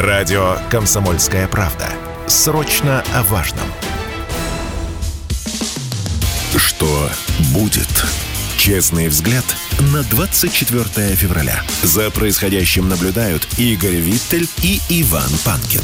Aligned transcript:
Радио 0.00 0.56
«Комсомольская 0.70 1.46
правда». 1.46 1.86
Срочно 2.26 3.04
о 3.14 3.22
важном. 3.22 3.66
Что 6.56 7.10
будет? 7.52 8.06
Честный 8.56 9.08
взгляд 9.08 9.44
на 9.92 10.02
24 10.04 11.14
февраля. 11.16 11.60
За 11.82 12.10
происходящим 12.10 12.88
наблюдают 12.88 13.46
Игорь 13.58 13.96
Виттель 13.96 14.48
и 14.62 14.80
Иван 14.88 15.28
Панкин. 15.44 15.82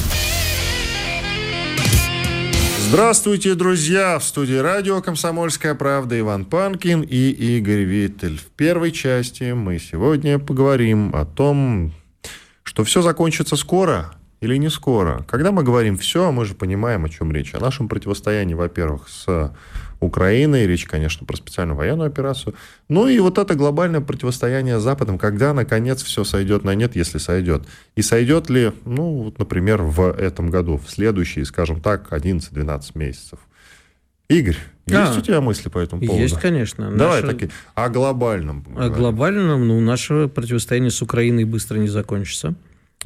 Здравствуйте, 2.88 3.54
друзья! 3.54 4.18
В 4.18 4.24
студии 4.24 4.56
радио 4.56 5.02
«Комсомольская 5.02 5.74
правда» 5.74 6.18
Иван 6.18 6.46
Панкин 6.46 7.02
и 7.02 7.28
Игорь 7.58 7.82
Виттель. 7.82 8.38
В 8.38 8.46
первой 8.56 8.92
части 8.92 9.52
мы 9.52 9.78
сегодня 9.78 10.38
поговорим 10.38 11.14
о 11.14 11.26
том, 11.26 11.92
что 12.76 12.84
все 12.84 13.00
закончится 13.00 13.56
скоро 13.56 14.12
или 14.42 14.58
не 14.58 14.68
скоро. 14.68 15.24
Когда 15.28 15.50
мы 15.50 15.62
говорим 15.62 15.96
«все», 15.96 16.30
мы 16.30 16.44
же 16.44 16.54
понимаем, 16.54 17.06
о 17.06 17.08
чем 17.08 17.32
речь. 17.32 17.54
О 17.54 17.58
нашем 17.58 17.88
противостоянии, 17.88 18.52
во-первых, 18.52 19.08
с 19.08 19.50
Украиной, 19.98 20.66
речь, 20.66 20.84
конечно, 20.84 21.26
про 21.26 21.38
специальную 21.38 21.74
военную 21.74 22.08
операцию. 22.08 22.54
Ну 22.90 23.08
и 23.08 23.18
вот 23.18 23.38
это 23.38 23.54
глобальное 23.54 24.02
противостояние 24.02 24.78
с 24.78 24.82
Западом, 24.82 25.16
когда, 25.16 25.54
наконец, 25.54 26.02
все 26.02 26.22
сойдет 26.22 26.64
на 26.64 26.74
нет, 26.74 26.96
если 26.96 27.16
сойдет. 27.16 27.66
И 27.94 28.02
сойдет 28.02 28.50
ли, 28.50 28.72
ну, 28.84 29.22
вот, 29.22 29.38
например, 29.38 29.80
в 29.80 30.12
этом 30.12 30.50
году, 30.50 30.76
в 30.76 30.90
следующие, 30.90 31.46
скажем 31.46 31.80
так, 31.80 32.12
11-12 32.12 32.90
месяцев. 32.94 33.38
Игорь, 34.28 34.58
а, 34.90 35.06
есть 35.06 35.18
у 35.18 35.20
тебя 35.20 35.40
мысли 35.40 35.68
по 35.68 35.78
этому 35.78 36.00
поводу? 36.00 36.20
Есть, 36.20 36.38
конечно. 36.38 36.90
Давай 36.90 37.22
Наше... 37.22 37.34
таки 37.34 37.52
о 37.74 37.88
глобальном. 37.88 38.64
О 38.76 38.88
глобальном, 38.88 39.66
ну, 39.66 39.80
наше 39.80 40.28
противостояние 40.28 40.90
с 40.90 41.02
Украиной 41.02 41.44
быстро 41.44 41.78
не 41.78 41.88
закончится. 41.88 42.54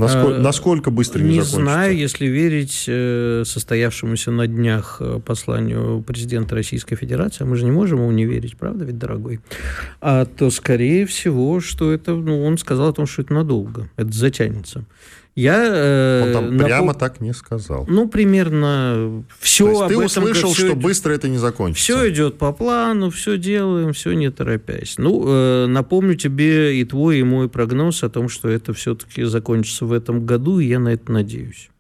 Насколько, 0.01 0.37
а, 0.37 0.41
насколько 0.41 0.91
быстро 0.91 1.21
не, 1.21 1.25
не 1.25 1.35
закончится? 1.35 1.57
Не 1.59 1.63
знаю, 1.63 1.97
если 1.97 2.27
верить 2.27 2.85
э, 2.89 3.43
состоявшемуся 3.47 4.31
на 4.31 4.47
днях 4.47 4.97
э, 5.01 5.21
посланию 5.25 6.03
президента 6.03 6.55
Российской 6.55 6.97
Федерации, 6.97 7.45
мы 7.45 7.57
же 7.57 7.65
не 7.65 7.71
можем 7.71 8.01
ему 8.01 8.11
не 8.11 8.25
верить, 8.25 8.57
правда 8.57 8.85
ведь, 8.85 8.99
дорогой? 8.99 9.41
А 10.01 10.25
то, 10.25 10.51
скорее 10.51 11.07
всего, 11.07 11.61
что 11.61 11.93
это, 11.93 12.15
ну, 12.15 12.45
он 12.45 12.59
сказал 12.59 12.89
о 12.89 12.93
том, 12.93 13.07
что 13.07 13.23
это 13.23 13.35
надолго, 13.35 13.89
это 13.97 14.13
затянется. 14.13 14.85
Я, 15.41 15.65
э, 15.65 16.23
Он 16.25 16.33
там 16.33 16.57
напом... 16.57 16.67
прямо 16.67 16.95
так 16.95 17.21
не 17.21 17.33
сказал. 17.33 17.87
Ну, 17.89 18.09
примерно 18.09 19.25
все 19.39 19.65
То 19.65 19.71
есть 19.71 19.89
ты 19.89 19.99
услышал, 19.99 20.53
что 20.53 20.69
идет... 20.69 20.79
быстро 20.79 21.13
это 21.13 21.29
не 21.29 21.39
закончится. 21.39 21.83
Все 21.83 22.11
идет 22.11 22.37
по 22.37 22.53
плану, 22.53 23.11
все 23.11 23.39
делаем, 23.39 23.93
все 23.93 24.13
не 24.13 24.31
торопясь. 24.31 24.97
Ну, 24.99 25.25
э, 25.27 25.67
напомню 25.67 26.15
тебе 26.15 26.79
и 26.79 26.85
твой, 26.85 27.21
и 27.21 27.23
мой 27.23 27.49
прогноз 27.49 28.03
о 28.03 28.11
том, 28.11 28.29
что 28.29 28.49
это 28.49 28.75
все-таки 28.75 29.25
закончится 29.25 29.87
в 29.87 29.93
этом 29.93 30.27
году, 30.27 30.59
и 30.59 30.67
я 30.67 30.79
на 30.79 30.91
это 30.91 31.11
надеюсь. 31.11 31.71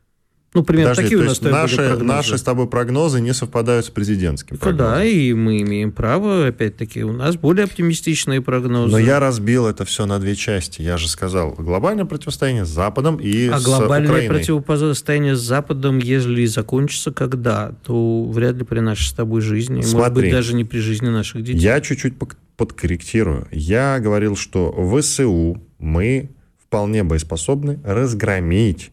Ну, 0.52 0.64
примерно 0.64 0.90
Подожди, 0.90 1.10
такие 1.10 1.24
у 1.24 1.28
нас 1.28 1.40
наши, 1.40 1.96
наши 1.98 2.36
с 2.36 2.42
тобой 2.42 2.66
прогнозы 2.66 3.20
не 3.20 3.32
совпадают 3.32 3.86
с 3.86 3.90
президентским 3.90 4.58
прогнозом. 4.58 4.94
Да, 4.94 5.04
и 5.04 5.32
мы 5.32 5.62
имеем 5.62 5.92
право, 5.92 6.48
опять-таки, 6.48 7.04
у 7.04 7.12
нас 7.12 7.36
более 7.36 7.64
оптимистичные 7.64 8.40
прогнозы. 8.40 8.90
Но 8.90 8.98
я 8.98 9.20
разбил 9.20 9.68
это 9.68 9.84
все 9.84 10.06
на 10.06 10.18
две 10.18 10.34
части. 10.34 10.82
Я 10.82 10.96
же 10.96 11.06
сказал, 11.08 11.52
глобальное 11.52 12.04
противостояние 12.04 12.64
с 12.64 12.68
Западом 12.68 13.18
и 13.18 13.46
а 13.46 13.60
с 13.60 13.64
глобальное 13.64 14.10
Украиной. 14.10 14.36
противостояние 14.36 15.36
с 15.36 15.40
Западом, 15.40 15.98
если 15.98 16.44
закончится 16.46 17.12
когда, 17.12 17.72
то 17.84 18.24
вряд 18.24 18.56
ли 18.56 18.64
при 18.64 18.80
нашей 18.80 19.08
с 19.08 19.12
тобой 19.12 19.42
жизни, 19.42 19.82
Смотри, 19.82 19.98
может 19.98 20.14
быть, 20.14 20.32
даже 20.32 20.54
не 20.54 20.64
при 20.64 20.80
жизни 20.80 21.08
наших 21.10 21.44
детей. 21.44 21.60
Я 21.60 21.80
чуть-чуть 21.80 22.14
подкорректирую. 22.56 23.46
Я 23.52 24.00
говорил, 24.00 24.34
что 24.34 24.72
в 24.72 25.00
ВСУ 25.00 25.62
мы 25.78 26.30
вполне 26.58 27.04
боеспособны 27.04 27.78
разгромить 27.84 28.90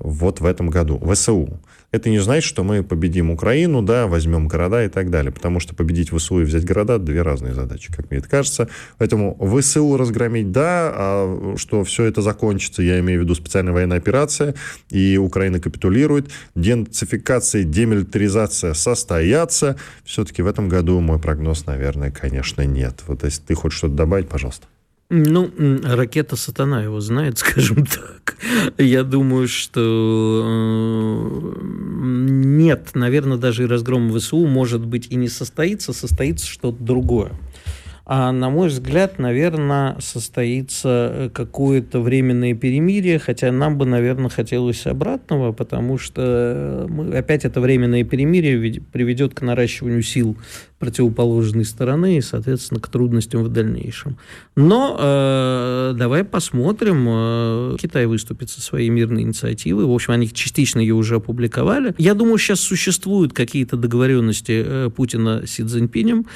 вот 0.00 0.40
в 0.40 0.46
этом 0.46 0.70
году, 0.70 1.00
ВСУ. 1.12 1.60
Это 1.90 2.10
не 2.10 2.18
значит, 2.18 2.44
что 2.44 2.64
мы 2.64 2.82
победим 2.82 3.30
Украину, 3.30 3.80
да, 3.80 4.06
возьмем 4.06 4.46
города 4.46 4.84
и 4.84 4.88
так 4.88 5.10
далее, 5.10 5.32
потому 5.32 5.58
что 5.58 5.74
победить 5.74 6.10
ВСУ 6.10 6.40
и 6.40 6.44
взять 6.44 6.64
города– 6.66 6.98
две 6.98 7.22
разные 7.22 7.54
задачи, 7.54 7.90
как 7.90 8.10
мне 8.10 8.18
это 8.20 8.28
кажется. 8.28 8.68
Поэтому 8.98 9.38
ВСУ 9.40 9.96
разгромить– 9.96 10.50
да, 10.52 10.92
а 10.94 11.54
что 11.56 11.84
все 11.84 12.04
это 12.04 12.20
закончится, 12.20 12.82
я 12.82 13.00
имею 13.00 13.20
в 13.20 13.22
виду 13.24 13.34
специальная 13.34 13.72
военная 13.72 13.96
операция, 13.96 14.54
и 14.90 15.16
Украина 15.16 15.60
капитулирует, 15.60 16.30
денацификация, 16.54 17.62
демилитаризация 17.64 18.74
состоятся. 18.74 19.76
Все-таки 20.04 20.42
в 20.42 20.46
этом 20.46 20.68
году 20.68 21.00
мой 21.00 21.18
прогноз, 21.18 21.64
наверное, 21.64 22.10
конечно, 22.10 22.66
нет. 22.66 23.02
Вот 23.06 23.24
если 23.24 23.42
ты 23.42 23.54
хочешь 23.54 23.78
что-то 23.78 23.94
добавить, 23.94 24.28
пожалуйста. 24.28 24.66
Ну, 25.10 25.50
ракета 25.84 26.36
сатана 26.36 26.82
его 26.82 27.00
знает, 27.00 27.38
скажем 27.38 27.86
так. 27.86 28.36
Я 28.76 29.04
думаю, 29.04 29.48
что 29.48 30.44
э, 30.44 31.60
нет, 31.62 32.90
наверное, 32.94 33.38
даже 33.38 33.62
и 33.62 33.66
разгром 33.66 34.12
ВСУ, 34.12 34.46
может 34.46 34.84
быть, 34.84 35.10
и 35.10 35.16
не 35.16 35.28
состоится, 35.28 35.94
состоится 35.94 36.46
что-то 36.46 36.82
другое. 36.82 37.32
А 38.10 38.32
на 38.32 38.48
мой 38.48 38.68
взгляд, 38.68 39.18
наверное, 39.18 39.96
состоится 40.00 41.10
э, 41.12 41.30
какое-то 41.30 42.00
временное 42.00 42.54
перемирие, 42.54 43.18
хотя 43.18 43.52
нам 43.52 43.76
бы, 43.76 43.84
наверное, 43.84 44.30
хотелось 44.30 44.86
обратного, 44.86 45.52
потому 45.52 45.98
что 45.98 46.22
э, 46.24 46.86
мы, 46.88 47.14
опять 47.16 47.44
это 47.44 47.60
временное 47.60 48.04
перемирие 48.04 48.80
приведет 48.80 49.34
к 49.34 49.42
наращиванию 49.42 50.02
сил 50.02 50.38
противоположной 50.78 51.64
стороны 51.64 52.18
и, 52.18 52.20
соответственно, 52.20 52.80
к 52.80 52.88
трудностям 52.88 53.42
в 53.42 53.48
дальнейшем. 53.48 54.16
Но 54.56 54.96
э, 54.98 55.94
давай 55.96 56.24
посмотрим. 56.24 57.06
Э, 57.08 57.76
Китай 57.80 58.06
выступит 58.06 58.50
со 58.50 58.60
своей 58.60 58.88
мирной 58.88 59.22
инициативой. 59.22 59.84
В 59.86 59.92
общем, 59.92 60.12
они 60.12 60.32
частично 60.32 60.80
ее 60.80 60.94
уже 60.94 61.16
опубликовали. 61.16 61.94
Я 61.98 62.14
думаю, 62.14 62.38
сейчас 62.38 62.60
существуют 62.60 63.32
какие-то 63.32 63.76
договоренности 63.76 64.62
э, 64.64 64.90
Путина 64.94 65.46
с 65.46 65.50
Си 65.50 65.64
Цзиньпинем. 65.64 66.26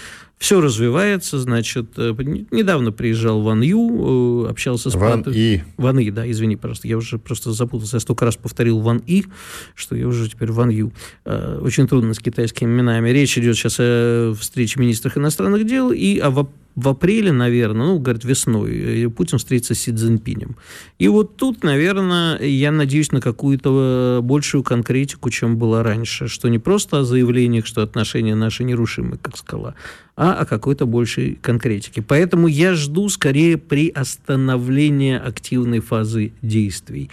Все 0.43 0.61
развивается, 0.61 1.39
значит, 1.39 1.91
э, 1.99 2.13
недавно 2.51 2.91
приезжал 2.91 3.43
Ван 3.43 3.61
Ю, 3.61 4.47
э, 4.47 4.51
общался 4.51 4.91
с... 4.91 4.97
Ван 4.97 5.23
И. 5.29 5.63
Ван 5.77 6.01
И, 6.01 6.11
да, 6.11 6.29
извини, 6.29 6.57
пожалуйста, 6.57 6.89
я 6.89 6.97
уже 6.97 7.21
просто 7.21 7.53
запутался, 7.53 7.99
я 7.99 8.01
столько 8.01 8.25
раз 8.25 8.35
повторил 8.35 8.81
Ван 8.81 9.01
И, 9.07 9.25
что 9.77 9.95
я 9.95 10.09
уже 10.09 10.29
теперь 10.29 10.51
Ван 10.51 10.71
Ю. 10.71 10.93
Э, 11.25 11.61
очень 11.63 11.87
трудно 11.87 12.13
с 12.13 12.19
китайскими 12.19 12.69
именами. 12.69 13.11
Речь 13.11 13.39
идет 13.39 13.55
сейчас 13.55 13.77
о 13.79 14.32
встрече 14.35 14.81
министров 14.81 15.17
иностранных 15.17 15.67
дел 15.67 15.93
и 15.93 16.19
о 16.19 16.31
в 16.75 16.89
апреле, 16.89 17.33
наверное, 17.33 17.89
ну, 17.89 17.99
говорит, 17.99 18.25
весной, 18.25 19.11
Путин 19.15 19.39
встретится 19.39 19.75
с 19.75 19.79
Си 19.79 19.93
Цзиньпинем. 19.93 20.57
И 20.99 21.09
вот 21.09 21.37
тут, 21.37 21.63
наверное, 21.63 22.41
я 22.41 22.73
надеюсь 22.73 23.13
на 23.13 23.21
какую-то 23.21 24.21
большую 24.23 24.63
конкретику, 24.63 25.29
чем 25.31 25.59
было 25.59 25.83
раньше, 25.83 26.29
что 26.29 26.49
не 26.49 26.59
просто 26.59 27.01
о 27.01 27.05
заявлениях, 27.05 27.67
что 27.67 27.83
отношения 27.83 28.35
наши 28.35 28.65
нерушимы, 28.65 29.19
как 29.19 29.37
скала, 29.37 29.75
а 30.17 30.33
о 30.33 30.47
какой-то 30.47 30.87
большей 30.87 31.39
конкретике. 31.43 32.01
Поэтому 32.01 32.47
я 32.49 32.75
жду 32.75 33.09
скорее 33.11 33.59
приостановления 33.59 35.19
активной 35.19 35.81
фазы 35.81 36.33
действий. 36.41 37.11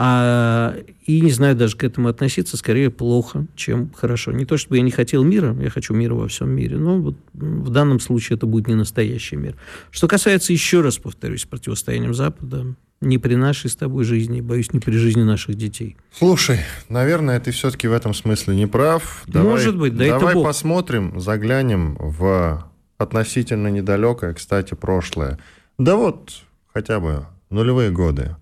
А, 0.00 0.76
и 1.06 1.20
не 1.20 1.32
знаю 1.32 1.56
даже 1.56 1.76
к 1.76 1.82
этому 1.82 2.06
относиться, 2.06 2.56
скорее 2.56 2.88
плохо, 2.88 3.46
чем 3.56 3.90
хорошо. 3.92 4.30
Не 4.30 4.44
то, 4.44 4.56
чтобы 4.56 4.76
я 4.76 4.82
не 4.82 4.92
хотел 4.92 5.24
мира, 5.24 5.56
я 5.60 5.70
хочу 5.70 5.92
мира 5.92 6.14
во 6.14 6.28
всем 6.28 6.50
мире, 6.50 6.76
но 6.76 7.00
вот 7.00 7.16
в 7.34 7.70
данном 7.70 7.98
случае 7.98 8.36
это 8.36 8.46
будет 8.46 8.68
не 8.68 8.76
настоящий 8.76 9.34
мир. 9.34 9.56
Что 9.90 10.06
касается, 10.06 10.52
еще 10.52 10.82
раз 10.82 10.98
повторюсь, 10.98 11.46
противостоянием 11.46 12.14
Запада, 12.14 12.76
не 13.00 13.18
при 13.18 13.34
нашей 13.34 13.70
с 13.70 13.76
тобой 13.76 14.04
жизни, 14.04 14.40
боюсь, 14.40 14.72
не 14.72 14.78
при 14.78 14.96
жизни 14.96 15.22
наших 15.22 15.56
детей. 15.56 15.96
Слушай, 16.12 16.60
наверное, 16.88 17.40
ты 17.40 17.50
все-таки 17.50 17.88
в 17.88 17.92
этом 17.92 18.14
смысле 18.14 18.54
не 18.54 18.66
прав. 18.66 19.24
Давай, 19.26 19.50
Может 19.50 19.76
быть, 19.76 19.96
да 19.96 20.06
Давай 20.06 20.34
это 20.34 20.42
посмотрим, 20.44 21.18
заглянем 21.18 21.96
в 21.98 22.64
относительно 22.98 23.66
недалекое, 23.66 24.32
кстати, 24.32 24.74
прошлое. 24.74 25.40
Да 25.76 25.96
вот, 25.96 26.42
хотя 26.72 27.00
бы 27.00 27.26
нулевые 27.50 27.90
годы 27.90 28.36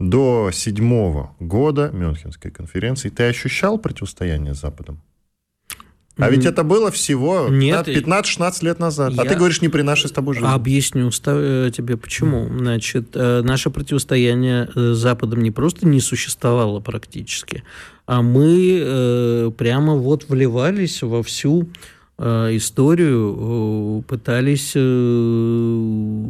до 0.00 0.50
седьмого 0.52 1.36
года 1.38 1.90
Мюнхенской 1.92 2.50
конференции 2.50 3.10
ты 3.10 3.24
ощущал 3.24 3.78
противостояние 3.78 4.54
с 4.54 4.60
Западом? 4.60 5.00
А 6.16 6.28
ведь 6.28 6.44
это 6.44 6.64
было 6.64 6.90
всего 6.90 7.46
Нет, 7.48 7.88
15-16 7.88 8.64
лет 8.64 8.78
назад. 8.78 9.12
Я... 9.12 9.22
А 9.22 9.24
ты 9.24 9.36
говоришь, 9.36 9.62
не 9.62 9.68
при 9.68 9.82
нашей 9.82 10.08
с 10.08 10.12
тобой 10.12 10.34
жизни. 10.34 10.48
Объясню 10.48 11.10
э, 11.26 11.70
тебе, 11.74 11.96
почему. 11.96 12.46
Значит, 12.46 13.10
э, 13.14 13.40
наше 13.42 13.70
противостояние 13.70 14.68
э, 14.74 14.92
с 14.92 14.98
Западом 14.98 15.40
не 15.42 15.50
просто 15.50 15.86
не 15.86 16.00
существовало 16.00 16.80
практически, 16.80 17.62
а 18.06 18.22
мы 18.22 19.52
прямо 19.56 19.94
вот 19.94 20.28
вливались 20.28 21.02
во 21.02 21.22
всю 21.22 21.68
историю, 22.20 24.04
пытались 24.06 24.72
э, 24.74 26.26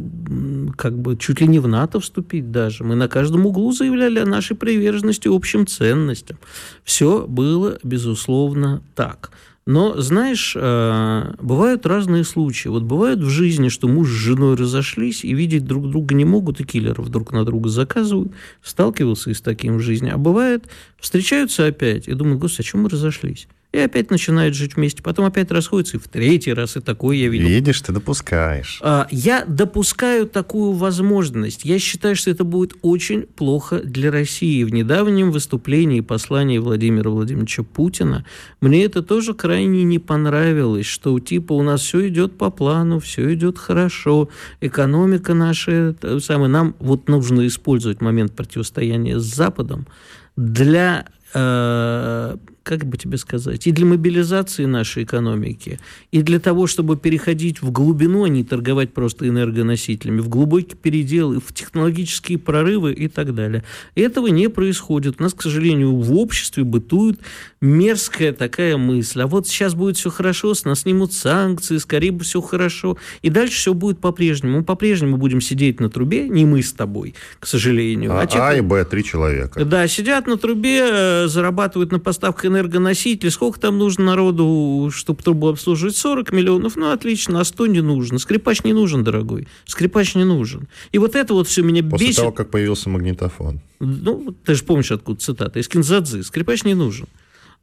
как 0.77 0.97
бы 0.97 1.17
чуть 1.17 1.41
ли 1.41 1.47
не 1.47 1.59
в 1.59 1.67
НАТО 1.67 1.99
вступить 1.99 2.51
даже. 2.51 2.83
Мы 2.83 2.95
на 2.95 3.09
каждом 3.09 3.45
углу 3.45 3.73
заявляли 3.73 4.19
о 4.19 4.25
нашей 4.25 4.55
приверженности 4.55 5.27
общим 5.27 5.67
ценностям. 5.67 6.37
Все 6.83 7.27
было, 7.27 7.77
безусловно, 7.83 8.81
так. 8.95 9.31
Но, 9.67 10.01
знаешь, 10.01 10.53
э, 10.55 11.33
бывают 11.39 11.85
разные 11.85 12.23
случаи. 12.23 12.67
Вот 12.67 12.83
бывает 12.83 13.19
в 13.19 13.29
жизни, 13.29 13.69
что 13.69 13.87
муж 13.87 14.09
с 14.09 14.11
женой 14.11 14.55
разошлись 14.55 15.23
и 15.23 15.33
видеть 15.33 15.65
друг 15.65 15.89
друга 15.89 16.15
не 16.15 16.25
могут, 16.25 16.59
и 16.59 16.63
киллеров 16.63 17.09
друг 17.09 17.31
на 17.31 17.45
друга 17.45 17.69
заказывают. 17.69 18.31
Сталкивался 18.63 19.29
и 19.29 19.33
с 19.35 19.41
таким 19.41 19.77
в 19.77 19.81
жизни. 19.81 20.09
А 20.09 20.17
бывает, 20.17 20.65
встречаются 20.99 21.67
опять 21.67 22.07
и 22.07 22.13
думают, 22.13 22.39
господи, 22.39 22.67
а 22.67 22.71
чем 22.71 22.81
мы 22.81 22.89
разошлись? 22.89 23.47
И 23.71 23.77
опять 23.77 24.11
начинают 24.11 24.53
жить 24.53 24.75
вместе, 24.75 25.01
потом 25.01 25.25
опять 25.25 25.49
расходятся, 25.49 25.97
и 25.97 25.99
в 25.99 26.07
третий 26.07 26.53
раз, 26.53 26.75
и 26.75 26.81
такое 26.81 27.15
я 27.15 27.29
видел. 27.29 27.47
Видишь, 27.47 27.79
ты 27.81 27.93
допускаешь. 27.93 28.79
А, 28.83 29.07
я 29.11 29.45
допускаю 29.45 30.27
такую 30.27 30.73
возможность. 30.73 31.63
Я 31.63 31.79
считаю, 31.79 32.15
что 32.17 32.29
это 32.31 32.43
будет 32.43 32.73
очень 32.81 33.23
плохо 33.23 33.79
для 33.79 34.11
России. 34.11 34.63
В 34.63 34.73
недавнем 34.73 35.31
выступлении 35.31 35.99
и 35.99 36.01
послании 36.01 36.57
Владимира 36.57 37.09
Владимировича 37.09 37.63
Путина 37.63 38.25
мне 38.59 38.83
это 38.83 39.01
тоже 39.01 39.33
крайне 39.33 39.83
не 39.83 39.99
понравилось, 39.99 40.85
что 40.85 41.17
типа 41.19 41.53
у 41.53 41.63
нас 41.63 41.81
все 41.81 42.09
идет 42.09 42.37
по 42.37 42.49
плану, 42.49 42.99
все 42.99 43.33
идет 43.33 43.57
хорошо, 43.57 44.29
экономика 44.59 45.33
наша, 45.33 45.95
самое, 46.19 46.49
нам 46.49 46.75
вот 46.79 47.07
нужно 47.07 47.47
использовать 47.47 48.01
момент 48.01 48.33
противостояния 48.33 49.17
с 49.17 49.23
Западом 49.23 49.87
для 50.35 51.05
э, 51.33 52.37
как 52.63 52.85
бы 52.85 52.97
тебе 52.97 53.17
сказать, 53.17 53.65
и 53.65 53.71
для 53.71 53.85
мобилизации 53.85 54.65
нашей 54.65 55.03
экономики, 55.03 55.79
и 56.11 56.21
для 56.21 56.39
того, 56.39 56.67
чтобы 56.67 56.95
переходить 56.95 57.61
в 57.61 57.71
глубину, 57.71 58.23
а 58.23 58.29
не 58.29 58.43
торговать 58.43 58.93
просто 58.93 59.27
энергоносителями, 59.27 60.19
в 60.19 60.29
глубокий 60.29 60.75
передел, 60.75 61.39
в 61.39 61.53
технологические 61.53 62.37
прорывы 62.37 62.93
и 62.93 63.07
так 63.07 63.33
далее. 63.33 63.63
Этого 63.95 64.27
не 64.27 64.47
происходит. 64.49 65.15
У 65.19 65.23
нас, 65.23 65.33
к 65.33 65.41
сожалению, 65.41 65.95
в 65.95 66.13
обществе 66.13 66.63
бытует 66.63 67.19
мерзкая 67.61 68.33
такая 68.33 68.77
мысль. 68.77 69.21
А 69.21 69.27
вот 69.27 69.47
сейчас 69.47 69.73
будет 69.73 69.97
все 69.97 70.09
хорошо, 70.09 70.53
с 70.53 70.65
нас 70.65 70.81
снимут 70.81 71.13
санкции, 71.13 71.77
скорее 71.77 72.11
бы 72.11 72.23
все 72.23 72.41
хорошо. 72.41 72.97
И 73.21 73.29
дальше 73.29 73.55
все 73.55 73.73
будет 73.73 73.99
по-прежнему. 73.99 74.57
Мы 74.57 74.63
по-прежнему 74.63 75.17
будем 75.17 75.41
сидеть 75.41 75.79
на 75.79 75.89
трубе, 75.89 76.29
не 76.29 76.45
мы 76.45 76.61
с 76.61 76.73
тобой, 76.73 77.15
к 77.39 77.47
сожалению. 77.47 78.11
А, 78.11 78.21
а, 78.21 78.49
а 78.49 78.55
и 78.55 78.61
Б, 78.61 78.85
три 78.85 79.03
человека. 79.03 79.65
Да, 79.65 79.87
сидят 79.87 80.27
на 80.27 80.37
трубе, 80.37 80.81
э, 80.83 81.27
зарабатывают 81.27 81.91
на 81.91 81.99
поставках 81.99 82.50
энергоносители, 82.51 83.29
сколько 83.29 83.59
там 83.59 83.77
нужно 83.77 84.05
народу, 84.05 84.89
чтобы 84.93 85.23
трубу 85.23 85.47
обслуживать? 85.49 85.95
40 85.95 86.31
миллионов, 86.31 86.75
ну 86.75 86.91
отлично, 86.91 87.39
а 87.39 87.43
100 87.43 87.67
не 87.67 87.81
нужно. 87.81 88.19
Скрипач 88.19 88.63
не 88.63 88.73
нужен, 88.73 89.03
дорогой. 89.03 89.47
Скрипач 89.65 90.15
не 90.15 90.23
нужен. 90.23 90.67
И 90.91 90.97
вот 90.97 91.15
это 91.15 91.33
вот 91.33 91.47
все 91.47 91.63
меня 91.63 91.83
После 91.83 92.07
бесит. 92.07 92.17
После 92.17 92.23
того, 92.23 92.31
как 92.31 92.51
появился 92.51 92.89
магнитофон. 92.89 93.61
Ну, 93.79 94.35
ты 94.45 94.55
же 94.55 94.63
помнишь, 94.63 94.91
откуда 94.91 95.19
цитата. 95.19 95.59
Из 95.59 95.67
Кинзадзы. 95.67 96.23
Скрипач 96.23 96.63
не 96.63 96.75
нужен. 96.75 97.07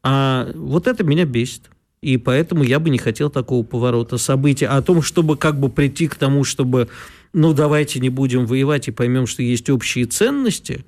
А 0.02 0.50
вот 0.54 0.86
это 0.86 1.04
меня 1.04 1.24
бесит. 1.24 1.70
И 2.00 2.16
поэтому 2.16 2.62
я 2.62 2.78
бы 2.78 2.90
не 2.90 2.98
хотел 2.98 3.30
такого 3.30 3.64
поворота 3.64 4.18
событий. 4.18 4.64
А 4.64 4.76
о 4.76 4.82
том, 4.82 5.02
чтобы 5.02 5.36
как 5.36 5.58
бы 5.58 5.68
прийти 5.68 6.08
к 6.08 6.14
тому, 6.14 6.44
чтобы, 6.44 6.88
ну, 7.32 7.52
давайте 7.52 8.00
не 8.00 8.08
будем 8.08 8.46
воевать 8.46 8.88
и 8.88 8.92
поймем, 8.92 9.26
что 9.26 9.42
есть 9.42 9.68
общие 9.70 10.06
ценности 10.06 10.84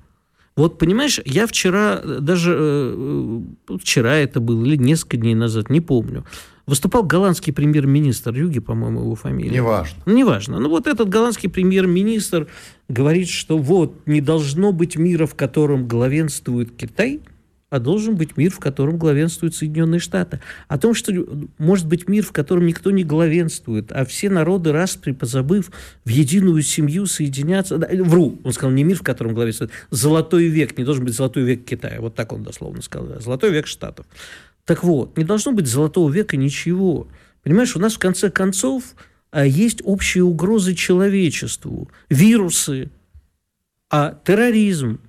вот, 0.55 0.77
понимаешь, 0.77 1.19
я 1.25 1.47
вчера, 1.47 2.01
даже 2.01 2.55
э, 2.57 3.41
вчера 3.79 4.15
это 4.15 4.39
было, 4.39 4.65
или 4.65 4.75
несколько 4.75 5.17
дней 5.17 5.35
назад, 5.35 5.69
не 5.69 5.79
помню, 5.81 6.25
выступал 6.67 7.03
голландский 7.03 7.53
премьер-министр 7.53 8.35
Юги, 8.35 8.59
по-моему, 8.59 9.01
его 9.01 9.15
фамилия. 9.15 9.55
Неважно. 9.55 9.97
Ну, 10.05 10.13
неважно. 10.15 10.59
Ну, 10.59 10.69
вот 10.69 10.87
этот 10.87 11.09
голландский 11.09 11.49
премьер-министр 11.49 12.47
говорит, 12.89 13.29
что 13.29 13.57
вот, 13.57 14.05
не 14.05 14.21
должно 14.21 14.71
быть 14.71 14.97
мира, 14.97 15.25
в 15.25 15.35
котором 15.35 15.87
главенствует 15.87 16.75
Китай– 16.75 17.21
а 17.71 17.79
должен 17.79 18.15
быть 18.15 18.35
мир, 18.35 18.51
в 18.51 18.59
котором 18.59 18.97
главенствуют 18.97 19.55
Соединенные 19.55 19.99
Штаты. 19.99 20.41
О 20.67 20.77
том, 20.77 20.93
что 20.93 21.13
может 21.57 21.87
быть 21.87 22.07
мир, 22.09 22.23
в 22.23 22.33
котором 22.33 22.65
никто 22.65 22.91
не 22.91 23.05
главенствует, 23.05 23.93
а 23.93 24.03
все 24.03 24.29
народы, 24.29 24.73
распри, 24.73 25.13
позабыв, 25.13 25.71
в 26.03 26.09
единую 26.09 26.61
семью 26.63 27.05
соединятся. 27.05 27.77
Да, 27.77 27.87
вру, 28.03 28.37
он 28.43 28.51
сказал, 28.51 28.71
не 28.71 28.83
мир, 28.83 28.97
в 28.97 29.03
котором 29.03 29.33
главенствует. 29.33 29.71
Золотой 29.89 30.47
век, 30.47 30.77
не 30.77 30.83
должен 30.83 31.05
быть 31.05 31.15
золотой 31.15 31.43
век 31.43 31.63
Китая. 31.63 32.01
Вот 32.01 32.13
так 32.13 32.33
он 32.33 32.43
дословно 32.43 32.81
сказал. 32.81 33.21
Золотой 33.21 33.51
век 33.51 33.67
Штатов. 33.67 34.05
Так 34.65 34.83
вот, 34.83 35.17
не 35.17 35.23
должно 35.23 35.53
быть 35.53 35.67
золотого 35.67 36.11
века 36.11 36.35
ничего. 36.35 37.07
Понимаешь, 37.41 37.73
у 37.77 37.79
нас 37.79 37.93
в 37.93 37.99
конце 37.99 38.29
концов 38.29 38.83
а, 39.31 39.45
есть 39.45 39.81
общие 39.85 40.25
угрозы 40.25 40.75
человечеству. 40.75 41.89
Вирусы, 42.09 42.91
а 43.89 44.19
терроризм, 44.25 44.99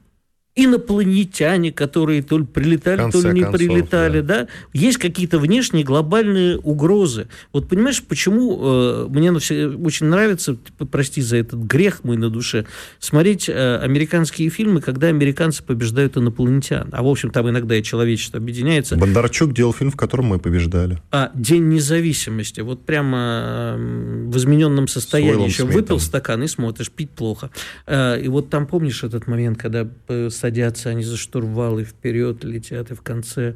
инопланетяне, 0.54 1.72
которые 1.72 2.22
то 2.22 2.36
ли 2.36 2.44
прилетали, 2.44 3.10
то 3.10 3.20
ли 3.22 3.32
не 3.32 3.40
концов, 3.40 3.58
прилетали, 3.58 4.20
да. 4.20 4.40
да, 4.40 4.48
есть 4.74 4.98
какие-то 4.98 5.38
внешние 5.38 5.82
глобальные 5.82 6.58
угрозы. 6.58 7.28
Вот 7.54 7.68
понимаешь, 7.68 8.02
почему 8.02 8.58
э, 8.60 9.06
мне 9.08 9.32
очень 9.32 10.06
нравится, 10.06 10.56
типа, 10.56 10.84
прости 10.84 11.22
за 11.22 11.38
этот 11.38 11.60
грех 11.60 12.04
мой 12.04 12.18
на 12.18 12.28
душе, 12.28 12.66
смотреть 12.98 13.48
э, 13.48 13.78
американские 13.78 14.50
фильмы, 14.50 14.82
когда 14.82 15.06
американцы 15.06 15.62
побеждают 15.62 16.18
инопланетян. 16.18 16.90
А 16.92 17.02
в 17.02 17.08
общем 17.08 17.30
там 17.30 17.48
иногда 17.48 17.74
и 17.76 17.82
человечество 17.82 18.38
объединяется. 18.38 18.96
Бондарчук 18.96 19.54
делал 19.54 19.72
фильм, 19.72 19.90
в 19.90 19.96
котором 19.96 20.26
мы 20.26 20.38
побеждали. 20.38 21.00
А 21.10 21.30
День 21.34 21.68
независимости. 21.68 22.60
Вот 22.60 22.84
прямо 22.84 23.76
э, 23.78 24.26
в 24.28 24.36
измененном 24.36 24.86
состоянии 24.86 25.46
еще 25.46 25.64
выпил 25.64 25.98
стакан 25.98 26.42
и 26.42 26.46
смотришь, 26.46 26.90
пить 26.90 27.10
плохо. 27.10 27.50
Э, 27.86 28.20
и 28.20 28.28
вот 28.28 28.50
там 28.50 28.66
помнишь 28.66 29.02
этот 29.02 29.26
момент, 29.26 29.56
когда 29.56 29.88
э, 30.08 30.28
садятся 30.42 30.90
они 30.90 31.04
за 31.04 31.16
штурвал 31.16 31.78
и 31.78 31.84
вперед 31.84 32.42
летят, 32.42 32.90
и 32.90 32.94
в 32.94 33.02
конце 33.02 33.54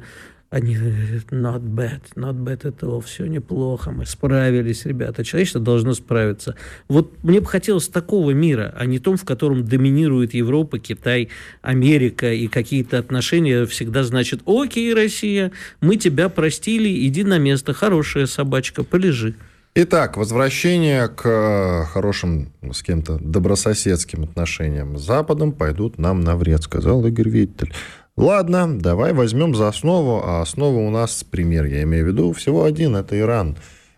они 0.49 0.77
говорят, 0.77 1.25
not 1.31 1.61
bad, 1.61 2.01
not 2.15 2.35
bad 2.35 2.61
all, 2.79 3.01
все 3.01 3.25
неплохо, 3.25 3.91
мы 3.91 4.05
справились, 4.05 4.85
ребята, 4.85 5.25
человечество 5.25 5.59
должно 5.59 5.93
справиться. 5.93 6.55
Вот 6.87 7.21
мне 7.23 7.41
бы 7.41 7.45
хотелось 7.47 7.89
такого 7.89 8.31
мира, 8.31 8.73
а 8.77 8.85
не 8.85 8.99
том, 8.99 9.17
в 9.17 9.25
котором 9.25 9.65
доминирует 9.65 10.33
Европа, 10.33 10.79
Китай, 10.79 11.27
Америка, 11.61 12.31
и 12.31 12.47
какие-то 12.47 12.97
отношения 12.99 13.65
всегда 13.65 14.03
значат, 14.03 14.39
окей, 14.45 14.93
Россия, 14.93 15.51
мы 15.81 15.97
тебя 15.97 16.29
простили, 16.29 17.05
иди 17.05 17.25
на 17.25 17.37
место, 17.37 17.73
хорошая 17.73 18.27
собачка, 18.27 18.85
полежи. 18.85 19.35
Итак, 19.79 20.17
возвращение 20.17 21.07
к 21.07 21.21
э, 21.23 21.85
хорошим 21.85 22.51
с 22.73 22.81
кем-то 22.81 23.19
добрососедским 23.19 24.23
отношениям 24.23 24.97
с 24.97 25.03
Западом 25.03 25.51
пойдут 25.51 25.99
нам 25.99 26.21
на 26.21 26.35
вред, 26.35 26.63
сказал 26.63 27.05
Игорь 27.05 27.29
Виттель. 27.29 27.71
Ладно, 28.15 28.79
давай 28.79 29.13
возьмем 29.13 29.53
за 29.53 29.67
основу, 29.67 30.23
а 30.25 30.41
основа 30.41 30.79
у 30.79 30.89
нас, 30.89 31.23
пример, 31.23 31.65
я 31.65 31.83
имею 31.83 32.05
в 32.05 32.07
виду, 32.07 32.33
всего 32.33 32.63
один, 32.63 32.95
это 32.95 33.19
Иран. 33.19 33.55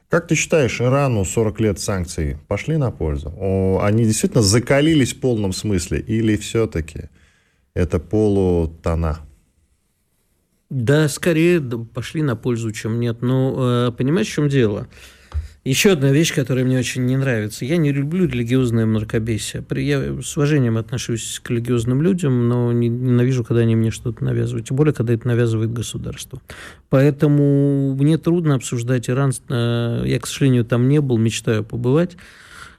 Как 0.09 0.27
ты 0.27 0.35
считаешь, 0.35 0.81
Ирану 0.81 1.23
40 1.23 1.61
лет 1.61 1.79
санкций 1.79 2.35
пошли 2.49 2.75
на 2.75 2.91
пользу? 2.91 3.79
Они 3.81 4.03
действительно 4.03 4.43
закалились 4.43 5.13
в 5.13 5.21
полном 5.21 5.53
смысле 5.53 6.01
или 6.01 6.35
все-таки 6.35 7.03
это 7.73 7.99
полутона? 7.99 9.19
Да, 10.69 11.07
скорее 11.07 11.61
пошли 11.61 12.21
на 12.21 12.35
пользу, 12.35 12.73
чем 12.73 12.99
нет. 12.99 13.21
Но 13.21 13.87
э, 13.87 13.91
понимаешь, 13.93 14.27
в 14.27 14.33
чем 14.33 14.49
дело? 14.49 14.89
Еще 15.65 15.91
одна 15.91 16.11
вещь, 16.11 16.33
которая 16.33 16.63
мне 16.63 16.79
очень 16.79 17.05
не 17.05 17.17
нравится. 17.17 17.65
Я 17.65 17.75
не 17.75 17.91
люблю 17.91 18.25
религиозное 18.25 18.85
мракобесие. 18.85 19.63
Я 19.71 20.21
с 20.21 20.37
уважением 20.37 20.77
отношусь 20.77 21.41
к 21.43 21.49
религиозным 21.49 22.01
людям, 22.01 22.47
но 22.47 22.71
ненавижу, 22.71 23.43
когда 23.43 23.61
они 23.61 23.75
мне 23.75 23.91
что-то 23.91 24.23
навязывают. 24.23 24.67
Тем 24.67 24.77
более, 24.77 24.93
когда 24.93 25.13
это 25.13 25.27
навязывает 25.27 25.73
государство. 25.73 26.41
Поэтому 26.89 27.93
мне 27.93 28.17
трудно 28.17 28.55
обсуждать 28.55 29.09
Иран. 29.09 29.33
Э, 29.49 30.03
я, 30.05 30.19
к 30.19 30.27
сожалению, 30.27 30.63
там 30.63 30.87
не 30.87 31.01
был, 31.01 31.17
мечтаю 31.17 31.65
побывать. 31.65 32.15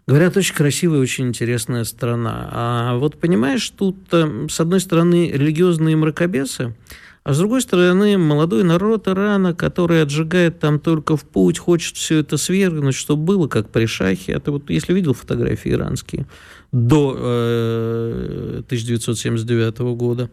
Говорят, 0.06 0.38
очень 0.38 0.54
красивая, 0.54 1.00
очень 1.00 1.28
интересная 1.28 1.84
страна. 1.84 2.48
А 2.50 2.96
вот 2.96 3.20
понимаешь, 3.20 3.68
тут, 3.70 3.96
э, 4.12 4.46
с 4.48 4.58
одной 4.58 4.80
стороны, 4.80 5.30
религиозные 5.30 5.96
мракобесы, 5.96 6.74
а 7.22 7.34
с 7.34 7.38
другой 7.38 7.60
стороны, 7.60 8.16
молодой 8.16 8.64
народ 8.64 9.06
Ирана, 9.06 9.54
который 9.54 10.02
отжигает 10.02 10.58
там 10.58 10.80
только 10.80 11.16
в 11.16 11.24
путь, 11.24 11.58
хочет 11.58 11.96
все 11.96 12.18
это 12.18 12.38
свергнуть, 12.38 12.94
чтобы 12.94 13.24
было 13.24 13.46
как 13.46 13.68
при 13.68 13.84
шахе. 13.84 14.38
Ты 14.38 14.50
вот, 14.50 14.70
если 14.70 14.94
видел 14.94 15.12
фотографии 15.12 15.72
иранские 15.72 16.26
до 16.72 17.14
э, 17.18 18.62
1979 18.66 19.78
года, 19.96 20.30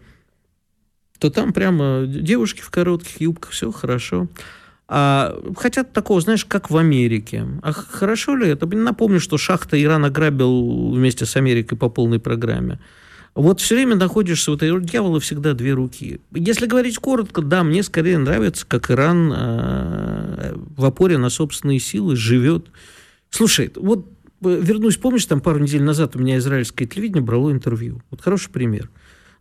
то 1.20 1.30
там 1.30 1.52
прямо 1.52 2.06
девушки 2.06 2.62
в 2.62 2.70
коротких 2.70 3.20
юбках, 3.20 3.52
все 3.52 3.72
хорошо. 3.72 4.28
А 4.88 5.38
хотят 5.58 5.92
такого, 5.92 6.22
знаешь, 6.22 6.46
как 6.46 6.70
в 6.70 6.78
Америке. 6.78 7.46
А 7.64 7.74
хорошо 7.74 8.38
ли 8.38 8.48
это? 8.48 8.66
Напомню, 8.66 9.20
что 9.20 9.38
шахта 9.38 9.82
Иран 9.82 10.06
ограбил 10.06 10.92
вместе 10.92 11.26
с 11.26 11.36
Америкой 11.36 11.78
по 11.78 11.90
полной 11.90 12.20
программе. 12.20 12.80
Вот 13.38 13.62
все 13.62 13.76
время 13.76 13.96
находишься 13.96 14.50
в 14.50 14.56
этой 14.56 14.82
дьявола 14.82 15.20
всегда 15.20 15.54
две 15.54 15.74
руки. 15.74 16.22
Если 16.34 16.66
говорить 16.66 16.98
коротко, 16.98 17.44
да, 17.44 17.64
мне 17.64 17.84
скорее 17.84 18.18
нравится, 18.18 18.66
как 18.66 18.90
Иран 18.90 19.32
э, 19.32 20.56
в 20.76 20.84
опоре 20.84 21.20
на 21.20 21.30
собственные 21.30 21.78
силы 21.78 22.16
живет. 22.16 22.72
Слушай, 23.30 23.72
вот 23.76 24.08
э, 24.42 24.60
вернусь, 24.60 24.98
помнишь, 24.98 25.28
там 25.28 25.40
пару 25.40 25.60
недель 25.60 25.84
назад 25.84 26.16
у 26.16 26.20
меня 26.20 26.40
израильское 26.40 26.88
телевидение 26.88 27.22
брало 27.22 27.52
интервью. 27.52 28.02
Вот 28.10 28.22
хороший 28.22 28.50
пример. 28.50 28.90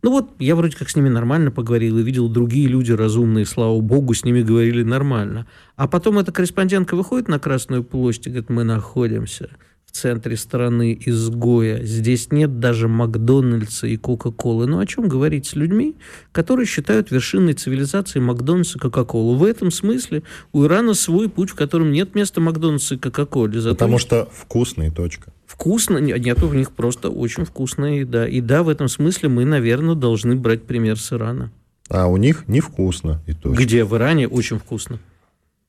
Ну 0.03 0.11
вот, 0.11 0.29
я 0.41 0.57
вроде 0.57 0.77
как 0.77 0.91
с 0.91 0.97
ними 0.97 1.09
нормально 1.09 1.51
поговорил 1.51 1.97
и 1.97 2.03
видел 2.03 2.29
другие 2.29 2.69
люди 2.69 2.93
разумные, 2.93 3.47
слава 3.47 3.81
богу, 3.81 4.13
с 4.13 4.27
ними 4.27 4.43
говорили 4.43 4.83
нормально. 4.83 5.47
А 5.77 5.89
потом 5.89 6.19
эта 6.19 6.33
корреспондентка 6.33 6.97
выходит 6.97 7.29
на 7.29 7.39
Красную 7.39 7.83
площадь 7.83 8.27
и 8.27 8.29
говорит, 8.29 8.51
мы 8.51 8.63
находимся 8.63 9.49
центре 9.97 10.37
страны 10.37 10.97
изгоя. 11.07 11.83
Здесь 11.83 12.31
нет 12.31 12.61
даже 12.61 12.89
Макдональдса 12.89 13.87
и 13.87 13.97
Кока-Колы. 13.97 14.67
Ну, 14.67 14.79
о 14.79 14.87
чем 14.87 15.09
говорить 15.09 15.47
с 15.47 15.57
людьми, 15.57 15.97
которые 16.33 16.67
считают 16.67 17.11
вершиной 17.11 17.55
цивилизации 17.55 18.21
Макдональдс 18.21 18.77
и 18.77 18.79
Кока-Колу? 18.79 19.37
В 19.37 19.45
этом 19.45 19.71
смысле 19.71 20.23
у 20.53 20.65
Ирана 20.65 20.95
свой 20.95 21.29
путь, 21.29 21.51
в 21.51 21.55
котором 21.55 21.91
нет 21.93 22.15
места 22.15 22.41
Макдональдса 22.41 22.97
и 22.97 22.99
Кока-Коле. 22.99 23.61
Потому 23.63 23.99
что 23.99 24.29
вкусный, 24.33 24.91
точка. 24.91 25.33
Вкусно, 25.47 25.99
нет, 25.99 26.43
у 26.43 26.53
них 26.53 26.73
просто 26.73 27.09
очень 27.09 27.45
вкусная 27.45 28.01
еда. 28.01 28.27
И 28.27 28.41
да, 28.41 28.63
в 28.63 28.69
этом 28.69 28.89
смысле 28.89 29.29
мы, 29.29 29.45
наверное, 29.45 29.95
должны 29.95 30.37
брать 30.37 30.65
пример 30.65 30.99
с 30.99 31.13
Ирана. 31.13 31.51
А 31.89 32.07
у 32.09 32.17
них 32.17 32.45
невкусно 32.49 33.23
и 33.27 33.33
точка. 33.33 33.63
Где? 33.63 33.85
В 33.85 33.95
Иране 33.97 34.29
очень 34.29 34.59
вкусно. 34.59 34.99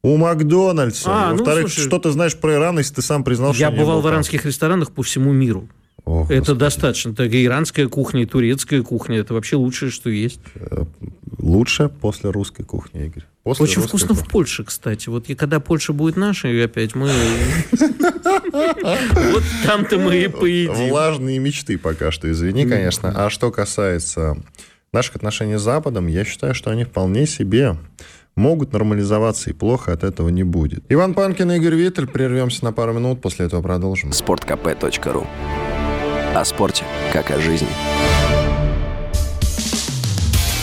У 0.03 0.15
Макдональдса. 0.17 1.09
А, 1.11 1.29
ну, 1.31 1.37
Во-вторых, 1.37 1.63
ну, 1.65 1.69
что 1.83 1.99
ты 1.99 2.11
знаешь 2.11 2.37
про 2.37 2.53
Иран, 2.53 2.77
если 2.77 2.95
ты 2.95 3.01
сам 3.01 3.23
признал, 3.23 3.53
что 3.53 3.61
Я 3.61 3.71
бывал 3.71 4.01
в 4.01 4.07
иранских 4.07 4.45
ресторанах 4.45 4.91
по 4.91 5.03
всему 5.03 5.31
миру. 5.31 5.69
О, 6.05 6.23
это 6.29 6.39
Господи. 6.39 6.59
достаточно. 6.59 7.09
Это 7.11 7.25
и 7.25 7.45
иранская 7.45 7.87
кухня, 7.89 8.23
и 8.23 8.25
турецкая 8.25 8.81
кухня. 8.81 9.19
Это 9.19 9.33
вообще 9.33 9.57
лучшее, 9.57 9.91
что 9.91 10.09
есть. 10.09 10.39
Э, 10.55 10.85
лучше 11.37 11.89
после 11.89 12.29
русской 12.29 12.63
кухни, 12.63 13.07
Игорь. 13.07 13.23
После 13.43 13.63
Очень 13.63 13.81
вкусно 13.81 14.09
кухни. 14.09 14.23
в 14.23 14.27
Польше, 14.29 14.63
кстати. 14.63 15.09
Вот 15.09 15.27
и 15.29 15.35
когда 15.35 15.59
Польша 15.59 15.91
будет 15.91 16.15
нашей, 16.15 16.63
опять 16.63 16.95
мы... 16.95 17.11
Вот 18.51 19.43
там-то 19.65 19.97
мы 19.97 20.17
и 20.17 20.27
поедим. 20.27 20.89
Влажные 20.89 21.39
мечты 21.39 21.77
пока 21.77 22.11
что, 22.11 22.31
извини, 22.31 22.65
конечно. 22.65 23.11
А 23.15 23.29
что 23.29 23.51
касается 23.51 24.37
наших 24.93 25.17
отношений 25.17 25.57
с 25.57 25.61
Западом, 25.61 26.07
я 26.07 26.23
считаю, 26.23 26.55
что 26.55 26.71
они 26.71 26.83
вполне 26.85 27.27
себе 27.27 27.77
могут 28.37 28.71
нормализоваться, 28.71 29.49
и 29.49 29.53
плохо 29.53 29.91
от 29.91 30.03
этого 30.03 30.29
не 30.29 30.43
будет. 30.43 30.83
Иван 30.89 31.13
Панкин 31.13 31.51
и 31.51 31.57
Игорь 31.57 31.75
Виттель. 31.75 32.07
Прервемся 32.07 32.63
на 32.63 32.71
пару 32.71 32.93
минут, 32.93 33.21
после 33.21 33.47
этого 33.47 33.61
продолжим. 33.61 34.13
Спорткп.ру 34.13 35.27
О 36.35 36.45
спорте, 36.45 36.85
как 37.11 37.31
о 37.31 37.39
жизни. 37.41 37.67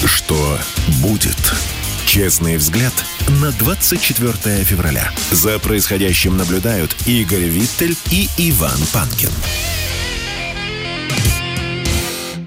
Что 0.07 0.59
будет? 1.03 1.37
Честный 2.07 2.57
взгляд 2.57 2.93
на 3.43 3.51
24 3.53 4.33
февраля. 4.63 5.11
За 5.33 5.59
происходящим 5.59 6.37
наблюдают 6.37 6.95
Игорь 7.07 7.49
Виттель 7.49 7.97
и 8.11 8.29
Иван 8.39 8.79
Панкин. 8.93 9.31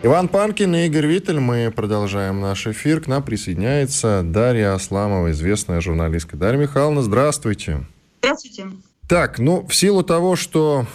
Иван 0.07 0.29
Панкин 0.29 0.73
и 0.73 0.85
Игорь 0.85 1.05
Виттель. 1.05 1.41
Мы 1.41 1.69
продолжаем 1.69 2.39
наш 2.39 2.65
эфир. 2.65 3.01
К 3.01 3.07
нам 3.07 3.21
присоединяется 3.21 4.21
Дарья 4.23 4.73
Асламова, 4.73 5.31
известная 5.31 5.81
журналистка. 5.81 6.37
Дарья 6.37 6.57
Михайловна, 6.57 7.01
здравствуйте. 7.01 7.85
Здравствуйте. 8.21 8.67
Так, 9.09 9.37
ну, 9.37 9.67
в 9.67 9.75
силу 9.75 10.03
того, 10.03 10.37
что 10.37 10.87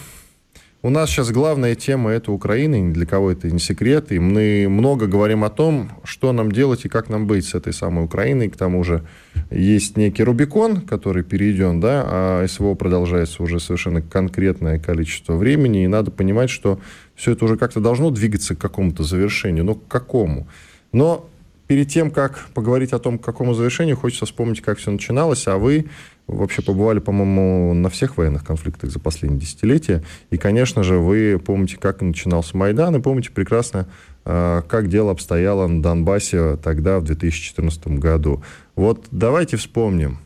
у 0.81 0.89
нас 0.89 1.11
сейчас 1.11 1.29
главная 1.29 1.75
тема– 1.75 2.09
это 2.11 2.31
Украина, 2.31 2.75
ни 2.81 2.91
для 2.91 3.05
кого 3.05 3.31
это 3.31 3.51
не 3.51 3.59
секрет, 3.59 4.11
и 4.11 4.17
мы 4.17 4.67
много 4.67 5.05
говорим 5.05 5.43
о 5.43 5.49
том, 5.51 5.91
что 6.03 6.33
нам 6.33 6.51
делать 6.51 6.83
и 6.83 6.89
как 6.89 7.07
нам 7.07 7.27
быть 7.27 7.45
с 7.45 7.53
этой 7.53 7.71
самой 7.71 8.05
Украиной. 8.05 8.49
К 8.49 8.57
тому 8.57 8.83
же 8.83 9.07
есть 9.51 9.95
некий 9.95 10.23
Рубикон, 10.23 10.81
который 10.81 11.23
перейден, 11.23 11.79
да, 11.79 12.03
а 12.05 12.47
СВО 12.47 12.73
продолжается 12.73 13.43
уже 13.43 13.59
совершенно 13.59 14.01
конкретное 14.01 14.79
количество 14.79 15.35
времени, 15.35 15.83
и 15.83 15.87
надо 15.87 16.09
понимать, 16.09 16.49
что 16.49 16.79
все 17.23 17.31
это 17.31 17.45
уже 17.45 17.55
как-то 17.55 17.79
должно 17.79 18.11
двигаться 18.11 18.53
к 18.53 18.57
какому-то 18.57 19.03
завершению. 19.03 19.63
Но 19.63 19.75
к 19.75 19.87
какому? 19.87 20.45
Но 20.91 21.29
перед 21.67 21.87
тем, 21.87 22.11
как 22.11 22.49
поговорить 22.53 22.91
о 22.91 22.99
том, 22.99 23.17
к 23.17 23.23
какому 23.23 23.53
завершению, 23.53 23.95
хочется 23.95 24.25
вспомнить, 24.25 24.59
как 24.59 24.77
все 24.77 24.91
начиналось, 24.91 25.47
а 25.47 25.57
вы 25.57 25.85
вообще 26.27 26.61
побывали, 26.61 26.99
по-моему, 26.99 27.73
на 27.73 27.89
всех 27.89 28.17
военных 28.17 28.43
конфликтах 28.43 28.91
за 28.91 28.99
последние 28.99 29.39
десятилетия. 29.39 30.03
И, 30.31 30.37
конечно 30.37 30.83
же, 30.83 30.97
вы 30.97 31.39
помните, 31.39 31.77
как 31.79 32.01
начинался 32.01 32.57
Майдан, 32.57 32.97
и 32.97 32.99
помните 32.99 33.31
прекрасно, 33.31 33.87
а, 34.25 34.61
как 34.63 34.89
дело 34.89 35.11
обстояло 35.11 35.65
на 35.67 35.81
Донбассе 35.81 36.57
тогда, 36.57 36.99
в 36.99 37.05
2014 37.05 37.99
году. 37.99 38.43
Вот 38.75 39.05
давайте 39.11 39.55
вспомним 39.55 40.19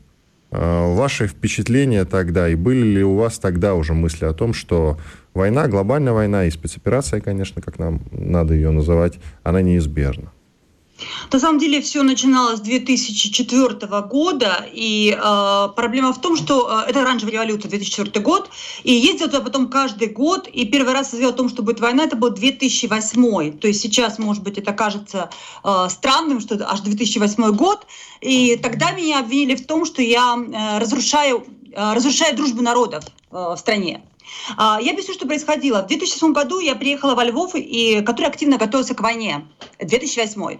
а, 0.49 0.91
ваши 0.95 1.27
впечатления 1.27 2.05
тогда, 2.05 2.49
и 2.49 2.55
были 2.55 2.83
ли 2.83 3.03
у 3.03 3.17
вас 3.17 3.37
тогда 3.37 3.75
уже 3.75 3.93
мысли 3.93 4.25
о 4.25 4.33
том, 4.33 4.55
что 4.55 4.97
война, 5.37 5.67
глобальная 5.67 6.13
война 6.13 6.45
и 6.45 6.51
спецоперация, 6.51 7.21
конечно, 7.21 7.61
как 7.61 7.79
нам 7.79 8.01
надо 8.11 8.53
ее 8.53 8.71
называть, 8.71 9.19
она 9.43 9.61
неизбежна? 9.61 10.31
На 11.31 11.39
самом 11.39 11.59
деле 11.59 11.81
все 11.81 12.03
начиналось 12.03 12.57
с 12.57 12.61
2004 12.61 14.01
года, 14.01 14.65
и 14.71 15.15
э, 15.15 15.67
проблема 15.75 16.13
в 16.13 16.21
том, 16.21 16.35
что 16.35 16.83
э, 16.85 16.89
это 16.89 17.03
оранжевая 17.03 17.33
революция, 17.33 17.69
2004 17.69 18.23
год, 18.23 18.49
и 18.83 18.93
ездил 18.93 19.27
туда 19.27 19.41
потом 19.41 19.69
каждый 19.69 20.07
год, 20.07 20.47
и 20.47 20.65
первый 20.65 20.93
раз 20.93 21.09
сказал 21.09 21.29
о 21.29 21.33
том, 21.33 21.49
что 21.49 21.61
будет 21.61 21.79
война, 21.79 22.05
это 22.05 22.15
был 22.15 22.31
2008. 22.31 23.59
То 23.59 23.67
есть 23.67 23.81
сейчас, 23.81 24.17
может 24.17 24.43
быть, 24.43 24.57
это 24.57 24.73
кажется 24.73 25.29
э, 25.63 25.87
странным, 25.89 26.39
что 26.39 26.57
аж 26.67 26.79
2008 26.81 27.55
год, 27.55 27.85
и 28.21 28.57
тогда 28.61 28.91
меня 28.91 29.19
обвинили 29.19 29.55
в 29.55 29.67
том, 29.67 29.85
что 29.85 30.01
я 30.01 30.35
э, 30.35 30.79
разрушаю, 30.79 31.45
э, 31.73 31.93
разрушаю 31.93 32.35
дружбу 32.35 32.63
народов 32.63 33.03
э, 33.05 33.35
в 33.35 33.57
стране. 33.57 34.01
А, 34.57 34.79
я 34.81 34.91
объясню, 34.91 35.13
что 35.13 35.27
происходило. 35.27 35.81
В 35.83 35.87
2007 35.87 36.33
году 36.33 36.59
я 36.59 36.75
приехала 36.75 37.15
во 37.15 37.23
Львов, 37.23 37.55
и, 37.55 38.01
который 38.01 38.27
активно 38.27 38.57
готовился 38.57 38.95
к 38.95 39.01
войне. 39.01 39.47
2008. 39.79 40.59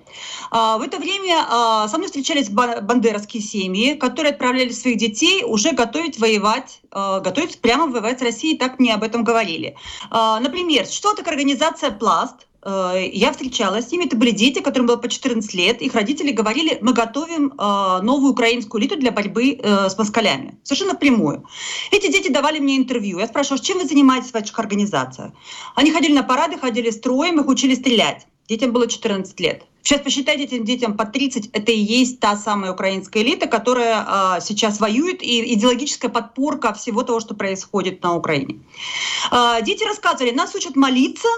А, 0.52 0.78
в 0.78 0.82
это 0.82 0.98
время 0.98 1.46
а, 1.50 1.88
со 1.88 1.98
мной 1.98 2.08
встречались 2.08 2.50
бандеровские 2.50 3.42
семьи, 3.42 3.94
которые 3.94 4.32
отправляли 4.32 4.70
своих 4.70 4.98
детей 4.98 5.44
уже 5.44 5.72
готовить 5.72 6.20
воевать, 6.20 6.82
готовить 6.92 7.60
прямо 7.60 7.88
воевать 7.88 8.20
с 8.20 8.24
Россией, 8.24 8.58
так 8.58 8.80
мне 8.80 8.94
об 8.94 9.04
этом 9.04 9.24
говорили. 9.24 9.76
Например, 10.10 10.86
что 10.86 11.14
такая 11.14 11.36
организация 11.36 11.92
«Пласт», 11.92 12.47
я 12.70 13.32
встречалась 13.32 13.88
с 13.88 13.92
ними, 13.92 14.06
это 14.06 14.18
были 14.18 14.32
дети, 14.32 14.60
которым 14.60 14.88
было 14.88 14.98
по 14.98 15.08
14 15.08 15.54
лет, 15.54 15.82
их 15.82 15.94
родители 15.96 16.32
говорили, 16.32 16.78
мы 16.82 16.94
готовим 16.94 17.54
э, 17.58 18.02
новую 18.02 18.34
украинскую 18.34 18.82
элиту 18.82 18.98
для 18.98 19.12
борьбы 19.12 19.54
э, 19.54 19.90
с 19.90 19.98
москалями. 19.98 20.58
Совершенно 20.64 20.96
прямую. 20.96 21.46
Эти 21.92 22.12
дети 22.12 22.30
давали 22.30 22.60
мне 22.60 22.78
интервью. 22.78 23.20
Я 23.20 23.28
спрашивала, 23.28 23.64
чем 23.64 23.78
вы 23.80 23.86
занимаетесь 23.86 24.32
в 24.32 24.34
ваших 24.34 24.60
организациях? 24.60 25.32
Они 25.76 25.92
ходили 25.92 26.14
на 26.14 26.24
парады, 26.24 26.58
ходили 26.58 26.90
строем, 26.90 27.40
их 27.40 27.48
учили 27.48 27.76
стрелять. 27.76 28.28
Детям 28.50 28.72
было 28.72 28.88
14 28.88 29.40
лет. 29.40 29.64
Сейчас 29.82 30.02
посчитайте 30.02 30.44
этим 30.44 30.66
детям 30.66 30.98
по 30.98 31.06
30, 31.06 31.52
это 31.54 31.72
и 31.72 31.80
есть 31.80 32.20
та 32.20 32.36
самая 32.36 32.74
украинская 32.74 33.24
элита, 33.24 33.48
которая 33.48 34.06
э, 34.38 34.42
сейчас 34.42 34.82
воюет, 34.82 35.24
и 35.24 35.54
идеологическая 35.54 36.10
подпорка 36.10 36.74
всего 36.74 37.04
того, 37.04 37.22
что 37.22 37.36
происходит 37.36 38.04
на 38.04 38.16
Украине. 38.16 38.60
Э, 39.32 39.62
дети 39.64 39.86
рассказывали, 39.86 40.32
нас 40.32 40.54
учат 40.56 40.76
молиться, 40.76 41.30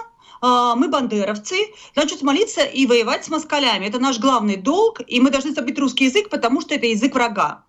мы 0.42 0.88
бандеровцы, 0.88 1.56
значит, 1.94 2.22
молиться 2.22 2.64
и 2.64 2.86
воевать 2.86 3.26
с 3.26 3.30
москалями. 3.30 3.86
Это 3.86 4.00
наш 4.00 4.20
главный 4.20 4.56
долг, 4.56 5.02
и 5.06 5.20
мы 5.20 5.32
должны 5.32 5.54
забыть 5.54 5.80
русский 5.80 6.06
язык, 6.06 6.30
потому 6.30 6.62
что 6.62 6.76
это 6.76 6.86
язык 6.86 7.14
врага. 7.14 7.64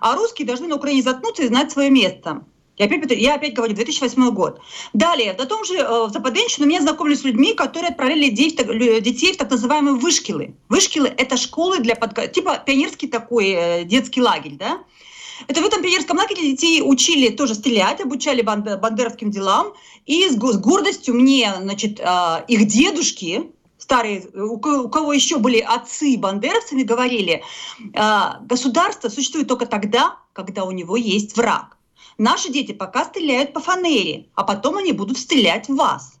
А 0.00 0.16
русские 0.16 0.46
должны 0.46 0.68
на 0.68 0.76
Украине 0.76 1.02
заткнуться 1.02 1.42
и 1.42 1.48
знать 1.48 1.70
свое 1.70 1.90
место. 1.90 2.44
Я 2.76 2.86
опять, 2.86 3.10
я 3.12 3.34
опять 3.36 3.54
говорю, 3.54 3.74
2008 3.74 4.30
год. 4.30 4.60
Далее, 4.92 5.34
на 5.38 5.46
том 5.46 5.64
же 5.64 5.76
э, 5.76 6.06
в 6.06 6.10
Западенщину 6.10 6.66
меня 6.66 6.80
знакомили 6.80 7.14
с 7.14 7.22
людьми, 7.22 7.54
которые 7.54 7.90
отправляли 7.90 8.30
детей, 8.30 9.00
детей 9.00 9.32
в 9.32 9.36
так 9.36 9.50
называемые 9.50 9.94
вышкилы. 9.94 10.56
Вышкилы– 10.68 11.06
это 11.16 11.36
школы 11.36 11.78
для 11.78 11.94
подго... 11.94 12.26
типа 12.26 12.60
пионерский 12.66 13.06
такой 13.06 13.50
э, 13.50 13.84
детский 13.84 14.20
лагерь, 14.20 14.56
да? 14.56 14.80
Это 15.48 15.60
в 15.60 15.64
этом 15.64 15.82
пионерском 15.82 16.16
лагере 16.16 16.52
детей 16.52 16.82
учили 16.84 17.28
тоже 17.30 17.54
стрелять, 17.54 18.00
обучали 18.00 18.42
бандеровским 18.42 19.30
делам. 19.30 19.74
И 20.06 20.28
с 20.28 20.36
гордостью 20.36 21.14
мне, 21.14 21.52
значит, 21.60 22.00
а, 22.00 22.44
их 22.48 22.66
дедушки, 22.66 23.50
старые, 23.78 24.26
у 24.34 24.58
кого 24.58 25.12
еще 25.12 25.38
были 25.38 25.58
отцы 25.58 26.16
бандеровцами, 26.16 26.82
говорили, 26.82 27.42
«А, 27.94 28.38
государство 28.42 29.08
существует 29.08 29.48
только 29.48 29.66
тогда, 29.66 30.18
когда 30.32 30.64
у 30.64 30.70
него 30.70 30.96
есть 30.96 31.36
враг. 31.36 31.76
Наши 32.18 32.50
дети 32.50 32.72
пока 32.72 33.04
стреляют 33.04 33.52
по 33.52 33.60
фанере, 33.60 34.26
а 34.34 34.44
потом 34.44 34.78
они 34.78 34.92
будут 34.92 35.18
стрелять 35.18 35.68
в 35.68 35.74
вас. 35.74 36.18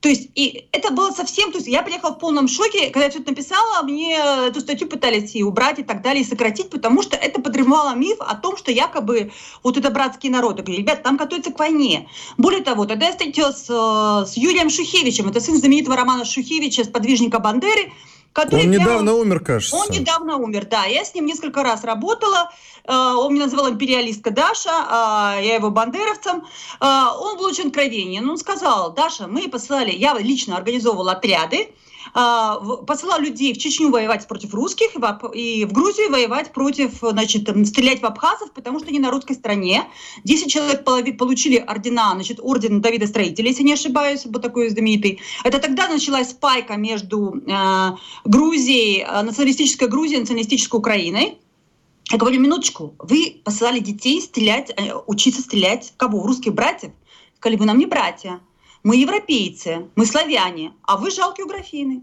То 0.00 0.08
есть, 0.08 0.30
и 0.34 0.66
это 0.72 0.92
было 0.92 1.10
совсем, 1.10 1.52
то 1.52 1.58
есть 1.58 1.68
я 1.68 1.82
приехала 1.82 2.12
в 2.12 2.18
полном 2.18 2.48
шоке, 2.48 2.88
когда 2.90 3.00
я 3.00 3.08
это 3.08 3.20
написала, 3.20 3.82
мне 3.82 4.16
эту 4.16 4.60
статью 4.60 4.88
пытались 4.88 5.34
и 5.34 5.42
убрать 5.42 5.78
и 5.78 5.82
так 5.82 6.00
далее, 6.00 6.22
и 6.22 6.26
сократить, 6.26 6.70
потому 6.70 7.02
что 7.02 7.16
это 7.16 7.40
подрывало 7.42 7.94
миф 7.94 8.16
о 8.20 8.34
том, 8.34 8.56
что 8.56 8.72
якобы 8.72 9.30
вот 9.62 9.76
это 9.76 9.90
братские 9.90 10.32
народы. 10.32 10.62
Говорю, 10.62 10.80
ребят, 10.80 11.02
там 11.02 11.18
готовятся 11.18 11.52
к 11.52 11.58
войне. 11.58 12.08
Более 12.38 12.62
того, 12.62 12.86
тогда 12.86 13.06
я 13.06 13.12
встретилась 13.12 13.58
с, 13.58 13.68
э, 13.68 14.26
с 14.26 14.36
Юрием 14.38 14.70
Шухевичем, 14.70 15.28
это 15.28 15.40
сын 15.40 15.56
знаменитого 15.56 15.96
Романа 15.96 16.24
Шухевича, 16.24 16.84
сподвижника 16.84 17.38
Бандеры, 17.38 17.92
Который 18.32 18.64
он 18.64 18.70
недавно 18.70 19.14
умер, 19.14 19.40
кажется. 19.40 19.76
Он 19.76 19.88
недавно 19.90 20.36
умер, 20.36 20.66
да. 20.66 20.84
Я 20.84 21.04
с 21.04 21.14
ним 21.14 21.26
несколько 21.26 21.64
раз 21.64 21.82
работала. 21.82 22.50
Э, 22.84 23.14
он 23.16 23.34
меня 23.34 23.44
называл 23.44 23.68
империалистка 23.70 24.30
Даша, 24.30 24.70
а 24.70 25.38
я 25.40 25.56
его 25.56 25.70
бандеровцем. 25.70 26.44
Э, 26.80 27.06
он 27.18 27.38
был 27.38 27.46
очень 27.46 27.68
откровенен. 27.68 28.28
Он 28.28 28.38
сказал, 28.38 28.92
Даша, 28.92 29.26
мы 29.26 29.48
послали, 29.48 29.90
я 29.90 30.14
лично 30.14 30.56
организовывала 30.56 31.12
отряды, 31.12 31.74
посылал 32.12 33.20
людей 33.20 33.52
в 33.54 33.58
Чечню 33.58 33.90
воевать 33.90 34.26
против 34.26 34.54
русских 34.54 34.90
и 35.34 35.64
в 35.64 35.72
Грузию 35.72 36.10
воевать 36.10 36.52
против, 36.52 36.98
значит, 37.00 37.48
стрелять 37.66 38.02
в 38.02 38.06
абхазов, 38.06 38.52
потому 38.52 38.78
что 38.78 38.88
они 38.88 38.98
на 38.98 39.10
русской 39.10 39.34
стороне. 39.34 39.84
Десять 40.24 40.50
человек 40.50 40.84
получили 40.84 41.56
ордена, 41.56 42.12
значит, 42.14 42.38
орден 42.42 42.80
Давида 42.80 43.06
Строителя, 43.06 43.48
если 43.48 43.62
не 43.62 43.74
ошибаюсь, 43.74 44.24
вот 44.24 44.42
такой 44.42 44.68
знаменитый. 44.70 45.20
Это 45.44 45.58
тогда 45.58 45.88
началась 45.88 46.30
спайка 46.30 46.76
между 46.76 47.34
э, 47.46 47.90
Грузией, 48.24 49.02
э, 49.02 49.22
националистической 49.22 49.88
Грузией 49.88 50.20
националистической 50.20 50.78
Украиной. 50.78 51.38
Я 52.10 52.18
говорю, 52.18 52.40
минуточку, 52.40 52.94
вы 52.98 53.40
посылали 53.44 53.78
детей 53.78 54.20
стрелять, 54.20 54.70
э, 54.70 54.94
учиться 55.06 55.42
стрелять 55.42 55.92
кого? 55.96 56.20
В 56.20 56.26
русских 56.26 56.54
братьев? 56.54 56.92
Сказали, 57.36 57.56
вы 57.58 57.66
нам 57.66 57.78
не 57.78 57.86
братья. 57.86 58.40
Мы 58.82 58.96
европейцы, 58.96 59.88
мы 59.94 60.06
славяне, 60.06 60.72
а 60.82 60.96
вы 60.96 61.10
жалкие 61.10 61.46
графины. 61.46 62.02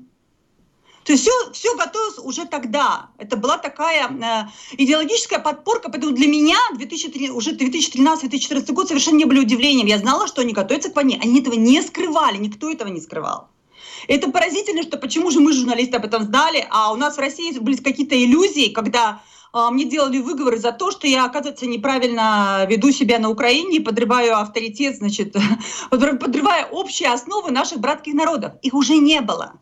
То 1.08 1.14
есть 1.14 1.24
все, 1.24 1.32
все 1.54 1.74
готовилось 1.78 2.20
уже 2.20 2.46
тогда. 2.46 3.10
Это 3.18 3.38
была 3.38 3.58
такая 3.58 4.10
э, 4.10 4.50
идеологическая 4.78 5.40
подпорка, 5.40 5.90
поэтому 5.90 6.12
для 6.12 6.28
меня 6.28 6.58
2003, 6.76 7.32
уже 7.32 7.56
2013-2014 7.56 8.74
год 8.74 8.90
совершенно 8.90 9.16
не 9.16 9.24
были 9.24 9.40
удивлением. 9.40 9.88
Я 9.88 10.00
знала, 10.00 10.28
что 10.28 10.42
они 10.42 10.52
готовятся 10.52 10.92
к 10.92 10.96
войне. 10.98 11.18
Они 11.24 11.40
этого 11.40 11.54
не 11.54 11.82
скрывали, 11.82 12.36
никто 12.38 12.70
этого 12.70 12.90
не 12.90 13.00
скрывал. 13.00 13.48
Это 14.10 14.30
поразительно, 14.30 14.84
что 14.84 14.98
почему 14.98 15.32
же 15.32 15.40
мы, 15.40 15.54
журналисты, 15.54 15.96
об 15.96 16.06
этом 16.06 16.24
знали, 16.24 16.68
а 16.70 16.92
у 16.92 16.98
нас 16.98 17.16
в 17.16 17.20
России 17.20 17.58
были 17.58 17.78
какие-то 17.78 18.22
иллюзии, 18.22 18.74
когда 18.74 19.22
мне 19.72 19.86
делали 19.86 20.20
выговоры 20.20 20.58
за 20.58 20.72
то, 20.72 20.92
что 20.92 21.08
я, 21.08 21.26
оказывается, 21.26 21.66
неправильно 21.66 22.66
веду 22.70 22.92
себя 22.92 23.20
на 23.20 23.30
Украине, 23.30 23.82
подрываю 23.82 24.38
авторитет, 24.38 24.98
значит, 24.98 25.36
подрываю 25.90 26.68
общие 26.72 27.10
основы 27.10 27.52
наших 27.52 27.80
братских 27.80 28.14
народов. 28.14 28.54
Их 28.62 28.74
уже 28.74 28.98
не 28.98 29.22
было. 29.22 29.54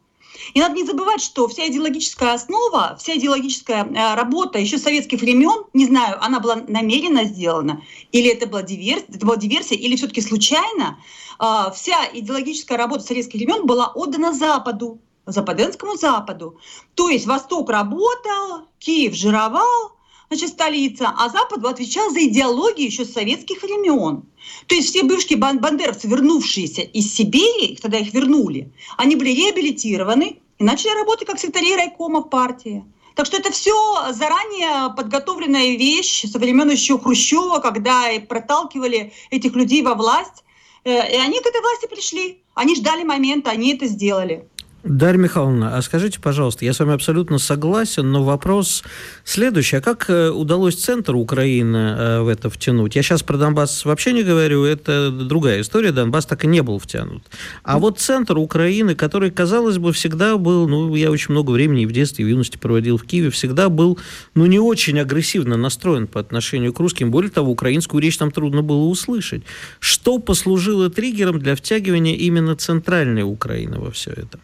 И 0.53 0.59
надо 0.59 0.75
не 0.75 0.83
забывать, 0.83 1.21
что 1.21 1.47
вся 1.47 1.67
идеологическая 1.67 2.33
основа, 2.33 2.95
вся 2.99 3.15
идеологическая 3.15 3.83
э, 3.83 4.15
работа 4.15 4.59
еще 4.59 4.77
советских 4.77 5.21
времен, 5.21 5.65
не 5.73 5.85
знаю, 5.85 6.23
она 6.23 6.39
была 6.39 6.57
намеренно 6.67 7.25
сделана, 7.25 7.81
или 8.11 8.29
это 8.31 8.47
была 8.47 8.61
диверсия, 8.61 9.05
это 9.09 9.25
была 9.25 9.37
диверсия 9.37 9.77
или 9.77 9.95
все-таки 9.95 10.21
случайно, 10.21 10.99
э, 11.39 11.71
вся 11.73 11.97
идеологическая 12.13 12.77
работа 12.77 13.03
советских 13.03 13.39
времен 13.39 13.65
была 13.65 13.87
отдана 13.87 14.33
Западу. 14.33 14.99
Западенскому 15.25 15.97
Западу. 15.97 16.59
То 16.95 17.09
есть 17.09 17.25
Восток 17.25 17.69
работал, 17.69 18.67
Киев 18.79 19.13
жировал, 19.15 19.91
значит, 20.29 20.49
столица, 20.49 21.13
а 21.17 21.29
Запад 21.29 21.63
отвечал 21.65 22.09
за 22.11 22.25
идеологию 22.25 22.87
еще 22.87 23.05
с 23.05 23.13
советских 23.13 23.61
времен. 23.63 24.23
То 24.67 24.75
есть 24.75 24.89
все 24.89 25.03
бывшие 25.03 25.37
бандеровцы, 25.37 26.07
вернувшиеся 26.07 26.81
из 26.81 27.13
Сибири, 27.13 27.77
тогда 27.81 27.97
их 27.97 28.13
вернули, 28.13 28.71
они 28.97 29.15
были 29.15 29.31
реабилитированы 29.31 30.39
и 30.57 30.63
начали 30.63 30.91
работать 30.91 31.27
как 31.27 31.39
секретари 31.39 31.75
райкома 31.75 32.21
партии. 32.21 32.83
Так 33.15 33.25
что 33.25 33.37
это 33.37 33.51
все 33.51 33.73
заранее 34.11 34.93
подготовленная 34.93 35.77
вещь 35.77 36.25
со 36.29 36.37
времен 36.37 36.69
еще 36.69 36.99
Хрущева, 36.99 37.59
когда 37.59 38.09
проталкивали 38.27 39.13
этих 39.29 39.55
людей 39.55 39.81
во 39.81 39.95
власть. 39.95 40.43
Э, 40.83 41.11
и 41.11 41.15
они 41.15 41.39
к 41.39 41.45
этой 41.45 41.61
власти 41.61 41.87
пришли. 41.87 42.43
Они 42.53 42.75
ждали 42.75 43.03
момента, 43.03 43.51
они 43.51 43.73
это 43.73 43.87
сделали. 43.87 44.49
Дарья 44.85 45.17
Михайловна, 45.17 45.75
а 45.75 45.81
скажите, 45.81 46.19
пожалуйста, 46.19 46.63
я 46.63 46.71
с 46.71 46.77
вами 46.77 46.93
абсолютно 46.93 47.39
согласен, 47.39 48.11
но 48.11 48.23
вопрос 48.23 48.83
следующий. 49.23 49.77
А 49.77 49.81
как 49.81 50.11
э, 50.11 50.29
удалось 50.29 50.75
центр 50.75 51.15
Украины 51.15 51.77
э, 51.77 52.21
в 52.21 52.27
это 52.27 52.51
втянуть? 52.51 52.95
Я 52.95 53.01
сейчас 53.01 53.23
про 53.23 53.35
Донбасс 53.37 53.83
вообще 53.83 54.13
не 54.13 54.21
говорю, 54.21 54.63
это 54.63 55.09
другая 55.09 55.61
история. 55.61 55.91
Донбасс 55.91 56.27
так 56.27 56.43
и 56.43 56.47
не 56.47 56.61
был 56.61 56.77
втянут. 56.77 57.23
А 57.63 57.79
вот 57.79 57.97
центр 57.97 58.37
Украины, 58.37 58.93
который, 58.93 59.31
казалось 59.31 59.79
бы, 59.79 59.91
всегда 59.91 60.37
был, 60.37 60.67
ну, 60.67 60.93
я 60.93 61.09
очень 61.09 61.31
много 61.31 61.49
времени 61.49 61.87
в 61.87 61.91
детстве, 61.91 62.23
в 62.23 62.27
юности 62.27 62.57
проводил 62.57 62.99
в 62.99 63.05
Киеве, 63.05 63.31
всегда 63.31 63.69
был, 63.69 63.97
ну, 64.35 64.45
не 64.45 64.59
очень 64.59 64.99
агрессивно 64.99 65.57
настроен 65.57 66.05
по 66.05 66.19
отношению 66.19 66.73
к 66.73 66.79
русским. 66.79 67.09
Более 67.09 67.31
того, 67.31 67.51
украинскую 67.51 68.03
речь 68.03 68.19
там 68.19 68.29
трудно 68.29 68.61
было 68.61 68.83
услышать. 68.83 69.41
Что 69.79 70.19
послужило 70.19 70.91
триггером 70.91 71.39
для 71.39 71.55
втягивания 71.55 72.15
именно 72.15 72.55
центральной 72.55 73.23
Украины 73.23 73.79
во 73.79 73.89
все 73.89 74.11
это? 74.11 74.37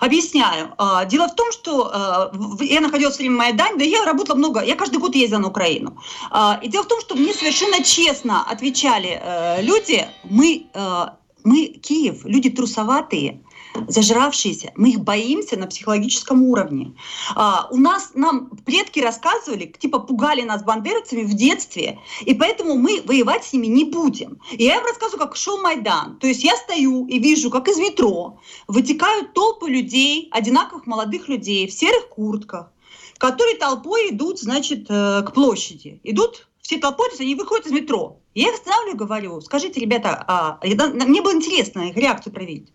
Объясняю. 0.00 0.74
А, 0.78 1.04
дело 1.04 1.28
в 1.28 1.34
том, 1.34 1.52
что 1.52 1.90
а, 1.92 2.32
я 2.60 2.80
находилась 2.80 3.18
время 3.18 3.36
Майдане, 3.36 3.76
да 3.78 3.84
я 3.84 4.04
работала 4.04 4.36
много, 4.36 4.62
я 4.62 4.76
каждый 4.76 4.98
год 4.98 5.14
ездила 5.14 5.40
на 5.40 5.48
Украину. 5.48 5.98
А, 6.30 6.58
и 6.62 6.68
дело 6.68 6.84
в 6.84 6.88
том, 6.88 7.00
что 7.00 7.14
мне 7.14 7.32
совершенно 7.32 7.82
честно 7.82 8.44
отвечали 8.48 9.20
э, 9.22 9.62
люди, 9.62 10.06
мы, 10.24 10.66
э, 10.72 11.06
мы 11.44 11.66
Киев, 11.66 12.24
люди 12.24 12.50
трусоватые, 12.50 13.43
зажравшиеся, 13.88 14.72
мы 14.76 14.90
их 14.90 15.00
боимся 15.00 15.58
на 15.58 15.66
психологическом 15.66 16.42
уровне. 16.42 16.94
А, 17.34 17.68
у 17.70 17.76
нас, 17.76 18.12
нам 18.14 18.50
предки 18.64 19.00
рассказывали, 19.00 19.66
типа 19.66 19.98
пугали 19.98 20.42
нас 20.42 20.62
бандеровцами 20.62 21.22
в 21.22 21.34
детстве, 21.34 21.98
и 22.22 22.34
поэтому 22.34 22.76
мы 22.76 23.02
воевать 23.04 23.44
с 23.44 23.52
ними 23.52 23.66
не 23.66 23.84
будем. 23.84 24.38
И 24.52 24.64
я 24.64 24.76
им 24.76 24.84
рассказываю, 24.84 25.26
как 25.26 25.36
шел 25.36 25.60
Майдан. 25.60 26.18
То 26.18 26.26
есть 26.26 26.44
я 26.44 26.56
стою 26.56 27.06
и 27.06 27.18
вижу, 27.18 27.50
как 27.50 27.68
из 27.68 27.78
метро 27.78 28.40
вытекают 28.68 29.32
толпы 29.34 29.68
людей, 29.68 30.28
одинаковых 30.30 30.86
молодых 30.86 31.28
людей 31.28 31.66
в 31.66 31.72
серых 31.72 32.08
куртках, 32.08 32.70
которые 33.18 33.56
толпой 33.56 34.10
идут, 34.10 34.40
значит, 34.40 34.86
э, 34.88 35.22
к 35.22 35.32
площади. 35.32 36.00
Идут 36.04 36.48
все 36.60 36.78
толпой, 36.78 37.08
то 37.08 37.12
есть 37.12 37.20
они 37.20 37.34
выходят 37.34 37.66
из 37.66 37.72
метро. 37.72 38.18
Я 38.34 38.48
их 38.48 38.54
останавливаю, 38.54 38.96
говорю, 38.96 39.40
скажите, 39.40 39.80
ребята, 39.80 40.24
а, 40.26 40.58
мне 40.62 41.22
было 41.22 41.34
интересно 41.34 41.88
их 41.90 41.96
реакцию 41.96 42.32
проверить. 42.32 42.72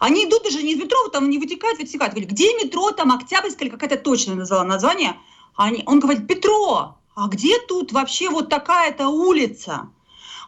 Они 0.00 0.24
идут 0.24 0.42
даже 0.44 0.62
не 0.62 0.72
из 0.72 0.78
метро, 0.78 1.08
там 1.08 1.28
не 1.28 1.38
вытекают, 1.38 1.78
вытекают. 1.78 2.14
Говорят, 2.14 2.30
где 2.30 2.54
метро, 2.54 2.90
там 2.90 3.12
Октябрьская 3.12 3.68
или 3.68 3.70
какая-то 3.70 3.98
точно 3.98 4.34
назвала 4.34 4.64
название. 4.64 5.20
Они, 5.54 5.82
он 5.86 6.00
говорит, 6.00 6.26
Петро, 6.26 6.96
а 7.14 7.28
где 7.28 7.58
тут 7.68 7.92
вообще 7.92 8.30
вот 8.30 8.48
такая-то 8.48 9.08
улица? 9.08 9.90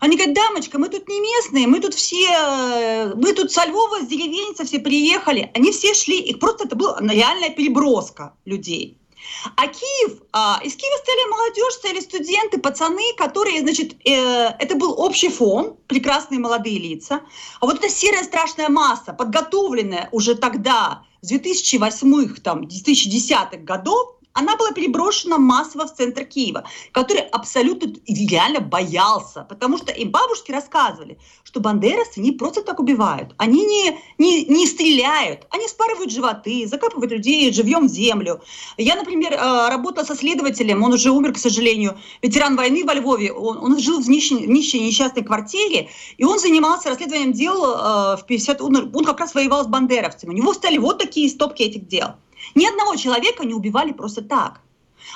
Они 0.00 0.16
говорят, 0.16 0.34
дамочка, 0.34 0.78
мы 0.78 0.88
тут 0.88 1.06
не 1.06 1.20
местные, 1.20 1.66
мы 1.66 1.80
тут 1.80 1.92
все, 1.92 3.12
мы 3.14 3.34
тут 3.34 3.52
со 3.52 3.66
Львова, 3.66 4.00
с 4.00 4.06
деревень 4.06 4.54
все 4.54 4.80
приехали. 4.80 5.50
Они 5.54 5.70
все 5.70 5.92
шли, 5.92 6.18
их 6.18 6.38
просто 6.38 6.64
это 6.64 6.74
была 6.74 6.98
реальная 7.00 7.50
переброска 7.50 8.34
людей. 8.46 9.01
А 9.56 9.66
Киев, 9.66 10.22
а, 10.32 10.60
из 10.62 10.74
Киева 10.76 10.96
стояли 10.98 11.30
молодежь, 11.30 11.74
стояли 11.74 12.00
студенты, 12.00 12.58
пацаны, 12.58 13.14
которые, 13.16 13.60
значит, 13.60 13.94
э, 14.04 14.46
это 14.58 14.74
был 14.76 15.00
общий 15.00 15.28
фон, 15.28 15.76
прекрасные 15.86 16.38
молодые 16.38 16.78
лица. 16.78 17.20
А 17.60 17.66
вот 17.66 17.78
эта 17.78 17.88
серая 17.88 18.24
страшная 18.24 18.68
масса, 18.68 19.12
подготовленная 19.12 20.08
уже 20.12 20.34
тогда, 20.34 21.02
с 21.20 21.30
2008-х, 21.30 22.40
там, 22.42 22.62
2010-х 22.62 23.58
годов, 23.58 24.16
она 24.34 24.56
была 24.56 24.72
переброшена 24.72 25.38
массово 25.38 25.86
в 25.86 25.94
центр 25.94 26.24
Киева, 26.24 26.64
который 26.92 27.22
абсолютно 27.22 27.92
реально 28.06 28.60
боялся, 28.60 29.46
потому 29.48 29.78
что 29.78 29.92
им 29.92 30.10
бабушки 30.10 30.52
рассказывали, 30.52 31.18
что 31.44 31.60
бандеровцы 31.60 32.20
не 32.20 32.32
просто 32.32 32.62
так 32.62 32.80
убивают, 32.80 33.34
они 33.36 33.64
не, 33.64 33.98
не, 34.18 34.44
не 34.44 34.66
стреляют, 34.66 35.46
они 35.50 35.68
спарывают 35.68 36.10
животы, 36.10 36.66
закапывают 36.66 37.12
людей 37.12 37.52
живьем 37.52 37.86
в 37.86 37.90
землю. 37.90 38.40
Я, 38.76 38.96
например, 38.96 39.32
э, 39.34 39.68
работала 39.68 40.04
со 40.04 40.14
следователем, 40.14 40.82
он 40.82 40.92
уже 40.92 41.10
умер, 41.10 41.34
к 41.34 41.38
сожалению, 41.38 41.98
ветеран 42.22 42.56
войны 42.56 42.84
во 42.84 42.94
Львове, 42.94 43.32
он, 43.32 43.58
он 43.58 43.78
жил 43.78 44.00
в 44.00 44.08
нищей, 44.08 44.46
нищей 44.46 44.80
несчастной 44.80 45.22
квартире, 45.22 45.88
и 46.16 46.24
он 46.24 46.38
занимался 46.38 46.88
расследованием 46.88 47.32
дел 47.32 47.64
э, 47.64 48.16
в 48.16 48.24
50... 48.26 48.60
Он, 48.60 48.90
он 48.94 49.04
как 49.04 49.20
раз 49.20 49.34
воевал 49.34 49.64
с 49.64 49.66
бандеровцами. 49.66 50.30
У 50.30 50.34
него 50.34 50.54
стали 50.54 50.78
вот 50.78 50.98
такие 50.98 51.28
стопки 51.28 51.62
этих 51.62 51.86
дел. 51.86 52.14
Ни 52.54 52.66
одного 52.66 52.96
человека 52.96 53.44
не 53.44 53.54
убивали 53.54 53.92
просто 53.92 54.22
так. 54.22 54.60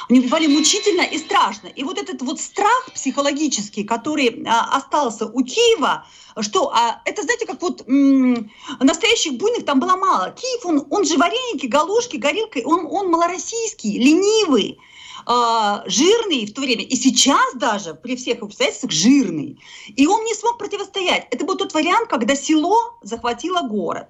Они 0.09 0.21
убивали 0.21 0.47
мучительно 0.47 1.03
и 1.03 1.19
страшно. 1.19 1.69
И 1.69 1.83
вот 1.83 1.99
этот 1.99 2.23
вот 2.23 2.41
страх 2.41 2.91
психологический, 2.95 3.85
который 3.85 4.45
а, 4.47 4.77
остался 4.77 5.27
у 5.27 5.43
Киева, 5.43 6.07
что 6.41 6.71
а, 6.73 7.01
это, 7.05 7.23
знаете, 7.23 7.47
как 7.47 7.63
вот 7.63 7.85
настоящих 7.87 9.35
буйных 9.35 9.65
там 9.65 9.81
было 9.81 9.97
мало. 9.97 10.31
Киев, 10.31 10.67
он, 10.67 10.87
он 10.91 11.05
же 11.05 11.17
вареники, 11.17 11.67
галушки, 11.67 12.17
горилка, 12.17 12.61
он, 12.65 12.87
он 12.87 13.11
малороссийский, 13.11 13.99
ленивый, 13.99 14.79
э, 15.27 15.83
жирный 15.87 16.47
в 16.47 16.55
то 16.55 16.61
время. 16.61 16.85
И 16.85 16.97
сейчас 16.97 17.55
даже 17.55 17.95
при 17.95 18.17
всех 18.17 18.43
обстоятельствах 18.43 18.93
жирный. 18.93 19.61
И 19.89 20.07
он 20.07 20.25
не 20.25 20.35
смог 20.35 20.59
противостоять. 20.59 21.27
Это 21.31 21.45
был 21.45 21.57
тот 21.57 21.75
вариант, 21.75 22.09
когда 22.09 22.37
село 22.37 22.99
захватило 23.03 23.63
город. 23.63 24.09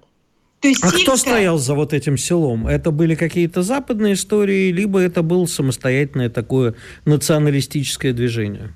То 0.59 0.67
есть 0.67 0.83
а 0.83 0.87
сельская... 0.87 1.03
кто 1.03 1.17
стоял 1.17 1.57
за 1.57 1.75
вот 1.75 1.93
этим 1.93 2.17
селом? 2.17 2.67
Это 2.67 2.91
были 2.91 3.15
какие-то 3.15 3.61
западные 3.61 4.13
истории, 4.13 4.71
либо 4.71 4.99
это 4.99 5.21
было 5.21 5.45
самостоятельное 5.45 6.29
такое 6.29 6.75
националистическое 7.05 8.13
движение? 8.13 8.73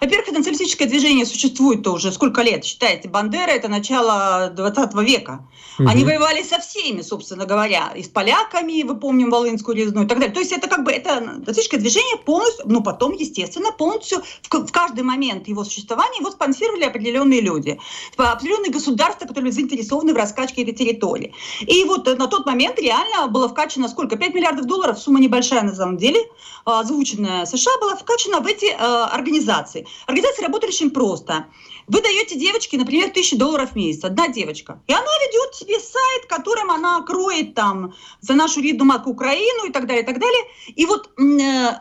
Во-первых, 0.00 0.28
это 0.28 0.38
националистическое 0.38 0.88
движение 0.88 1.26
существует-то 1.26 1.92
уже 1.92 2.12
сколько 2.12 2.42
лет. 2.42 2.64
Считаете, 2.64 3.08
Бандера– 3.08 3.50
это 3.50 3.68
начало 3.68 4.52
20 4.54 4.94
века. 5.02 5.46
Угу. 5.78 5.88
Они 5.88 6.04
воевали 6.04 6.42
со 6.42 6.58
всеми, 6.60 7.02
собственно 7.02 7.46
говоря, 7.46 7.92
и 7.96 8.02
с 8.02 8.08
поляками, 8.08 8.82
вы 8.82 8.96
помним, 8.98 9.30
Волынскую 9.30 9.76
резную 9.76 10.06
и 10.06 10.08
так 10.08 10.18
далее. 10.18 10.34
То 10.34 10.40
есть 10.40 10.52
это 10.52 10.68
как 10.68 10.84
бы 10.84 10.92
это 10.92 11.20
националистическое 11.20 11.80
движение 11.80 12.16
полностью, 12.18 12.64
ну 12.68 12.82
потом, 12.82 13.12
естественно, 13.12 13.72
полностью 13.72 14.22
в, 14.42 14.66
в 14.66 14.72
каждый 14.72 15.02
момент 15.04 15.48
его 15.48 15.64
существования 15.64 16.18
его 16.18 16.30
спонсировали 16.30 16.84
определенные 16.84 17.40
люди, 17.40 17.78
определенные 18.16 18.70
государства, 18.70 19.26
которые 19.26 19.52
заинтересованы 19.52 20.12
в 20.12 20.16
раскачке 20.16 20.62
этой 20.62 20.74
территории. 20.74 21.34
И 21.60 21.84
вот 21.84 22.06
на 22.06 22.26
тот 22.26 22.46
момент 22.46 22.78
реально 22.78 23.28
было 23.28 23.48
вкачано 23.48 23.88
сколько? 23.88 24.16
5 24.16 24.34
миллиардов 24.34 24.66
долларов, 24.66 24.98
сумма 24.98 25.20
небольшая 25.20 25.62
на 25.62 25.74
самом 25.74 25.96
деле, 25.96 26.20
а, 26.64 26.80
озвученная 26.80 27.46
США, 27.46 27.72
была 27.80 27.96
вкачана 27.96 28.40
в 28.40 28.46
эти 28.46 28.66
э, 28.66 28.76
организации. 28.76 29.69
Организации 30.06 30.42
работали 30.42 30.70
очень 30.70 30.90
просто. 30.90 31.46
Вы 31.86 32.02
даете 32.02 32.36
девочке, 32.36 32.78
например, 32.78 33.10
тысячу 33.10 33.36
долларов 33.36 33.72
в 33.72 33.76
месяц, 33.76 34.04
одна 34.04 34.28
девочка, 34.28 34.80
и 34.86 34.92
она 34.92 35.02
ведет 35.02 35.54
себе 35.54 35.78
сайт, 35.80 36.26
которым 36.28 36.70
она 36.70 37.02
кроет 37.02 37.54
там 37.54 37.94
за 38.20 38.34
нашу 38.34 38.60
ридную 38.60 38.86
матку 38.86 39.10
Украину 39.10 39.66
и 39.66 39.72
так 39.72 39.86
далее, 39.86 40.02
и 40.02 40.06
так 40.06 40.20
далее. 40.20 40.42
И 40.68 40.86
вот 40.86 41.10
э, 41.18 41.22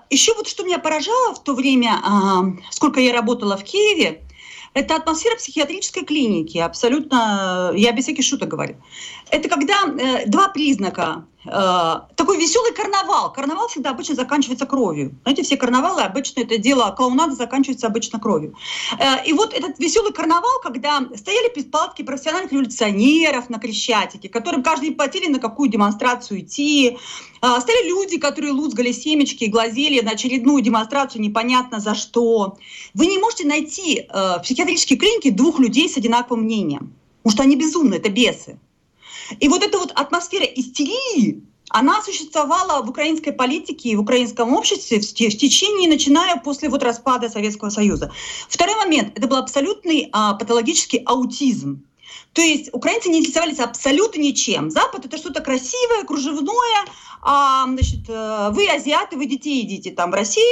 еще 0.10 0.34
вот 0.34 0.47
что 0.47 0.63
меня 0.63 0.80
поражало 0.80 1.36
в 1.36 1.43
то 1.43 1.54
время, 1.54 2.02
э, 2.04 2.62
сколько 2.71 2.99
я 2.99 3.13
работала 3.13 3.58
в 3.58 3.63
Киеве, 3.63 4.23
это 4.73 4.95
атмосфера 4.95 5.36
психиатрической 5.36 6.06
клиники, 6.06 6.58
абсолютно, 6.58 7.71
я 7.75 7.91
без 7.91 8.04
всяких 8.04 8.23
шуток 8.23 8.49
говорю. 8.49 8.75
Это 9.32 9.50
когда 9.50 9.86
э, 9.86 10.26
два 10.28 10.50
признака. 10.50 11.26
Э, 11.46 12.02
такой 12.15 12.38
веселый 12.38 12.74
карнавал. 12.74 13.32
Карнавал 13.32 13.68
всегда 13.68 13.92
обычно 13.92 14.15
заканчивается 14.15 14.65
кровью. 14.65 15.15
Знаете, 15.24 15.44
все 15.44 15.58
карнавалы 15.58 16.02
обычно 16.02 16.42
это 16.42 16.58
дело 16.58 16.92
клоунада 16.92 17.36
заканчивается 17.36 17.88
обычно 17.88 18.20
кровью. 18.20 18.56
Э, 18.98 19.26
и 19.26 19.34
вот 19.34 19.54
этот 19.54 19.80
веселый 19.80 20.12
карнавал, 20.12 20.60
когда 20.62 21.02
стояли 21.15 21.50
палатки 21.70 22.02
профессиональных 22.02 22.52
революционеров 22.52 23.50
на 23.50 23.60
Крещатике, 23.60 24.30
которым 24.30 24.63
каждый 24.63 24.92
платили 24.92 25.28
на 25.28 25.39
какую 25.39 25.70
демонстрацию 25.70 26.42
идти. 26.42 26.98
Э, 27.42 27.60
стояли 27.62 27.89
люди, 27.89 28.18
которые 28.18 28.52
лузгали 28.52 28.92
семечки 28.92 29.46
и 29.46 29.50
глазели 29.50 30.02
на 30.02 30.12
очередную 30.12 30.62
демонстрацию 30.62 31.22
непонятно 31.22 31.80
за 31.80 31.96
что. 31.96 32.58
Вы 32.94 33.08
не 33.08 33.18
можете 33.18 33.48
найти 33.48 34.00
э, 34.00 34.38
в 34.38 34.42
психиатрической 34.44 34.98
клинике 34.98 35.32
двух 35.32 35.60
людей 35.60 35.88
с 35.88 35.98
одинаковым 35.98 36.44
мнением. 36.44 36.94
Потому 37.24 37.34
что 37.34 37.44
они 37.44 37.56
безумны, 37.56 37.96
это 37.96 38.10
бесы. 38.10 38.60
И 39.39 39.48
вот 39.48 39.63
эта 39.63 39.78
вот 39.78 39.92
атмосфера 39.92 40.46
истерии, 40.46 41.44
она 41.70 42.02
существовала 42.02 42.84
в 42.84 42.89
украинской 42.89 43.32
политике 43.32 43.89
и 43.89 43.96
в 43.96 44.02
украинском 44.02 44.54
обществе 44.54 45.00
в, 45.00 45.13
течение, 45.13 45.88
начиная 45.88 46.38
после 46.38 46.70
вот 46.70 46.84
распада 46.84 47.30
Советского 47.30 47.70
Союза. 47.70 48.12
Второй 48.48 48.76
момент, 48.76 49.18
это 49.18 49.28
был 49.28 49.38
абсолютный 49.38 50.10
а, 50.12 50.34
патологический 50.34 51.00
аутизм. 51.06 51.84
То 52.34 52.42
есть 52.42 52.70
украинцы 52.74 53.10
не 53.10 53.20
интересовались 53.20 53.60
абсолютно 53.60 54.20
ничем. 54.20 54.70
Запад 54.72 55.06
это 55.06 55.18
что-то 55.18 55.42
красивое, 55.42 56.04
кружевное, 56.06 56.86
а, 57.22 57.65
значит, 57.65 58.08
э, 58.08 58.50
вы 58.52 58.68
азиаты, 58.70 59.18
вы 59.18 59.26
детей 59.26 59.62
идите 59.63 59.92
там 59.92 60.12
в 60.12 60.13
России. 60.13 60.44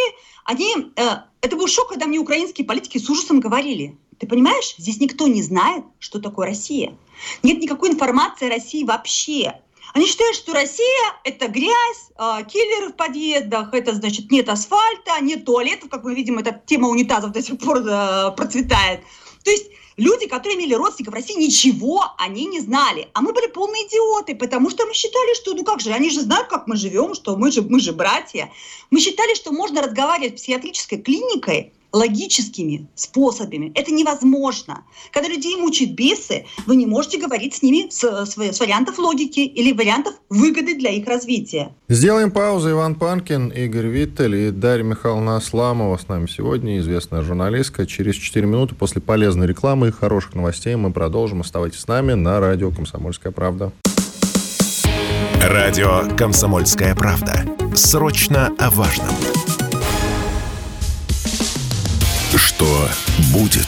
Они, 0.44 0.76
э, 0.96 1.02
это 1.42 1.56
был 1.56 1.68
шок, 1.68 1.90
когда 1.90 2.06
мне 2.06 2.20
украинские 2.20 2.66
политики 2.66 2.98
с 2.98 3.10
ужасом 3.10 3.40
говорили. 3.40 3.98
Ты 4.20 4.28
понимаешь, 4.28 4.76
здесь 4.78 5.00
никто 5.00 5.28
не 5.28 5.44
знает, 5.44 5.86
что 6.00 6.20
такое 6.20 6.48
Россия. 6.48 6.98
Нет 7.44 7.60
никакой 7.60 7.90
информации 7.90 8.48
о 8.48 8.52
России 8.52 8.84
вообще. 8.84 9.62
Они 9.94 10.06
считают, 10.06 10.36
что 10.36 10.54
Россия– 10.54 11.04
это 11.24 11.48
грязь, 11.48 12.12
э, 12.18 12.44
киллеры 12.48 12.90
в 12.90 12.96
подъездах, 12.96 13.74
это 13.74 13.96
значит 13.96 14.30
нет 14.32 14.50
асфальта, 14.50 15.20
нет 15.22 15.46
туалетов, 15.46 15.90
как 15.90 16.04
мы 16.04 16.14
видим, 16.14 16.38
эта 16.38 16.62
тема 16.66 16.90
унитазов 16.90 17.32
до 17.32 17.42
сих 17.42 17.58
пор 17.58 17.80
э, 17.80 18.32
процветает. 18.36 19.02
То 19.44 19.52
есть 19.52 19.72
люди, 19.96 20.28
которые 20.28 20.58
имели 20.58 20.74
родственников 20.74 21.14
в 21.14 21.16
России, 21.16 21.40
ничего 21.40 22.04
они 22.18 22.46
не 22.46 22.60
знали. 22.60 23.10
А 23.14 23.22
мы 23.22 23.34
были 23.34 23.48
полные 23.48 23.88
идиоты, 23.88 24.36
потому 24.36 24.70
что 24.70 24.86
мы 24.86 24.94
считали, 24.94 25.34
что 25.36 25.54
ну 25.54 25.64
как 25.64 25.80
же, 25.80 25.92
они 25.92 26.10
же 26.10 26.22
знают, 26.22 26.48
как 26.48 26.68
мы 26.68 26.76
живем, 26.76 27.16
что 27.16 27.36
мы 27.36 27.52
же, 27.52 27.62
мы 27.62 27.80
же 27.80 27.94
братья. 27.94 28.52
Мы 28.92 29.00
считали, 29.00 29.36
что 29.36 29.52
можно 29.52 29.82
разговаривать 29.82 30.38
с 30.38 30.42
психиатрической 30.42 31.02
клиникой 31.02 31.74
логическими 31.92 32.88
способами. 32.96 33.72
Это 33.76 33.92
невозможно. 33.92 34.84
Когда 35.12 35.30
людей 35.30 35.56
мучают 35.56 35.94
бесы, 35.94 36.46
вы 36.66 36.76
не 36.76 36.86
можете 36.86 37.20
говорить 37.20 37.56
с 37.56 37.62
ними 37.62 37.90
с, 37.90 38.04
с, 38.04 38.38
с 38.38 38.60
вариантов 38.60 38.98
логики 39.00 39.40
или 39.40 39.72
вариантов 39.72 40.16
выгоды 40.30 40.76
для 40.76 40.92
их 40.92 41.08
развития. 41.08 41.72
Сделаем 41.90 42.32
паузу. 42.32 42.72
Иван 42.72 42.96
Панкин, 42.96 43.50
Игорь 43.50 43.88
Виттель 43.88 44.36
и 44.36 44.52
Дарья 44.52 44.84
Михайловна 44.84 45.38
Асламова 45.38 45.98
с 45.98 46.08
нами 46.08 46.28
сегодня, 46.28 46.80
известная 46.80 47.22
журналистка. 47.22 47.86
Через 47.86 48.16
4 48.16 48.46
минуты 48.46 48.76
после 48.76 49.02
полезной 49.02 49.48
рекламы 49.48 49.90
и 49.90 49.92
хороших 49.92 50.36
новостей 50.36 50.76
мы 50.76 50.92
продолжим. 50.92 51.42
Оставайтесь 51.42 51.80
с 51.80 51.88
нами 51.88 52.14
на 52.14 52.40
радио 52.40 52.72
«Комсомольская 52.72 53.32
правда». 53.32 53.72
Радио 55.42 56.04
«Комсомольская 56.18 56.96
правда». 56.96 57.46
Срочно 57.74 58.54
о 58.58 58.70
важном. 58.72 59.37
Что 62.36 62.90
будет? 63.32 63.68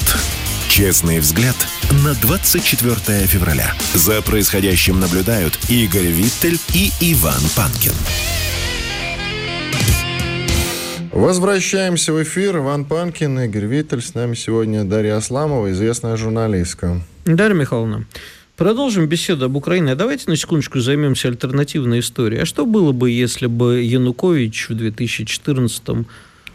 Честный 0.68 1.20
взгляд 1.20 1.56
на 2.04 2.14
24 2.14 3.26
февраля. 3.26 3.74
За 3.94 4.22
происходящим 4.22 5.00
наблюдают 5.00 5.58
Игорь 5.70 6.08
Виттель 6.08 6.60
и 6.74 6.92
Иван 7.00 7.42
Панкин. 7.56 7.94
Возвращаемся 11.14 12.12
в 12.12 12.22
эфир. 12.22 12.58
Иван 12.58 12.84
Панкин, 12.84 13.40
Игорь 13.40 13.66
Виттель. 13.66 14.02
С 14.02 14.14
нами 14.14 14.36
сегодня 14.36 14.84
Дарья 14.84 15.16
Асламова, 15.16 15.72
известная 15.72 16.18
журналистка. 16.18 17.02
Дарья 17.26 17.56
Михайловна, 17.56 18.06
Продолжим 18.60 19.08
беседу 19.08 19.46
об 19.46 19.56
Украине. 19.56 19.96
Давайте 19.96 20.30
на 20.30 20.36
секундочку 20.36 20.82
займемся 20.82 21.30
альтернативной 21.30 22.02
историей. 22.02 22.42
А 22.42 22.46
что 22.46 22.66
было 22.66 22.92
бы, 22.92 23.10
если 23.10 23.46
бы 23.46 23.82
Янукович 23.84 24.68
в 24.68 24.74
2014 24.74 25.82
а, 25.88 26.04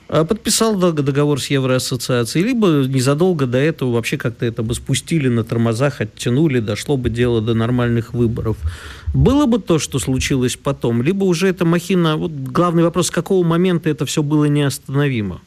подписал 0.09 0.77
договор 0.77 1.41
с 1.41 1.47
Евроассоциацией, 1.47 2.47
либо 2.47 2.67
незадолго 2.87 3.47
до 3.47 3.59
этого 3.59 3.93
вообще 3.93 4.17
как-то 4.17 4.47
это 4.47 4.63
бы 4.63 4.75
спустили 4.75 5.29
на 5.29 5.45
тормозах, 5.45 6.01
оттянули, 6.01 6.61
дошло 6.61 6.97
бы 6.97 7.11
дело 7.11 7.41
до 7.41 7.55
нормальных 7.55 8.13
выборов. 8.15 8.57
Было 9.15 9.47
бы 9.47 9.59
то, 9.59 9.79
что 9.79 9.99
случилось 9.99 10.57
потом, 10.57 11.03
либо 11.03 11.25
уже 11.25 11.49
эта 11.49 11.65
махина... 11.65 12.17
Вот 12.17 12.33
главный 12.33 12.83
вопрос, 12.83 13.07
с 13.07 13.11
какого 13.11 13.47
момента 13.47 13.89
это 13.89 14.05
все 14.07 14.23
было 14.23 14.45
неостановимо? 14.47 15.41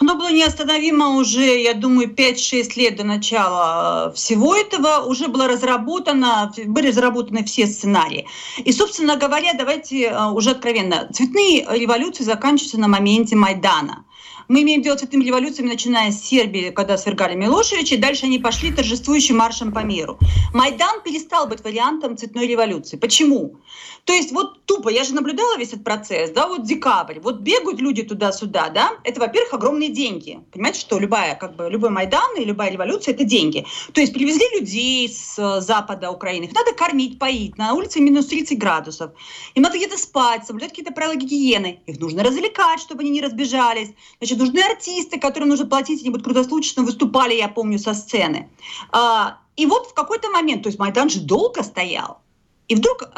Оно 0.00 0.14
было 0.14 0.32
неостановимо 0.32 1.10
уже, 1.10 1.62
я 1.62 1.74
думаю, 1.74 2.08
5-6 2.08 2.72
лет 2.76 2.96
до 2.96 3.04
начала 3.04 4.08
э, 4.10 4.14
всего 4.14 4.54
этого. 4.54 5.04
Уже 5.06 5.28
было 5.28 5.48
разработано, 5.48 6.52
были 6.66 6.88
разработаны 6.88 7.44
все 7.44 7.66
сценарии. 7.66 8.26
И, 8.58 8.72
собственно 8.72 9.16
говоря, 9.16 9.54
давайте 9.54 10.04
э, 10.04 10.26
уже 10.30 10.50
откровенно. 10.50 11.08
Цветные 11.12 11.66
революции 11.70 12.24
заканчиваются 12.24 12.80
на 12.80 12.88
моменте 12.88 13.36
Майдана. 13.36 14.04
Мы 14.52 14.64
имеем 14.64 14.82
дело 14.82 14.98
с 14.98 15.02
этими 15.02 15.24
революциями, 15.24 15.70
начиная 15.70 16.12
с 16.12 16.22
Сербии, 16.22 16.68
когда 16.68 16.98
свергали 16.98 17.34
Милошевича, 17.34 17.94
и 17.94 17.98
дальше 17.98 18.26
они 18.26 18.38
пошли 18.38 18.70
торжествующим 18.70 19.38
маршем 19.38 19.72
по 19.72 19.78
миру. 19.78 20.18
Майдан 20.52 21.00
перестал 21.00 21.46
быть 21.46 21.64
вариантом 21.64 22.18
цветной 22.18 22.46
революции. 22.46 22.98
Почему? 22.98 23.62
То 24.04 24.12
есть 24.12 24.32
вот 24.32 24.66
тупо, 24.66 24.88
я 24.88 25.04
же 25.04 25.14
наблюдала 25.14 25.56
весь 25.56 25.68
этот 25.68 25.84
процесс, 25.84 26.30
да, 26.30 26.48
вот 26.48 26.64
декабрь, 26.64 27.20
вот 27.20 27.40
бегают 27.40 27.80
люди 27.80 28.02
туда-сюда, 28.02 28.68
да, 28.70 28.90
это, 29.04 29.20
во-первых, 29.20 29.54
огромные 29.54 29.90
деньги. 29.90 30.40
Понимаете, 30.52 30.80
что 30.80 30.98
любая, 30.98 31.36
как 31.36 31.54
бы, 31.54 31.70
любой 31.70 31.90
Майдан 31.90 32.36
и 32.36 32.44
любая 32.44 32.70
революция– 32.70 33.14
это 33.14 33.22
деньги. 33.22 33.64
То 33.94 34.00
есть 34.00 34.12
привезли 34.12 34.44
людей 34.58 35.08
с 35.08 35.38
э, 35.38 35.60
запада 35.60 36.10
Украины, 36.10 36.44
их 36.44 36.52
надо 36.52 36.72
кормить, 36.72 37.18
поить, 37.18 37.56
на 37.58 37.74
улице 37.74 38.00
минус 38.00 38.26
30 38.26 38.58
градусов, 38.58 39.12
им 39.54 39.62
надо 39.62 39.78
где-то 39.78 39.96
спать, 39.96 40.44
соблюдать 40.46 40.70
какие-то 40.70 40.92
правила 40.92 41.14
гигиены, 41.14 41.80
их 41.86 42.00
нужно 42.00 42.24
развлекать, 42.24 42.80
чтобы 42.80 43.02
они 43.02 43.10
не 43.10 43.22
разбежались, 43.22 43.90
значит, 44.18 44.41
нужны 44.42 44.60
артисты, 44.60 45.18
которым 45.18 45.48
нужно 45.48 45.66
платить, 45.66 46.00
они 46.00 46.10
будут 46.10 46.24
круглосуточно 46.24 46.82
выступали, 46.82 47.34
я 47.34 47.48
помню, 47.48 47.78
со 47.78 47.94
сцены. 47.94 48.50
А, 48.90 49.38
и 49.56 49.66
вот 49.66 49.86
в 49.86 49.94
какой-то 49.94 50.30
момент, 50.30 50.62
то 50.62 50.68
есть 50.68 50.78
Майдан 50.78 51.08
же 51.08 51.20
долго 51.20 51.62
стоял, 51.62 52.20
и 52.68 52.74
вдруг 52.74 53.02
э, 53.02 53.08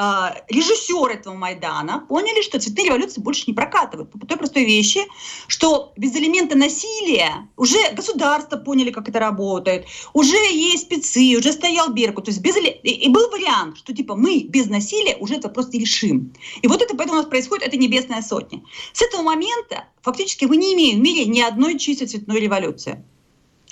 режиссеры 0.48 1.14
этого 1.14 1.35
Майдана 1.35 2.04
поняли, 2.09 2.42
что 2.42 2.59
цветные 2.59 2.87
революции 2.87 3.20
больше 3.20 3.44
не 3.46 3.52
прокатывают. 3.52 4.11
По 4.11 4.26
той 4.26 4.37
простой 4.37 4.64
вещи, 4.64 5.00
что 5.46 5.92
без 5.96 6.14
элемента 6.16 6.57
насилия 6.57 7.48
уже 7.57 7.78
государство 7.92 8.57
поняли, 8.57 8.90
как 8.90 9.09
это 9.09 9.20
работает, 9.20 9.87
уже 10.12 10.37
есть 10.37 10.85
спецы, 10.85 11.37
уже 11.38 11.52
стоял 11.52 11.92
Берку. 11.92 12.22
То 12.22 12.30
есть 12.30 12.40
без, 12.40 12.57
и, 12.57 12.70
и 12.70 13.09
был 13.09 13.30
вариант, 13.30 13.78
что 13.78 13.94
типа 13.94 14.16
мы 14.16 14.44
без 14.48 14.66
насилия 14.66 15.16
уже 15.16 15.35
это 15.37 15.48
просто 15.48 15.76
решим. 15.76 16.33
И 16.62 16.66
вот 16.66 16.83
это 16.83 16.96
поэтому 16.96 17.18
у 17.18 17.22
нас 17.22 17.30
происходит, 17.30 17.68
это 17.68 17.76
небесная 17.76 18.22
сотня. 18.22 18.62
С 18.92 19.02
этого 19.02 19.22
момента 19.22 19.85
фактически 20.02 20.46
мы 20.46 20.57
не 20.57 20.74
имеем 20.74 20.98
в 20.98 21.02
мире 21.02 21.26
ни 21.26 21.40
одной 21.40 21.78
чистой 21.78 22.07
цветной 22.07 22.40
революции. 22.40 23.04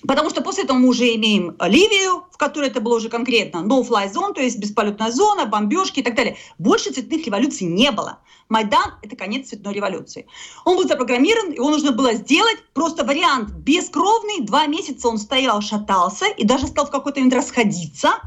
Потому 0.06 0.30
что 0.30 0.42
после 0.42 0.64
этого 0.64 0.78
мы 0.78 0.88
уже 0.88 1.14
имеем 1.14 1.56
Ливию, 1.60 2.24
в 2.30 2.36
которой 2.36 2.68
это 2.68 2.80
было 2.80 2.96
уже 2.96 3.08
конкретно 3.08 3.58
no-fly 3.58 4.12
zone, 4.12 4.34
то 4.34 4.40
есть 4.40 4.58
бесполетная 4.58 5.10
зона, 5.12 5.46
бомбежки 5.46 6.00
и 6.00 6.02
так 6.02 6.14
далее. 6.14 6.36
Больше 6.58 6.90
цветных 6.90 7.24
революций 7.26 7.66
не 7.66 7.90
было. 7.92 8.18
Майдан– 8.48 8.94
это 9.02 9.16
конец 9.16 9.48
цветной 9.48 9.74
революции. 9.74 10.26
Он 10.64 10.76
был 10.76 10.86
запрограммирован, 10.86 11.52
его 11.52 11.70
нужно 11.70 11.92
было 11.92 12.14
сделать. 12.14 12.58
Просто 12.74 13.04
вариант 13.04 13.50
бескровный. 13.50 14.40
Два 14.40 14.66
месяца 14.66 15.08
он 15.08 15.18
стоял, 15.18 15.62
шатался 15.62 16.26
и 16.26 16.44
даже 16.44 16.66
стал 16.66 16.86
в 16.86 16.90
какой-то 16.90 17.20
момент 17.20 17.34
расходиться. 17.34 18.20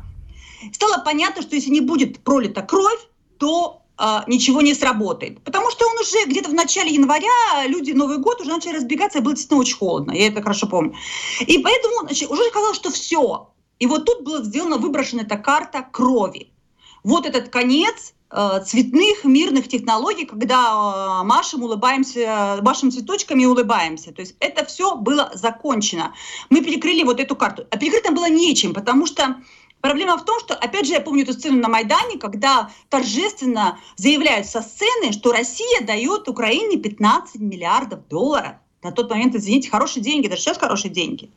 Стало 0.74 1.04
понятно, 1.04 1.42
что 1.42 1.56
если 1.56 1.70
не 1.70 1.82
будет 1.82 2.24
пролита 2.24 2.62
кровь, 2.62 3.00
то 3.38 3.85
ничего 4.28 4.62
не 4.62 4.74
сработает. 4.74 5.44
Потому 5.44 5.72
что 5.72 5.88
он 5.88 5.98
уже 6.00 6.26
где-то 6.26 6.50
в 6.50 6.54
начале 6.54 6.92
января, 6.92 7.68
люди 7.68 7.92
Новый 7.92 8.18
год 8.18 8.42
уже 8.42 8.50
начали 8.50 8.76
разбегаться, 8.78 9.20
и 9.20 9.22
было 9.22 9.34
действительно 9.34 9.62
очень 9.62 9.78
холодно, 9.78 10.12
я 10.12 10.28
это 10.28 10.42
хорошо 10.42 10.68
помню. 10.68 10.96
И 11.40 11.60
поэтому 11.60 12.02
значит, 12.02 12.30
уже 12.30 12.50
казалось, 12.52 12.76
что 12.76 12.92
все. 12.92 13.50
И 13.80 13.88
вот 13.88 14.06
тут 14.06 14.24
была 14.24 14.42
сделана, 14.44 14.78
выброшена 14.78 15.24
эта 15.24 15.38
карта 15.38 15.82
крови. 15.82 16.52
Вот 17.04 17.26
этот 17.26 17.50
конец 17.50 18.14
э, 18.32 18.64
цветных 18.66 19.26
мирных 19.26 19.68
технологий, 19.68 20.26
когда 20.26 21.22
э, 21.22 21.24
машем, 21.26 21.64
улыбаемся, 21.64 22.60
машем 22.62 22.92
цветочками 22.92 23.44
и 23.44 23.46
улыбаемся. 23.46 24.12
То 24.12 24.22
есть 24.22 24.36
это 24.40 24.66
все 24.66 24.96
было 24.96 25.32
закончено. 25.34 26.14
Мы 26.50 26.62
перекрыли 26.62 27.04
вот 27.04 27.20
эту 27.20 27.36
карту. 27.36 27.68
А 27.70 27.78
перекрыть 27.78 28.10
было 28.12 28.30
нечем, 28.30 28.74
потому 28.74 29.06
что 29.06 29.36
Проблема 29.86 30.18
в 30.18 30.26
том, 30.26 30.40
что, 30.40 30.56
опять 30.56 30.88
же, 30.88 30.94
я 30.94 31.00
помню 31.00 31.22
эту 31.22 31.34
сцену 31.34 31.60
на 31.60 31.70
Майдане, 31.70 32.18
когда 32.18 32.72
торжественно 32.90 33.78
заявляют 33.98 34.48
со 34.48 34.64
сцены, 34.64 35.12
что 35.12 35.32
Россия 35.32 35.82
дает 35.82 36.28
Украине 36.28 36.78
15 36.78 37.40
миллиардов 37.40 38.08
долларов. 38.08 38.54
На 38.82 38.92
тот 38.92 39.12
момент, 39.12 39.36
извините, 39.36 39.70
хорошие 39.70 40.02
деньги, 40.02 40.28
даже 40.28 40.42
сейчас 40.42 40.58
хорошие 40.58 40.90
деньги. 40.90 41.30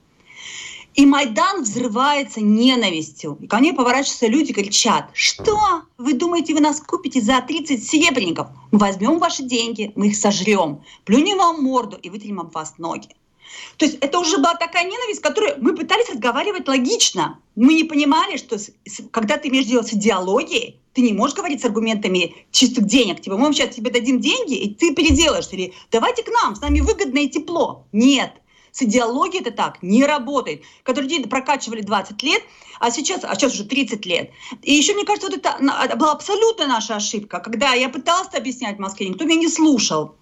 И 0.95 1.05
Майдан 1.05 1.61
взрывается 1.61 2.41
ненавистью. 2.41 3.37
И 3.39 3.47
ко 3.47 3.59
мне 3.59 3.75
поворачиваются 3.75 4.29
люди 4.29 4.55
кричат, 4.55 5.11
что? 5.13 5.83
Вы 5.99 6.15
думаете, 6.15 6.55
вы 6.55 6.61
нас 6.61 6.81
купите 6.81 7.21
за 7.21 7.43
30 7.43 7.87
серебряников? 7.87 8.47
Мы 8.71 8.79
возьмем 8.79 9.19
ваши 9.19 9.43
деньги, 9.43 9.93
мы 9.95 10.07
их 10.07 10.17
сожрем, 10.17 10.83
плюнем 11.05 11.37
вам 11.37 11.63
морду 11.63 11.99
и 11.99 12.09
вытрем 12.09 12.41
об 12.41 12.55
вас 12.55 12.79
ноги. 12.79 13.11
То 13.77 13.85
есть 13.85 13.99
это 14.01 14.19
уже 14.19 14.39
была 14.39 14.55
такая 14.55 14.85
ненависть, 14.85 15.21
которую 15.21 15.55
мы 15.61 15.75
пытались 15.75 16.09
разговаривать 16.11 16.69
логично. 16.69 17.39
Мы 17.57 17.75
не 17.75 17.85
понимали, 17.85 18.37
что 18.37 18.57
когда 19.11 19.37
ты 19.37 19.49
имеешь 19.49 19.67
дело 19.67 19.83
с 19.83 19.93
идеологией, 19.93 20.81
ты 20.95 21.03
не 21.03 21.13
можешь 21.13 21.37
говорить 21.37 21.61
с 21.61 21.65
аргументами 21.65 22.35
чистых 22.51 22.87
денег. 22.87 23.21
Типа, 23.21 23.37
мы 23.37 23.53
сейчас 23.53 23.75
тебе 23.75 23.91
дадим 23.91 24.21
деньги, 24.21 24.55
и 24.55 24.75
ты 24.75 24.95
переделаешь. 24.95 25.49
Или 25.53 25.73
давайте 25.91 26.23
к 26.23 26.29
нам, 26.29 26.57
с 26.57 26.61
нами 26.61 26.81
выгодно 26.81 27.19
и 27.19 27.29
тепло. 27.29 27.87
Нет. 27.93 28.33
С 28.73 28.83
идеологией 28.83 29.41
это 29.43 29.51
так 29.51 29.83
не 29.83 30.05
работает. 30.05 30.63
Когда 30.83 31.01
людей 31.01 31.25
прокачивали 31.27 31.83
20 31.83 32.23
лет, 32.23 32.43
а 32.81 32.91
сейчас, 32.91 33.25
а 33.25 33.35
сейчас 33.35 33.55
уже 33.55 33.65
30 33.65 34.07
лет. 34.07 34.31
И 34.63 34.75
еще, 34.75 34.95
мне 34.95 35.05
кажется, 35.05 35.29
вот 35.29 35.39
это 35.39 35.97
была 35.97 36.13
абсолютно 36.13 36.67
наша 36.67 36.97
ошибка. 36.97 37.41
Когда 37.41 37.73
я 37.75 37.89
пыталась 37.89 38.35
объяснять 38.35 38.77
в 38.77 38.81
Москве, 38.81 39.09
никто 39.09 39.25
меня 39.25 39.41
не 39.41 39.49
слушал 39.49 40.17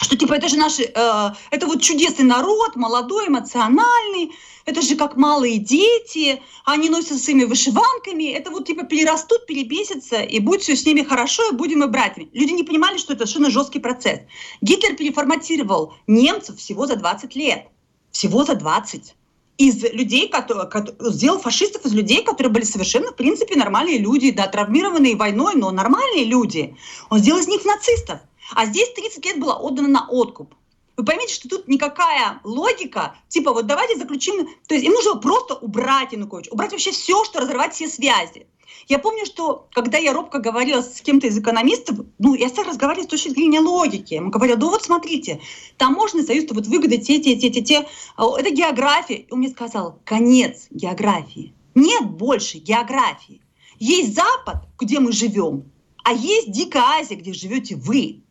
что 0.00 0.16
типа 0.16 0.34
это 0.34 0.48
же 0.48 0.56
наши, 0.56 0.82
э, 0.82 1.30
это 1.50 1.66
вот 1.66 1.82
чудесный 1.82 2.24
народ, 2.24 2.76
молодой, 2.76 3.28
эмоциональный, 3.28 4.32
это 4.64 4.82
же 4.82 4.96
как 4.96 5.16
малые 5.16 5.58
дети, 5.58 6.42
они 6.64 6.88
носятся 6.88 7.18
своими 7.18 7.44
вышиванками, 7.44 8.32
это 8.32 8.50
вот 8.50 8.66
типа 8.66 8.84
перерастут, 8.84 9.46
перебесятся, 9.46 10.22
и 10.22 10.40
будет 10.40 10.62
все 10.62 10.74
с 10.74 10.86
ними 10.86 11.02
хорошо, 11.02 11.50
и 11.50 11.54
будем 11.54 11.84
и 11.84 11.86
братьями. 11.86 12.30
Люди 12.32 12.52
не 12.52 12.62
понимали, 12.62 12.98
что 12.98 13.12
это 13.12 13.26
совершенно 13.26 13.50
жесткий 13.50 13.78
процесс. 13.78 14.20
Гитлер 14.62 14.96
переформатировал 14.96 15.94
немцев 16.06 16.58
всего 16.58 16.86
за 16.86 16.96
20 16.96 17.36
лет. 17.36 17.66
Всего 18.10 18.44
за 18.44 18.54
20 18.54 19.14
из 19.56 19.82
людей, 19.92 20.28
которые, 20.28 20.68
сделал 21.12 21.38
фашистов 21.38 21.84
из 21.84 21.92
людей, 21.92 22.24
которые 22.24 22.52
были 22.52 22.64
совершенно, 22.64 23.12
в 23.12 23.16
принципе, 23.16 23.56
нормальные 23.56 23.98
люди, 23.98 24.32
да, 24.32 24.48
травмированные 24.48 25.14
войной, 25.14 25.54
но 25.54 25.70
нормальные 25.70 26.24
люди. 26.24 26.76
Он 27.10 27.18
сделал 27.18 27.40
из 27.40 27.46
них 27.46 27.64
нацистов. 27.64 28.20
А 28.54 28.66
здесь 28.66 28.92
30 28.94 29.24
лет 29.24 29.38
было 29.38 29.54
отдано 29.54 29.88
на 29.88 30.08
откуп. 30.08 30.54
Вы 30.96 31.04
поймите, 31.04 31.34
что 31.34 31.48
тут 31.48 31.66
никакая 31.66 32.40
логика, 32.44 33.16
типа 33.28 33.52
вот 33.52 33.66
давайте 33.66 33.98
заключим, 33.98 34.46
то 34.68 34.74
есть 34.74 34.86
им 34.86 34.92
нужно 34.92 35.16
просто 35.16 35.54
убрать 35.54 36.12
Януковича, 36.12 36.52
убрать 36.52 36.70
вообще 36.70 36.92
все, 36.92 37.24
что 37.24 37.40
разрывать 37.40 37.74
все 37.74 37.88
связи. 37.88 38.46
Я 38.86 38.98
помню, 38.98 39.24
что 39.24 39.66
когда 39.72 39.98
я 39.98 40.12
робко 40.12 40.38
говорила 40.38 40.82
с 40.82 41.00
кем-то 41.00 41.26
из 41.26 41.38
экономистов, 41.38 41.98
ну, 42.18 42.34
я 42.34 42.48
стала 42.48 42.68
разговаривать 42.68 43.08
с 43.08 43.10
точки 43.10 43.30
зрения 43.30 43.60
логики. 43.60 44.14
Он 44.14 44.30
говорил, 44.30 44.56
да 44.56 44.66
вот 44.66 44.82
смотрите, 44.82 45.40
таможенный 45.78 46.24
союз, 46.24 46.44
вот 46.50 46.66
выгоды 46.66 46.98
те, 46.98 47.20
те, 47.20 47.36
те, 47.36 47.50
те, 47.50 47.62
те, 47.62 47.88
а, 48.16 48.38
это 48.38 48.50
география. 48.50 49.14
И 49.14 49.32
он 49.32 49.38
мне 49.38 49.48
сказал, 49.48 50.00
конец 50.04 50.66
географии. 50.70 51.54
Нет 51.74 52.10
больше 52.10 52.58
географии. 52.58 53.40
Есть 53.78 54.14
Запад, 54.14 54.64
где 54.78 55.00
мы 55.00 55.12
живем, 55.12 55.64
а 56.04 56.12
есть 56.12 56.52
Дикая 56.52 56.82
Азия, 57.00 57.14
где 57.16 57.32
живете 57.32 57.76
вы. 57.76 58.23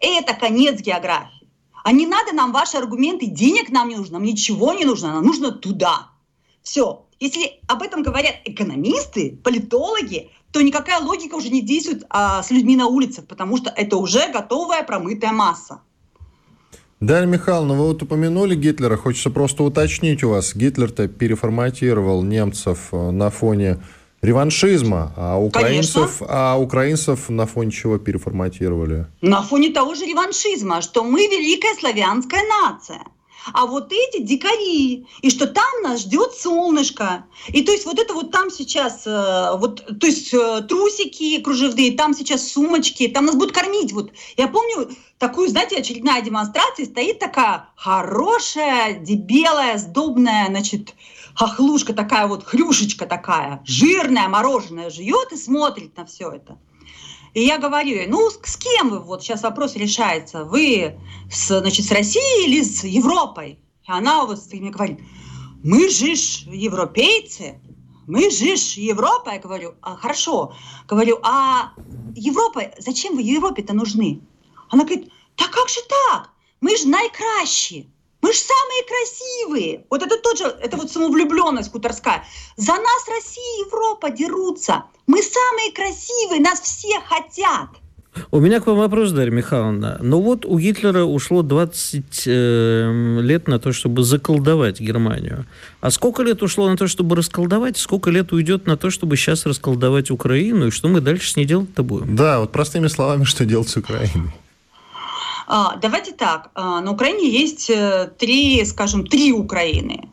Это 0.00 0.34
конец 0.34 0.80
географии. 0.80 1.48
А 1.84 1.92
не 1.92 2.06
надо 2.06 2.32
нам 2.32 2.52
ваши 2.52 2.76
аргументы, 2.76 3.26
денег 3.26 3.70
нам 3.70 3.88
не 3.88 3.96
нужно, 3.96 4.14
нам 4.14 4.24
ничего 4.24 4.72
не 4.72 4.84
нужно, 4.84 5.14
нам 5.14 5.24
нужно 5.24 5.50
туда. 5.50 6.08
Все. 6.62 7.04
Если 7.18 7.60
об 7.66 7.82
этом 7.82 8.02
говорят 8.02 8.36
экономисты, 8.44 9.38
политологи, 9.42 10.30
то 10.52 10.60
никакая 10.62 11.00
логика 11.00 11.34
уже 11.34 11.50
не 11.50 11.62
действует 11.62 12.04
а, 12.08 12.42
с 12.42 12.50
людьми 12.50 12.76
на 12.76 12.86
улицах, 12.86 13.26
потому 13.26 13.56
что 13.56 13.70
это 13.70 13.96
уже 13.96 14.30
готовая 14.32 14.82
промытая 14.82 15.32
масса. 15.32 15.80
Дарья 16.98 17.26
Михайловна, 17.26 17.74
вы 17.74 17.88
вот 17.88 18.02
упомянули 18.02 18.54
Гитлера. 18.54 18.96
Хочется 18.96 19.30
просто 19.30 19.62
уточнить 19.62 20.22
у 20.22 20.30
вас. 20.30 20.54
Гитлер-то 20.54 21.08
переформатировал 21.08 22.22
немцев 22.22 22.88
э, 22.92 23.10
на 23.10 23.30
фоне 23.30 23.82
реваншизма, 24.22 25.12
а 25.16 25.38
украинцев, 25.38 26.22
а 26.28 26.56
украинцев 26.58 27.28
на 27.28 27.46
фоне 27.46 27.70
чего 27.70 27.98
переформатировали? 27.98 29.06
На 29.20 29.42
фоне 29.42 29.70
того 29.70 29.94
же 29.94 30.04
реваншизма, 30.04 30.82
что 30.82 31.04
мы 31.04 31.26
великая 31.26 31.74
славянская 31.74 32.42
нация. 32.62 33.00
А 33.54 33.64
вот 33.64 33.90
эти 33.90 34.22
дикари, 34.22 35.06
и 35.22 35.30
что 35.30 35.46
там 35.46 35.82
нас 35.82 36.02
ждет 36.02 36.34
солнышко. 36.34 37.24
И 37.48 37.62
то 37.62 37.72
есть 37.72 37.86
вот 37.86 37.98
это 37.98 38.12
вот 38.12 38.30
там 38.30 38.50
сейчас, 38.50 39.06
э, 39.06 39.56
вот, 39.56 39.82
то 39.98 40.06
есть 40.06 40.34
э, 40.34 40.60
трусики 40.68 41.40
кружевные, 41.40 41.96
там 41.96 42.12
сейчас 42.14 42.52
сумочки, 42.52 43.08
там 43.08 43.24
нас 43.24 43.34
будут 43.34 43.52
кормить. 43.52 43.92
Вот 43.92 44.12
я 44.36 44.46
помню 44.46 44.90
такую, 45.18 45.48
знаете, 45.48 45.78
очередная 45.78 46.20
демонстрация, 46.20 46.84
стоит 46.84 47.18
такая 47.18 47.68
хорошая, 47.76 48.98
дебелая, 48.98 49.78
сдобная, 49.78 50.46
значит, 50.48 50.94
хохлушка 51.40 51.94
такая 51.94 52.26
вот, 52.26 52.44
хрюшечка 52.44 53.06
такая, 53.06 53.62
жирная, 53.64 54.28
мороженое 54.28 54.90
жует 54.90 55.32
и 55.32 55.36
смотрит 55.36 55.96
на 55.96 56.04
все 56.04 56.30
это. 56.30 56.58
И 57.32 57.42
я 57.42 57.56
говорю 57.56 57.88
ей, 57.88 58.06
ну, 58.06 58.28
с 58.28 58.56
кем 58.58 58.90
вы, 58.90 58.98
вот 58.98 59.22
сейчас 59.22 59.42
вопрос 59.42 59.74
решается, 59.74 60.44
вы 60.44 61.00
с, 61.30 61.60
значит, 61.60 61.86
с 61.86 61.92
Россией 61.92 62.46
или 62.46 62.62
с 62.62 62.84
Европой? 62.84 63.58
И 63.88 63.90
она 63.90 64.26
вот 64.26 64.38
мне 64.52 64.70
говорит, 64.70 65.00
мы 65.64 65.88
же 65.88 66.14
ж 66.14 66.42
европейцы, 66.46 67.58
мы 68.06 68.30
же 68.30 68.56
ж 68.56 68.74
Европа. 68.74 69.30
Я 69.32 69.38
говорю, 69.38 69.76
а, 69.80 69.96
хорошо. 69.96 70.52
Говорю, 70.86 71.20
а 71.22 71.72
Европа, 72.16 72.70
зачем 72.78 73.14
вы 73.14 73.22
Европе-то 73.22 73.72
нужны? 73.72 74.20
Она 74.68 74.84
говорит, 74.84 75.10
да 75.38 75.44
как 75.46 75.70
же 75.70 75.80
так? 75.88 76.30
Мы 76.60 76.76
же 76.76 76.86
найкращие. 76.86 77.86
Мы 78.22 78.32
же 78.32 78.38
самые 78.38 78.82
красивые. 78.86 79.84
Вот 79.90 80.02
это 80.02 80.16
тоже, 80.18 80.44
это 80.60 80.76
вот 80.76 80.90
самовлюбленность 80.90 81.72
хуторская. 81.72 82.24
За 82.56 82.72
нас 82.72 83.08
Россия 83.08 83.58
и 83.58 83.66
Европа 83.66 84.10
дерутся. 84.10 84.84
Мы 85.06 85.22
самые 85.22 85.72
красивые, 85.72 86.40
нас 86.40 86.60
все 86.60 87.00
хотят. 87.00 87.68
У 88.32 88.40
меня 88.40 88.60
к 88.60 88.66
вам 88.66 88.78
вопрос, 88.78 89.12
Дарья 89.12 89.30
Михайловна. 89.30 89.98
Ну 90.02 90.20
вот 90.20 90.44
у 90.44 90.58
Гитлера 90.58 91.04
ушло 91.04 91.42
20 91.42 92.24
э, 92.26 93.18
лет 93.20 93.48
на 93.48 93.58
то, 93.58 93.72
чтобы 93.72 94.02
заколдовать 94.02 94.80
Германию. 94.80 95.46
А 95.80 95.90
сколько 95.90 96.22
лет 96.22 96.42
ушло 96.42 96.68
на 96.68 96.76
то, 96.76 96.88
чтобы 96.88 97.16
расколдовать? 97.16 97.78
Сколько 97.78 98.10
лет 98.10 98.32
уйдет 98.32 98.66
на 98.66 98.76
то, 98.76 98.90
чтобы 98.90 99.16
сейчас 99.16 99.46
расколдовать 99.46 100.10
Украину? 100.10 100.66
И 100.66 100.70
что 100.70 100.88
мы 100.88 101.00
дальше 101.00 101.30
с 101.30 101.36
ней 101.36 101.44
делать-то 101.44 101.82
будем? 101.82 102.16
Да, 102.16 102.40
вот 102.40 102.52
простыми 102.52 102.88
словами, 102.88 103.24
что 103.24 103.44
делать 103.44 103.68
с 103.68 103.76
Украиной? 103.76 104.32
А, 105.52 105.74
давайте 105.74 106.12
так. 106.12 106.50
А, 106.54 106.80
на 106.80 106.92
Украине 106.92 107.28
есть 107.28 107.68
э, 107.70 108.12
три, 108.16 108.64
скажем, 108.64 109.04
три 109.04 109.32
Украины. 109.32 110.08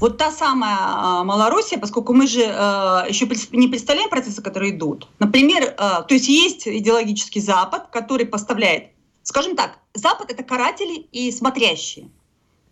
Вот 0.00 0.16
та 0.16 0.30
самая 0.30 0.78
а, 0.80 1.24
Малороссия, 1.24 1.78
поскольку 1.78 2.14
мы 2.14 2.26
же 2.26 2.40
еще 2.40 3.26
не 3.52 3.68
представляем 3.68 4.08
процессы, 4.08 4.40
которые 4.40 4.74
идут. 4.74 5.08
Например, 5.18 5.74
то 5.76 6.06
есть 6.08 6.28
есть 6.28 6.66
идеологический 6.66 7.40
Запад, 7.40 7.88
который 7.92 8.24
поставляет, 8.24 8.92
скажем 9.22 9.56
так, 9.56 9.78
Запад 9.92 10.32
это 10.32 10.42
каратели 10.42 11.06
и 11.12 11.30
смотрящие. 11.30 12.08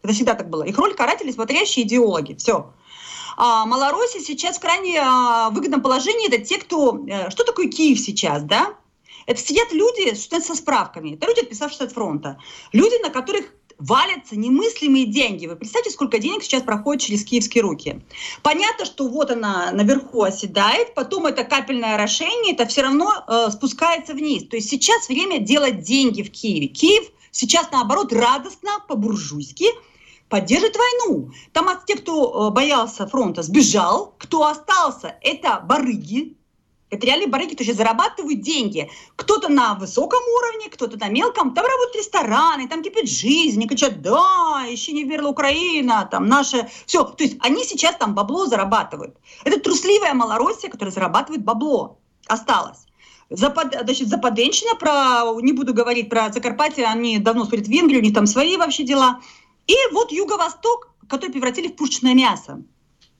Это 0.02 0.14
всегда 0.14 0.34
так 0.34 0.48
было. 0.48 0.62
Их 0.62 0.78
роль 0.78 0.94
каратели, 0.94 1.30
смотрящие, 1.30 1.84
идеологи. 1.84 2.34
Все. 2.34 2.72
А 3.36 3.66
Малороссия 3.66 4.22
сейчас 4.22 4.56
в 4.56 4.60
крайне 4.60 5.02
выгодном 5.50 5.82
положении. 5.82 6.28
Это 6.28 6.42
те, 6.42 6.58
кто... 6.58 7.04
Э, 7.06 7.30
что 7.30 7.44
такое 7.44 7.68
Киев 7.68 8.00
сейчас, 8.00 8.42
да? 8.42 8.74
Это 9.30 9.40
сидят 9.40 9.72
люди 9.72 10.12
со 10.14 10.56
справками. 10.56 11.14
Это 11.14 11.28
люди, 11.28 11.42
отписавшиеся 11.42 11.84
от 11.84 11.92
фронта. 11.92 12.36
Люди, 12.72 13.00
на 13.00 13.10
которых 13.10 13.44
валятся 13.78 14.34
немыслимые 14.34 15.06
деньги. 15.06 15.46
Вы 15.46 15.54
представьте, 15.54 15.90
сколько 15.90 16.18
денег 16.18 16.42
сейчас 16.42 16.62
проходит 16.62 17.02
через 17.02 17.24
киевские 17.24 17.62
руки. 17.62 18.02
Понятно, 18.42 18.84
что 18.84 19.06
вот 19.06 19.30
она 19.30 19.70
наверху 19.70 20.24
оседает, 20.24 20.94
потом 20.94 21.26
это 21.26 21.44
капельное 21.44 21.94
орошение, 21.94 22.54
это 22.54 22.66
все 22.66 22.82
равно 22.82 23.24
э, 23.28 23.50
спускается 23.52 24.14
вниз. 24.14 24.48
То 24.48 24.56
есть 24.56 24.68
сейчас 24.68 25.08
время 25.08 25.38
делать 25.38 25.82
деньги 25.82 26.22
в 26.22 26.32
Киеве. 26.32 26.66
Киев 26.66 27.04
сейчас, 27.30 27.70
наоборот, 27.70 28.12
радостно, 28.12 28.84
по-буржуйски 28.88 29.66
поддержит 30.28 30.76
войну. 30.76 31.30
Там 31.52 31.68
от 31.68 31.86
тех, 31.86 32.00
кто 32.00 32.48
э, 32.48 32.52
боялся 32.52 33.06
фронта, 33.06 33.42
сбежал. 33.42 34.12
Кто 34.18 34.46
остался, 34.46 35.14
это 35.22 35.60
барыги, 35.64 36.36
это 36.90 37.06
реальные 37.06 37.28
барыги, 37.28 37.52
которые 37.52 37.74
зарабатывают 37.74 38.40
деньги. 38.40 38.90
Кто-то 39.14 39.48
на 39.48 39.74
высоком 39.74 40.20
уровне, 40.36 40.68
кто-то 40.68 40.98
на 40.98 41.08
мелком. 41.08 41.54
Там 41.54 41.64
работают 41.64 41.96
рестораны, 41.96 42.68
там 42.68 42.82
кипит 42.82 43.08
жизнь. 43.08 43.64
Кричат, 43.68 44.02
да, 44.02 44.64
еще 44.68 44.92
не 44.92 45.04
верила 45.04 45.28
Украина, 45.28 46.08
там 46.10 46.26
наше... 46.26 46.68
Все. 46.86 47.04
То 47.04 47.22
есть 47.22 47.36
они 47.40 47.64
сейчас 47.64 47.96
там 47.96 48.14
бабло 48.14 48.46
зарабатывают. 48.46 49.16
Это 49.44 49.60
трусливая 49.60 50.14
Малороссия, 50.14 50.68
которая 50.68 50.92
зарабатывает 50.92 51.44
бабло. 51.44 52.00
Осталось. 52.26 52.86
Запад, 53.30 53.76
значит, 53.84 54.08
Западенщина, 54.08 54.74
про, 54.74 55.40
не 55.40 55.52
буду 55.52 55.72
говорить 55.72 56.10
про 56.10 56.32
Закарпатье, 56.32 56.84
они 56.84 57.18
давно 57.18 57.44
смотрят 57.44 57.68
в 57.68 57.70
Венгрию, 57.70 58.00
у 58.00 58.04
них 58.04 58.12
там 58.12 58.26
свои 58.26 58.56
вообще 58.56 58.82
дела. 58.82 59.20
И 59.68 59.74
вот 59.92 60.10
Юго-Восток, 60.10 60.90
который 61.08 61.30
превратили 61.30 61.68
в 61.68 61.76
пушечное 61.76 62.14
мясо. 62.14 62.60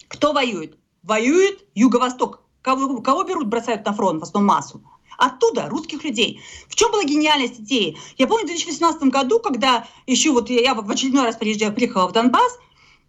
Кто 0.09 0.33
воюет? 0.33 0.76
Воюет 1.04 1.64
Юго-Восток. 1.76 2.42
Кого, 2.62 3.01
кого 3.01 3.25
берут, 3.25 3.49
бросают 3.49 3.85
на 3.87 3.92
фронт, 3.92 4.20
в 4.20 4.25
основном 4.25 4.55
массу? 4.55 4.83
Оттуда 5.16 5.68
русских 5.68 6.05
людей. 6.05 6.40
В 6.68 6.75
чем 6.75 6.92
была 6.92 7.05
гениальность 7.05 7.61
идеи? 7.61 7.96
Я 8.16 8.27
помню 8.27 8.44
в 8.44 8.49
2018 8.49 9.03
году, 9.05 9.38
когда 9.38 9.87
еще 10.07 10.31
вот 10.31 10.49
я, 10.51 10.75
в 10.75 10.90
очередной 10.90 11.25
раз 11.25 11.37
приезжаю, 11.37 11.75
приехала 11.75 12.09
в 12.09 12.12
Донбасс, 12.12 12.59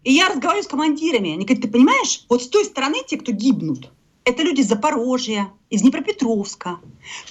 и 0.04 0.12
я 0.12 0.28
разговариваю 0.28 0.64
с 0.64 0.68
командирами. 0.68 1.32
Они 1.32 1.44
говорят, 1.44 1.64
ты 1.64 1.70
понимаешь, 1.70 2.24
вот 2.28 2.42
с 2.42 2.48
той 2.48 2.64
стороны 2.64 2.98
те, 3.06 3.16
кто 3.16 3.32
гибнут, 3.32 3.90
это 4.24 4.42
люди 4.42 4.60
из 4.60 4.68
Запорожья, 4.68 5.52
из 5.70 5.82
Днепропетровска. 5.82 6.80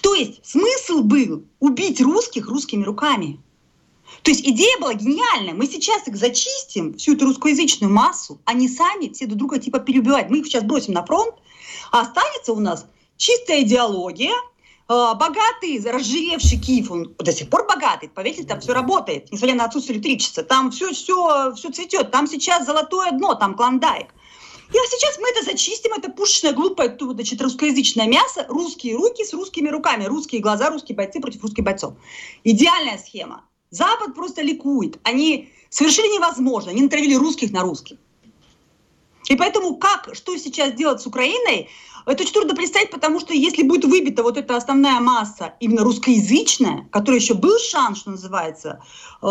То 0.02 0.14
есть 0.14 0.46
смысл 0.46 1.04
был 1.04 1.44
убить 1.60 2.02
русских 2.02 2.48
русскими 2.48 2.84
руками. 2.84 3.40
То 4.24 4.32
есть 4.32 4.42
идея 4.42 4.78
была 4.80 4.94
гениальная. 4.94 5.54
Мы 5.54 5.68
сейчас 5.68 6.08
их 6.08 6.16
зачистим, 6.16 6.96
всю 6.96 7.14
эту 7.14 7.26
русскоязычную 7.26 7.92
массу, 7.92 8.40
они 8.46 8.68
сами 8.68 9.10
все 9.10 9.26
друг 9.26 9.40
друга 9.40 9.60
типа 9.60 9.80
переубивают. 9.80 10.30
Мы 10.30 10.40
их 10.40 10.46
сейчас 10.46 10.64
бросим 10.64 10.94
на 10.94 11.06
фронт, 11.06 11.36
останется 12.00 12.54
у 12.54 12.60
нас 12.60 12.86
чистая 13.18 13.62
идеология, 13.62 14.34
а, 14.88 15.14
богатый, 15.16 15.80
разжиревший 15.90 16.60
Киев, 16.60 16.92
он 16.92 17.16
до 17.18 17.32
сих 17.32 17.50
пор 17.50 17.66
богатый, 17.68 18.10
поверьте, 18.10 18.44
там 18.44 18.60
все 18.60 18.74
работает, 18.74 19.32
несмотря 19.32 19.56
на 19.56 19.66
отсутствие 19.66 19.98
электричества, 19.98 20.44
там 20.44 20.72
все, 20.72 20.92
все, 20.92 21.54
все 21.56 21.72
цветет, 21.72 22.12
там 22.12 22.28
сейчас 22.28 22.66
золотое 22.66 23.12
дно, 23.12 23.36
там 23.36 23.56
клондайк. 23.56 24.08
И 24.74 24.78
а 24.78 24.82
сейчас 24.90 25.18
мы 25.20 25.30
это 25.30 25.44
зачистим, 25.44 25.92
это 25.94 26.10
пушечное, 26.10 26.54
глупое, 26.54 26.98
значит, 26.98 27.42
русскоязычное 27.42 28.08
мясо, 28.08 28.46
русские 28.48 28.96
руки 28.96 29.24
с 29.26 29.34
русскими 29.34 29.68
руками, 29.68 30.06
русские 30.06 30.42
глаза, 30.42 30.70
русские 30.70 30.96
бойцы 30.96 31.20
против 31.20 31.42
русских 31.42 31.64
бойцов. 31.64 31.94
Идеальная 32.46 32.98
схема. 32.98 33.44
Запад 33.70 34.16
просто 34.16 34.42
ликует. 34.42 34.98
Они 35.04 35.50
совершили 35.70 36.08
невозможно, 36.08 36.72
они 36.72 36.82
натравили 36.84 37.16
русских 37.16 37.52
на 37.52 37.64
русских. 37.64 37.98
И 39.32 39.36
поэтому 39.38 39.78
как, 39.78 40.10
что 40.12 40.36
сейчас 40.36 40.74
делать 40.74 41.00
с 41.00 41.08
Украиной, 41.08 41.70
это 42.06 42.24
очень 42.24 42.34
трудно 42.34 42.54
представить, 42.54 42.92
потому 42.92 43.22
что 43.22 43.34
если 43.34 43.64
будет 43.64 43.86
выбита 43.86 44.24
вот 44.24 44.36
эта 44.36 44.58
основная 44.58 45.00
масса, 45.00 45.54
именно 45.62 45.84
русскоязычная, 45.84 46.90
которая 46.92 47.22
еще 47.22 47.34
был 47.34 47.58
шанс, 47.58 48.00
что 48.00 48.12
называется, 48.12 48.84
э, 49.22 49.28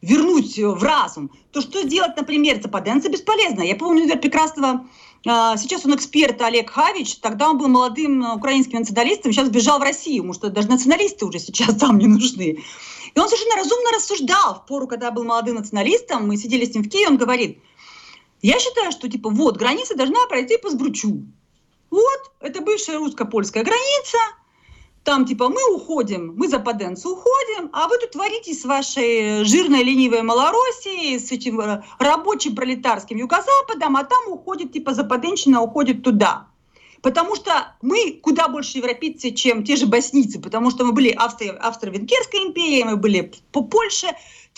вернуть 0.00 0.56
в 0.56 0.82
разум, 0.82 1.30
то 1.52 1.60
что 1.60 1.82
делать, 1.82 2.16
например, 2.16 2.62
западенцы 2.62 3.10
бесполезно. 3.10 3.60
Я 3.60 3.76
помню, 3.76 4.04
например, 4.04 4.22
прекрасного 4.22 4.86
э, 5.26 5.58
Сейчас 5.58 5.84
он 5.84 5.94
эксперт 5.94 6.40
Олег 6.40 6.70
Хавич, 6.70 7.16
тогда 7.16 7.50
он 7.50 7.58
был 7.58 7.68
молодым 7.68 8.34
украинским 8.34 8.78
националистом, 8.78 9.32
сейчас 9.32 9.50
бежал 9.50 9.78
в 9.78 9.82
Россию, 9.82 10.22
потому 10.22 10.32
что 10.32 10.48
даже 10.48 10.68
националисты 10.68 11.26
уже 11.26 11.38
сейчас 11.38 11.74
там 11.76 11.98
не 11.98 12.06
нужны. 12.06 12.64
И 13.14 13.20
он 13.20 13.28
совершенно 13.28 13.56
разумно 13.56 13.90
рассуждал 13.94 14.54
в 14.54 14.66
пору, 14.66 14.86
когда 14.86 15.10
был 15.10 15.24
молодым 15.24 15.56
националистом, 15.56 16.26
мы 16.26 16.38
сидели 16.38 16.64
с 16.64 16.72
ним 16.72 16.84
в 16.84 16.88
Киеве, 16.88 17.08
он 17.08 17.18
говорит, 17.18 17.58
я 18.42 18.58
считаю, 18.58 18.92
что 18.92 19.08
типа 19.08 19.30
вот 19.30 19.56
граница 19.56 19.96
должна 19.96 20.26
пройти 20.26 20.56
по 20.58 20.70
Сбручу. 20.70 21.22
Вот, 21.90 22.32
это 22.40 22.60
бывшая 22.60 22.98
русско-польская 22.98 23.64
граница, 23.64 24.18
там 25.08 25.24
типа 25.24 25.48
мы 25.48 25.74
уходим, 25.74 26.34
мы 26.36 26.48
западенцы 26.48 27.08
уходим, 27.08 27.70
а 27.72 27.88
вы 27.88 27.96
тут 27.96 28.10
творите 28.10 28.52
с 28.52 28.66
вашей 28.66 29.42
жирной 29.44 29.82
ленивой 29.82 30.20
Малороссией, 30.20 31.18
с 31.18 31.32
этим 31.32 31.58
э, 31.60 31.82
рабочим 31.98 32.54
пролетарским 32.54 33.16
юго-западом, 33.16 33.96
а 33.96 34.04
там 34.04 34.28
уходит 34.28 34.72
типа 34.72 34.92
западенщина, 34.92 35.62
уходит 35.62 36.02
туда. 36.02 36.48
Потому 37.00 37.36
что 37.36 37.74
мы 37.80 38.20
куда 38.22 38.48
больше 38.48 38.78
европейцы, 38.78 39.30
чем 39.30 39.64
те 39.64 39.76
же 39.76 39.86
боснийцы, 39.86 40.40
потому 40.40 40.70
что 40.70 40.84
мы 40.84 40.92
были 40.92 41.10
Австро- 41.10 41.56
Австро-Венгерской 41.56 42.40
империей, 42.40 42.84
мы 42.84 42.96
были 42.96 43.32
по 43.50 43.62
Польше, 43.62 44.08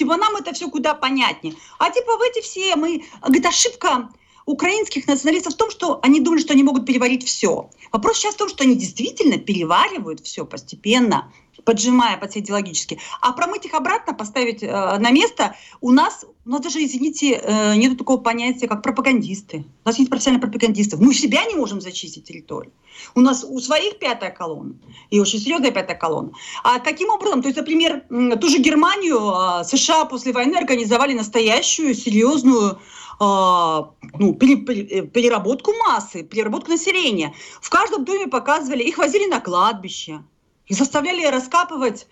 типа 0.00 0.16
нам 0.16 0.34
это 0.36 0.52
все 0.54 0.70
куда 0.70 0.94
понятнее. 0.94 1.54
А 1.78 1.90
типа 1.90 2.16
в 2.16 2.22
эти 2.22 2.40
все 2.42 2.74
мы... 2.74 3.04
Говорит, 3.20 3.46
ошибка 3.46 4.08
украинских 4.46 5.06
националистов 5.06 5.52
в 5.52 5.56
том, 5.56 5.70
что 5.70 6.00
они 6.02 6.20
думали, 6.20 6.40
что 6.40 6.54
они 6.54 6.62
могут 6.62 6.86
переварить 6.86 7.26
все. 7.26 7.68
Вопрос 7.92 8.16
сейчас 8.16 8.34
в 8.34 8.38
том, 8.38 8.48
что 8.48 8.64
они 8.64 8.76
действительно 8.76 9.36
переваривают 9.36 10.20
все 10.20 10.46
постепенно, 10.46 11.30
поджимая 11.64 12.16
под 12.16 12.32
себя 12.32 12.44
идеологически. 12.44 12.98
А 13.20 13.32
промыть 13.32 13.66
их 13.66 13.74
обратно, 13.74 14.14
поставить 14.14 14.62
э, 14.62 14.68
на 14.98 15.10
место, 15.10 15.54
у 15.80 15.90
нас, 15.90 16.24
у 16.44 16.50
нас 16.50 16.60
даже, 16.60 16.84
извините, 16.84 17.40
э, 17.42 17.76
нет 17.76 17.98
такого 17.98 18.18
понятия, 18.18 18.68
как 18.68 18.82
пропагандисты. 18.82 19.64
У 19.84 19.88
нас 19.88 19.98
нет 19.98 20.10
профессиональных 20.10 20.50
пропагандистов. 20.50 21.00
Мы 21.00 21.14
себя 21.14 21.44
не 21.44 21.54
можем 21.54 21.80
зачистить 21.80 22.24
территорию. 22.24 22.72
У 23.14 23.20
нас 23.20 23.44
у 23.44 23.58
своих 23.60 23.98
пятая 23.98 24.30
колонна, 24.30 24.74
и 25.10 25.20
очень 25.20 25.38
серьезная 25.38 25.70
пятая 25.70 25.96
колонна. 25.96 26.32
А 26.62 26.78
каким 26.80 27.10
образом? 27.10 27.42
То 27.42 27.48
есть, 27.48 27.58
например, 27.58 28.04
ту 28.40 28.48
же 28.48 28.58
Германию 28.58 29.60
э, 29.60 29.64
США 29.64 30.04
после 30.04 30.32
войны 30.32 30.56
организовали 30.56 31.14
настоящую, 31.14 31.94
серьезную 31.94 32.78
а, 33.22 33.90
ну, 34.18 34.32
переработку 34.34 35.74
массы, 35.74 36.22
переработку 36.22 36.70
населения. 36.70 37.34
В 37.60 37.68
каждом 37.68 38.06
доме 38.06 38.28
показывали, 38.28 38.82
их 38.82 38.96
возили 38.96 39.26
на 39.26 39.40
кладбище, 39.40 40.24
их 40.70 40.76
заставляли 40.76 41.26
раскапывать 41.26 42.06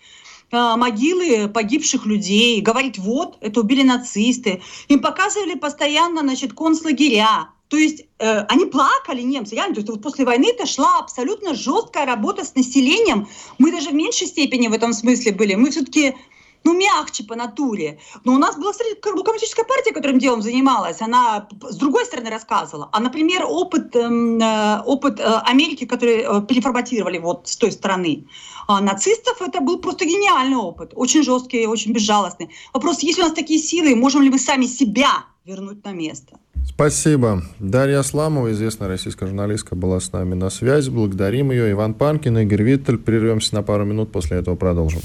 а, 0.51 0.77
могилы 0.77 1.49
погибших 1.49 2.05
людей, 2.07 2.61
говорить, 2.61 2.99
вот, 2.99 3.39
это 3.41 3.61
убили 3.61 3.83
нацисты. 3.83 4.63
Им 4.89 5.01
показывали 5.01 5.55
постоянно, 5.55 6.21
значит, 6.21 6.53
концлагеря. 6.53 7.51
То 7.69 7.77
есть 7.77 8.07
э, 8.19 8.41
они 8.49 8.65
плакали, 8.65 9.21
немцы, 9.21 9.55
реально. 9.55 9.75
То 9.75 9.81
есть 9.81 9.91
вот 9.91 10.03
после 10.03 10.25
войны 10.25 10.47
это 10.49 10.67
шла 10.67 10.99
абсолютно 10.99 11.55
жесткая 11.55 12.07
работа 12.07 12.45
с 12.45 12.55
населением. 12.55 13.29
Мы 13.59 13.71
даже 13.71 13.91
в 13.91 13.95
меньшей 13.95 14.27
степени 14.27 14.69
в 14.69 14.73
этом 14.73 14.95
смысле 14.95 15.33
были. 15.33 15.55
Мы 15.55 15.71
все-таки 15.71 16.17
ну, 16.65 16.79
мягче 16.79 17.25
по 17.25 17.35
натуре. 17.35 17.99
Но 18.25 18.35
у 18.35 18.39
нас 18.39 18.57
была 18.57 18.73
коммунистическая 19.01 19.65
партия, 19.65 19.93
которым 19.93 20.19
делом 20.19 20.43
занималась, 20.43 21.01
она 21.01 21.49
с 21.63 21.77
другой 21.77 22.05
стороны 22.05 22.31
рассказывала. 22.31 22.89
А, 22.93 23.01
например, 23.01 23.45
опыт, 23.47 23.95
эм, 23.97 24.41
э, 24.41 24.83
опыт 24.85 25.21
э, 25.21 25.25
Америки, 25.45 25.87
который 25.87 26.19
э, 26.19 26.43
переформатировали 26.43 27.19
вот 27.19 27.49
с 27.49 27.57
той 27.57 27.73
стороны 27.73 28.27
а 28.71 28.83
нацистов, 28.83 29.41
это 29.41 29.61
был 29.61 29.79
просто 29.79 30.05
гениальный 30.05 30.59
опыт, 30.59 30.93
очень 30.95 31.23
жесткий, 31.23 31.67
очень 31.67 31.93
безжалостный. 31.93 32.51
Вопрос, 32.75 33.01
есть 33.01 33.19
у 33.19 33.23
нас 33.23 33.33
такие 33.33 33.59
силы, 33.59 33.97
можем 33.97 34.21
ли 34.21 34.29
мы 34.29 34.39
сами 34.39 34.67
себя 34.67 35.25
вернуть 35.47 35.83
на 35.87 35.93
место? 35.93 36.39
Спасибо. 36.69 37.43
Дарья 37.59 38.01
Асламова, 38.01 38.53
известная 38.53 38.89
российская 38.89 39.27
журналистка, 39.27 39.75
была 39.75 40.01
с 40.01 40.13
нами 40.13 40.35
на 40.35 40.51
связи. 40.51 40.91
Благодарим 40.91 41.51
ее. 41.51 41.71
Иван 41.73 41.95
Панкин, 41.95 42.39
Игорь 42.39 42.63
Виттель. 42.63 42.99
Прервемся 42.99 43.55
на 43.55 43.63
пару 43.63 43.87
минут, 43.87 44.13
после 44.13 44.37
этого 44.37 44.55
продолжим. 44.55 45.01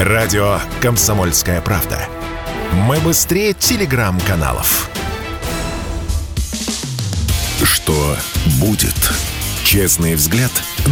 Радио 0.00 0.58
«Комсомольская 0.82 1.60
правда». 1.60 2.08
Мы 2.88 2.98
быстрее 2.98 3.52
телеграм-каналов. 3.52 4.90
Что 7.62 8.16
будет? 8.60 8.96
Честный 9.62 10.16
взгляд 10.16 10.50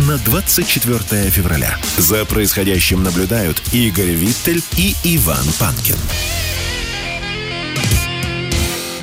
на 0.08 0.18
24 0.18 0.98
февраля. 1.30 1.76
За 1.98 2.24
происходящим 2.24 3.02
наблюдают 3.02 3.60
Игорь 3.72 4.12
Виттель 4.12 4.62
и 4.76 4.94
Иван 5.02 5.46
Панкин. 5.58 5.96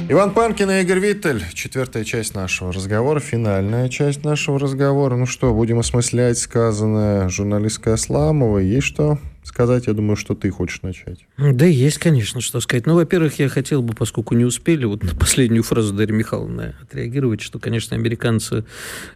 Иван 0.07 0.31
Панкин 0.31 0.71
и 0.71 0.81
Игорь 0.81 0.99
Виттель. 0.99 1.43
Четвертая 1.53 2.05
часть 2.05 2.35
нашего 2.35 2.71
разговора, 2.71 3.19
финальная 3.19 3.89
часть 3.89 4.23
нашего 4.23 4.59
разговора. 4.59 5.17
Ну 5.17 5.25
что, 5.25 5.53
будем 5.53 5.77
осмыслять 5.77 6.37
сказанное 6.37 7.27
журналисткой 7.27 7.95
Асламовой. 7.95 8.65
Есть 8.65 8.87
что 8.87 9.19
сказать, 9.43 9.87
я 9.87 9.93
думаю, 9.93 10.15
что 10.15 10.35
ты 10.35 10.49
хочешь 10.49 10.81
начать. 10.81 11.25
Да, 11.37 11.65
есть, 11.65 11.97
конечно, 11.97 12.41
что 12.41 12.59
сказать. 12.59 12.85
Ну, 12.85 12.95
во-первых, 12.95 13.39
я 13.39 13.49
хотел 13.49 13.81
бы, 13.81 13.93
поскольку 13.93 14.35
не 14.35 14.45
успели, 14.45 14.85
вот 14.85 15.03
на 15.03 15.15
последнюю 15.15 15.63
фразу 15.63 15.93
Дарьи 15.93 16.15
Михайловны 16.15 16.75
отреагировать, 16.81 17.41
что, 17.41 17.59
конечно, 17.59 17.95
американцы 17.95 18.65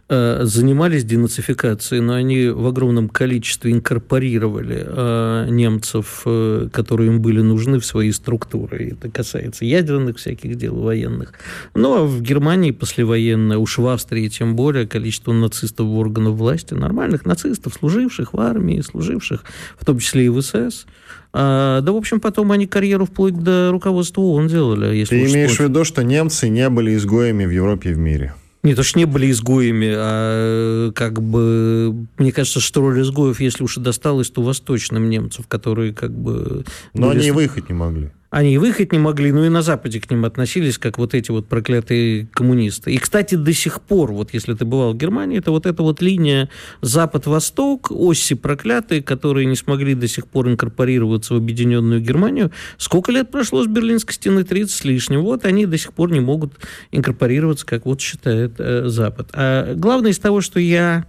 э, 0.08 0.40
занимались 0.44 1.04
денацификацией, 1.04 2.00
но 2.02 2.14
они 2.14 2.48
в 2.48 2.66
огромном 2.66 3.08
количестве 3.08 3.72
инкорпорировали 3.72 4.84
э, 4.86 5.46
немцев, 5.50 6.22
э, 6.24 6.68
которые 6.72 7.08
им 7.08 7.20
были 7.20 7.40
нужны 7.40 7.78
в 7.78 7.86
свои 7.86 8.10
структуры. 8.10 8.92
Это 8.92 9.10
касается 9.10 9.64
ядерных 9.64 10.18
всяких 10.18 10.56
дел, 10.56 10.74
военных. 10.74 11.34
Ну, 11.74 11.94
а 11.94 12.04
в 12.04 12.22
Германии 12.22 12.70
послевоенное, 12.70 13.58
уж 13.58 13.78
в 13.78 13.86
Австрии 13.86 14.28
тем 14.28 14.56
более, 14.56 14.86
количество 14.86 15.32
нацистов 15.32 15.86
в 15.86 15.98
органах 15.98 16.34
власти, 16.34 16.74
нормальных 16.74 17.24
нацистов, 17.24 17.74
служивших 17.74 18.32
в 18.32 18.40
армии, 18.40 18.80
служивших 18.80 19.44
в 19.78 19.84
том 19.84 19.98
числе 19.98 20.13
и 20.22 20.28
в 20.28 20.40
СС. 20.40 20.86
А, 21.32 21.80
да, 21.80 21.92
в 21.92 21.96
общем, 21.96 22.20
потом 22.20 22.52
они 22.52 22.66
карьеру 22.66 23.06
вплоть 23.06 23.34
до 23.34 23.70
руководства 23.72 24.20
ООН 24.20 24.46
делали. 24.46 24.96
Если 24.96 25.18
Ты 25.18 25.32
имеешь 25.32 25.56
в 25.56 25.60
виду, 25.60 25.84
что 25.84 26.04
немцы 26.04 26.48
не 26.48 26.68
были 26.68 26.94
изгоями 26.94 27.44
в 27.44 27.50
Европе 27.50 27.90
и 27.90 27.94
в 27.94 27.98
мире? 27.98 28.34
Не 28.62 28.74
то, 28.74 28.82
что 28.82 28.98
не 28.98 29.04
были 29.04 29.30
изгоями, 29.30 29.92
а 29.94 30.90
как 30.92 31.20
бы, 31.20 32.06
мне 32.16 32.32
кажется, 32.32 32.60
что 32.60 32.80
роль 32.80 33.02
изгоев, 33.02 33.40
если 33.40 33.62
уж 33.62 33.76
и 33.76 33.80
досталась, 33.80 34.30
то 34.30 34.42
восточным 34.42 35.10
немцам, 35.10 35.44
которые 35.46 35.92
как 35.92 36.12
бы... 36.12 36.64
Но 36.94 37.08
были... 37.08 37.18
они 37.18 37.28
и 37.28 37.30
выехать 37.32 37.68
не 37.68 37.74
могли. 37.74 38.10
Они 38.34 38.54
и 38.54 38.58
выехать 38.58 38.90
не 38.90 38.98
могли, 38.98 39.30
но 39.30 39.46
и 39.46 39.48
на 39.48 39.62
Западе 39.62 40.00
к 40.00 40.10
ним 40.10 40.24
относились, 40.24 40.76
как 40.76 40.98
вот 40.98 41.14
эти 41.14 41.30
вот 41.30 41.46
проклятые 41.46 42.26
коммунисты. 42.32 42.92
И, 42.92 42.98
кстати, 42.98 43.36
до 43.36 43.52
сих 43.52 43.80
пор, 43.80 44.10
вот 44.10 44.34
если 44.34 44.54
ты 44.54 44.64
бывал 44.64 44.92
в 44.92 44.96
Германии, 44.96 45.38
это 45.38 45.52
вот 45.52 45.66
эта 45.66 45.84
вот 45.84 46.02
линия 46.02 46.50
Запад-Восток, 46.80 47.92
оси 47.92 48.34
проклятые, 48.34 49.04
которые 49.04 49.46
не 49.46 49.54
смогли 49.54 49.94
до 49.94 50.08
сих 50.08 50.26
пор 50.26 50.48
инкорпорироваться 50.48 51.34
в 51.34 51.36
объединенную 51.36 52.00
Германию. 52.00 52.50
Сколько 52.76 53.12
лет 53.12 53.30
прошло 53.30 53.62
с 53.62 53.68
Берлинской 53.68 54.14
стены? 54.14 54.42
30 54.42 54.68
с 54.68 54.82
лишним. 54.82 55.22
Вот 55.22 55.44
они 55.44 55.66
до 55.66 55.78
сих 55.78 55.92
пор 55.92 56.10
не 56.10 56.18
могут 56.18 56.54
инкорпорироваться, 56.90 57.64
как 57.64 57.86
вот 57.86 58.00
считает 58.00 58.54
э, 58.58 58.88
Запад. 58.88 59.28
А 59.32 59.74
главное 59.76 60.10
из 60.10 60.18
того, 60.18 60.40
что 60.40 60.58
я 60.58 61.06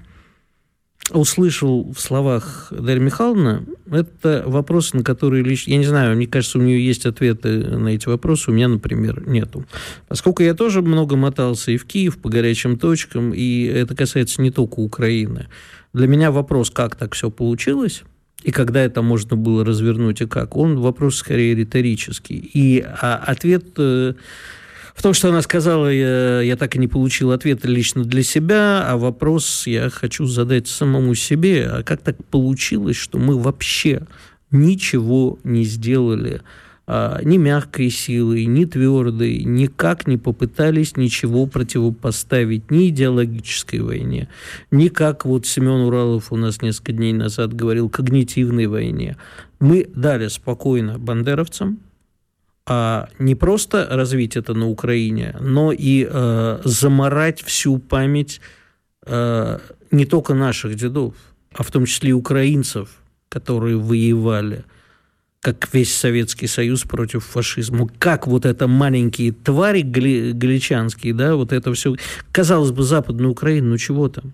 услышал 1.11 1.91
в 1.91 1.99
словах 1.99 2.67
Дарьи 2.71 3.01
Михайловны, 3.01 3.65
это 3.91 4.43
вопросы, 4.45 4.97
на 4.97 5.03
которые 5.03 5.43
лично... 5.43 5.71
Я 5.71 5.77
не 5.77 5.85
знаю, 5.85 6.15
мне 6.15 6.27
кажется, 6.27 6.57
у 6.57 6.61
нее 6.61 6.83
есть 6.83 7.05
ответы 7.05 7.59
на 7.77 7.89
эти 7.89 8.07
вопросы, 8.07 8.49
у 8.49 8.53
меня, 8.53 8.67
например, 8.67 9.27
нету. 9.27 9.65
Поскольку 10.07 10.41
я 10.41 10.55
тоже 10.55 10.81
много 10.81 11.15
мотался 11.15 11.71
и 11.71 11.77
в 11.77 11.85
Киев 11.85 12.17
по 12.17 12.29
горячим 12.29 12.77
точкам, 12.77 13.33
и 13.33 13.65
это 13.65 13.95
касается 13.95 14.41
не 14.41 14.49
только 14.49 14.79
Украины. 14.79 15.47
Для 15.93 16.07
меня 16.07 16.31
вопрос, 16.31 16.71
как 16.71 16.95
так 16.95 17.13
все 17.13 17.29
получилось, 17.29 18.03
и 18.43 18.51
когда 18.51 18.81
это 18.81 19.01
можно 19.01 19.35
было 19.35 19.63
развернуть, 19.63 20.21
и 20.21 20.27
как, 20.27 20.55
он 20.55 20.79
вопрос 20.79 21.17
скорее 21.17 21.55
риторический. 21.55 22.37
И 22.37 22.81
а, 22.81 23.15
ответ 23.15 23.65
э, 23.77 24.13
в 24.95 25.01
том, 25.01 25.13
что 25.13 25.29
она 25.29 25.41
сказала, 25.41 25.91
я, 25.91 26.41
я 26.41 26.55
так 26.55 26.75
и 26.75 26.79
не 26.79 26.87
получил 26.87 27.31
ответа 27.31 27.67
лично 27.67 28.05
для 28.05 28.23
себя, 28.23 28.85
а 28.87 28.97
вопрос 28.97 29.67
я 29.67 29.89
хочу 29.89 30.25
задать 30.25 30.67
самому 30.67 31.13
себе. 31.15 31.67
А 31.69 31.83
как 31.83 32.01
так 32.01 32.15
получилось, 32.25 32.95
что 32.95 33.19
мы 33.19 33.37
вообще 33.37 34.07
ничего 34.51 35.37
не 35.43 35.65
сделали 35.65 36.41
а, 36.87 37.19
ни 37.23 37.37
мягкой 37.37 37.89
силой, 37.89 38.45
ни 38.45 38.63
твердой, 38.63 39.43
никак 39.43 40.07
не 40.07 40.17
попытались 40.17 40.95
ничего 40.95 41.45
противопоставить 41.45 42.71
ни 42.71 42.87
идеологической 42.89 43.81
войне, 43.81 44.29
ни 44.71 44.87
как 44.87 45.25
вот 45.25 45.45
Семен 45.45 45.81
Уралов 45.81 46.31
у 46.31 46.37
нас 46.37 46.61
несколько 46.61 46.93
дней 46.93 47.11
назад 47.11 47.53
говорил, 47.53 47.89
когнитивной 47.89 48.67
войне. 48.67 49.17
Мы 49.59 49.89
дали 49.93 50.27
спокойно 50.29 50.99
бандеровцам, 50.99 51.79
а 52.65 53.09
не 53.19 53.35
просто 53.35 53.87
развить 53.89 54.35
это 54.35 54.53
на 54.53 54.67
Украине, 54.67 55.35
но 55.39 55.71
и 55.71 56.07
э, 56.09 56.61
заморать 56.63 57.41
всю 57.41 57.77
память 57.77 58.41
э, 59.05 59.59
не 59.91 60.05
только 60.05 60.33
наших 60.33 60.75
дедов, 60.75 61.13
а 61.53 61.63
в 61.63 61.71
том 61.71 61.85
числе 61.85 62.09
и 62.09 62.13
украинцев, 62.13 62.89
которые 63.29 63.77
воевали, 63.77 64.65
как 65.41 65.71
весь 65.73 65.93
Советский 65.93 66.47
Союз 66.47 66.83
против 66.83 67.23
фашизма. 67.23 67.87
Как 67.99 68.25
вот 68.25 68.45
это 68.45 68.67
маленькие 68.67 69.31
твари 69.31 69.81
гли, 69.81 70.31
галичанские, 70.31 71.13
да, 71.13 71.35
вот 71.35 71.53
это 71.53 71.71
все, 71.73 71.95
казалось 72.31 72.71
бы, 72.71 72.81
Западную 72.81 73.31
Украину, 73.31 73.69
ну 73.69 73.77
чего 73.77 74.09
там, 74.09 74.33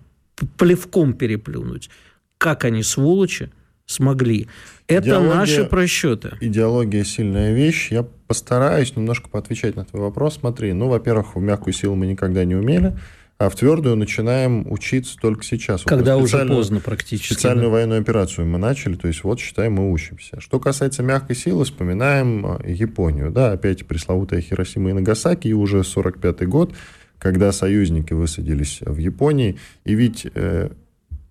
плевком 0.56 1.12
переплюнуть. 1.12 1.90
Как 2.38 2.64
они, 2.64 2.82
сволочи, 2.82 3.50
смогли. 3.84 4.48
Это 4.92 5.08
идеология, 5.08 5.34
наши 5.34 5.64
просчеты. 5.64 6.36
Идеология 6.40 7.04
сильная 7.04 7.52
вещь. 7.52 7.90
Я 7.90 8.02
постараюсь 8.02 8.96
немножко 8.96 9.28
поотвечать 9.28 9.76
на 9.76 9.84
твой 9.84 10.02
вопрос. 10.02 10.38
Смотри, 10.40 10.72
ну, 10.72 10.88
во-первых, 10.88 11.36
в 11.36 11.40
мягкую 11.40 11.74
силу 11.74 11.94
мы 11.94 12.06
никогда 12.06 12.44
не 12.44 12.54
умели, 12.54 12.96
а 13.38 13.48
в 13.48 13.56
твердую 13.56 13.96
начинаем 13.96 14.70
учиться 14.70 15.16
только 15.20 15.44
сейчас. 15.44 15.82
Когда 15.82 16.16
вот 16.16 16.24
уже 16.24 16.46
поздно 16.46 16.80
практически. 16.80 17.32
Специальную 17.32 17.68
да. 17.68 17.72
военную 17.72 18.00
операцию 18.00 18.46
мы 18.46 18.58
начали, 18.58 18.94
то 18.94 19.08
есть 19.08 19.24
вот, 19.24 19.40
считай, 19.40 19.68
мы 19.68 19.90
учимся. 19.90 20.40
Что 20.40 20.60
касается 20.60 21.02
мягкой 21.02 21.36
силы, 21.36 21.64
вспоминаем 21.64 22.46
э, 22.46 22.72
Японию. 22.72 23.30
Да, 23.30 23.52
опять 23.52 23.86
пресловутая 23.86 24.40
Хиросима 24.40 24.90
и 24.90 24.92
Нагасаки, 24.92 25.48
и 25.48 25.52
уже 25.52 25.80
45-й 25.80 26.46
год, 26.46 26.74
когда 27.18 27.52
союзники 27.52 28.12
высадились 28.12 28.80
в 28.80 28.96
Японии, 28.98 29.58
и 29.84 29.94
ведь 29.94 30.26
э, 30.34 30.70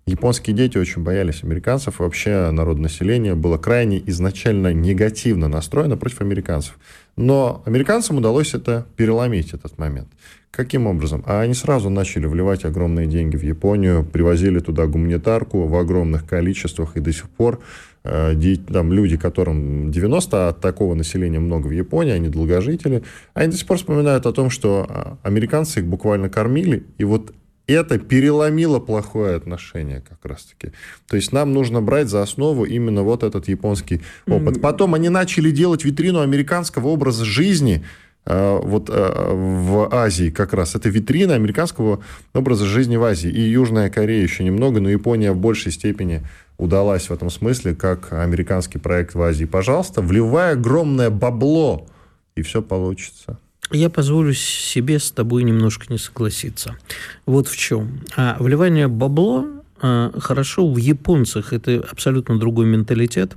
Японские 0.08 0.56
дети 0.56 0.78
очень 0.80 1.04
боялись 1.04 1.44
американцев, 1.44 2.00
и 2.00 2.04
вообще 2.04 2.50
народное 2.50 2.84
население 2.84 3.36
было 3.36 3.58
крайне 3.58 4.02
изначально 4.08 4.74
негативно 4.74 5.48
настроено 5.48 5.96
против 5.96 6.22
американцев. 6.22 6.80
Но 7.16 7.62
американцам 7.66 8.18
удалось 8.18 8.56
это 8.56 8.88
переломить, 8.96 9.54
этот 9.54 9.78
момент. 9.78 10.08
Каким 10.50 10.88
образом? 10.88 11.24
А 11.28 11.42
они 11.42 11.54
сразу 11.54 11.90
начали 11.90 12.26
вливать 12.26 12.66
огромные 12.66 13.06
деньги 13.06 13.38
в 13.38 13.44
Японию, 13.44 14.04
привозили 14.04 14.60
туда 14.60 14.88
гуманитарку 14.88 15.68
в 15.68 15.76
огромных 15.76 16.26
количествах, 16.26 16.98
и 16.98 17.00
до 17.00 17.14
сих 17.14 17.30
пор 17.30 17.62
э, 18.04 18.36
там, 18.68 18.92
люди, 18.92 19.18
которым 19.18 19.92
90, 19.92 20.50
а 20.50 20.54
такого 20.54 20.96
населения 20.96 21.40
много 21.40 21.68
в 21.68 21.72
Японии, 21.72 22.12
они 22.12 22.28
долгожители, 22.28 23.04
они 23.34 23.52
до 23.52 23.58
сих 23.58 23.68
пор 23.68 23.78
вспоминают 23.78 24.26
о 24.26 24.34
том, 24.34 24.50
что 24.50 24.88
а, 24.90 25.18
американцы 25.24 25.80
их 25.80 25.86
буквально 25.86 26.28
кормили, 26.28 26.84
и 26.98 27.06
вот 27.06 27.34
это 27.72 27.98
переломило 28.00 28.80
плохое 28.80 29.36
отношение 29.36 30.02
как 30.08 30.24
раз-таки. 30.24 30.72
То 31.08 31.16
есть 31.16 31.32
нам 31.32 31.54
нужно 31.54 31.82
брать 31.82 32.10
за 32.10 32.22
основу 32.22 32.66
именно 32.66 33.04
вот 33.04 33.24
этот 33.24 33.48
японский 33.48 34.02
опыт. 34.28 34.62
Потом 34.62 34.94
они 34.94 35.10
начали 35.10 35.52
делать 35.52 35.84
витрину 35.84 36.22
американского 36.22 36.88
образа 36.88 37.26
жизни, 37.26 37.84
э, 38.26 38.60
вот 38.64 38.90
э, 38.90 38.94
в 38.94 39.94
Азии 39.94 40.30
как 40.30 40.54
раз. 40.54 40.76
Это 40.76 40.90
витрина 40.90 41.36
американского 41.36 42.04
образа 42.34 42.66
жизни 42.66 42.96
в 42.96 43.04
Азии. 43.04 43.30
И 43.30 43.42
Южная 43.42 43.90
Корея 43.90 44.24
еще 44.24 44.44
немного, 44.44 44.80
но 44.80 44.90
Япония 44.90 45.32
в 45.32 45.38
большей 45.38 45.72
степени 45.72 46.22
удалась 46.58 47.10
в 47.10 47.14
этом 47.14 47.30
смысле, 47.30 47.76
как 47.76 48.14
американский 48.14 48.78
проект 48.78 49.16
в 49.16 49.22
Азии. 49.22 49.46
Пожалуйста, 49.46 50.02
вливай 50.02 50.54
огромное 50.54 51.10
бабло, 51.10 51.88
и 52.36 52.44
все 52.44 52.62
получится. 52.62 53.40
Я 53.72 53.90
позволю 53.90 54.34
себе 54.34 55.00
с 55.00 55.12
тобой 55.12 55.44
немножко 55.44 55.86
не 55.90 55.98
согласиться. 55.98 56.78
Вот 57.26 57.48
в 57.48 57.56
чем. 57.58 58.02
А 58.18 58.36
вливание 58.40 58.88
бабло 58.88 59.48
а, 59.82 60.12
хорошо 60.20 60.68
в 60.68 60.78
японцах. 60.78 61.54
Это 61.54 61.84
абсолютно 61.90 62.38
другой 62.38 62.66
менталитет. 62.66 63.36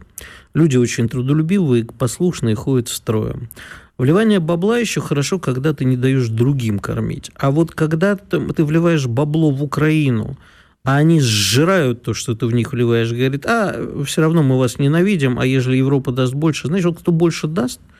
Люди 0.53 0.76
очень 0.76 1.09
трудолюбивые, 1.09 1.85
послушные, 1.85 2.57
ходят 2.57 2.89
в 2.89 2.95
строем. 2.95 3.49
Вливание 3.97 4.41
бабла 4.41 4.78
еще 4.78 5.01
хорошо, 5.01 5.39
когда 5.39 5.72
ты 5.72 5.85
не 5.85 5.97
даешь 5.97 6.28
другим 6.28 6.80
кормить. 6.80 7.30
А 7.37 7.53
вот 7.53 7.70
когда 7.70 8.16
ты, 8.16 8.41
ты 8.41 8.64
вливаешь 8.64 9.07
бабло 9.07 9.53
в 9.53 9.62
Украину, 9.62 10.37
а 10.82 10.97
они 10.97 11.20
сжирают 11.20 12.03
то, 12.03 12.12
что 12.12 12.35
ты 12.35 12.47
в 12.47 12.53
них 12.53 12.72
вливаешь, 12.72 13.12
говорит, 13.12 13.47
а 13.47 14.05
все 14.05 14.20
равно 14.20 14.43
мы 14.43 14.59
вас 14.59 14.80
ненавидим, 14.80 15.39
а 15.39 15.47
если 15.47 15.76
Европа 15.76 16.11
даст 16.11 16.35
больше, 16.35 16.66
знаешь, 16.66 16.85
вот 16.85 16.99
кто 16.99 17.12
больше 17.12 17.47
даст– 17.47 17.80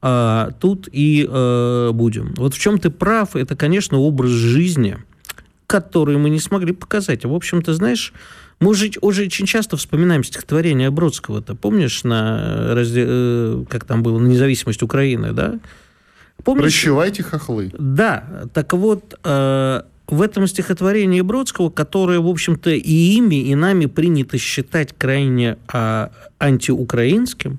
а, 0.00 0.50
тут 0.60 0.88
и 0.92 1.26
а, 1.28 1.92
будем. 1.92 2.34
Вот 2.36 2.54
в 2.54 2.58
чем 2.58 2.78
ты 2.78 2.90
прав, 2.90 3.36
это, 3.36 3.56
конечно, 3.56 3.98
образ 3.98 4.30
жизни, 4.30 4.98
который 5.66 6.16
мы 6.16 6.30
не 6.30 6.40
смогли 6.40 6.72
показать. 6.72 7.24
А, 7.24 7.28
в 7.28 7.34
общем-то, 7.34 7.74
знаешь, 7.74 8.12
мы 8.60 8.70
уже, 8.70 8.90
уже 9.00 9.24
очень 9.24 9.46
часто 9.46 9.76
вспоминаем 9.76 10.24
стихотворение 10.24 10.90
Бродского-то. 10.90 11.54
Помнишь, 11.54 12.02
на 12.04 12.74
разде... 12.74 13.04
Э, 13.06 13.64
как 13.68 13.84
там 13.84 14.02
было, 14.02 14.18
на 14.18 14.26
независимость 14.26 14.82
Украины, 14.82 15.32
да? 15.32 15.60
Помнишь? 16.42 16.62
Прощевайте 16.62 17.22
хохлы. 17.22 17.70
Да, 17.78 18.24
так 18.52 18.72
вот, 18.72 19.18
э, 19.22 19.82
в 20.08 20.22
этом 20.22 20.46
стихотворении 20.46 21.20
Бродского, 21.20 21.70
которое, 21.70 22.18
в 22.18 22.28
общем-то, 22.28 22.70
и 22.70 23.16
ими, 23.16 23.36
и 23.36 23.54
нами 23.54 23.86
принято 23.86 24.38
считать 24.38 24.94
крайне 24.96 25.58
э, 25.72 26.08
антиукраинским, 26.38 27.58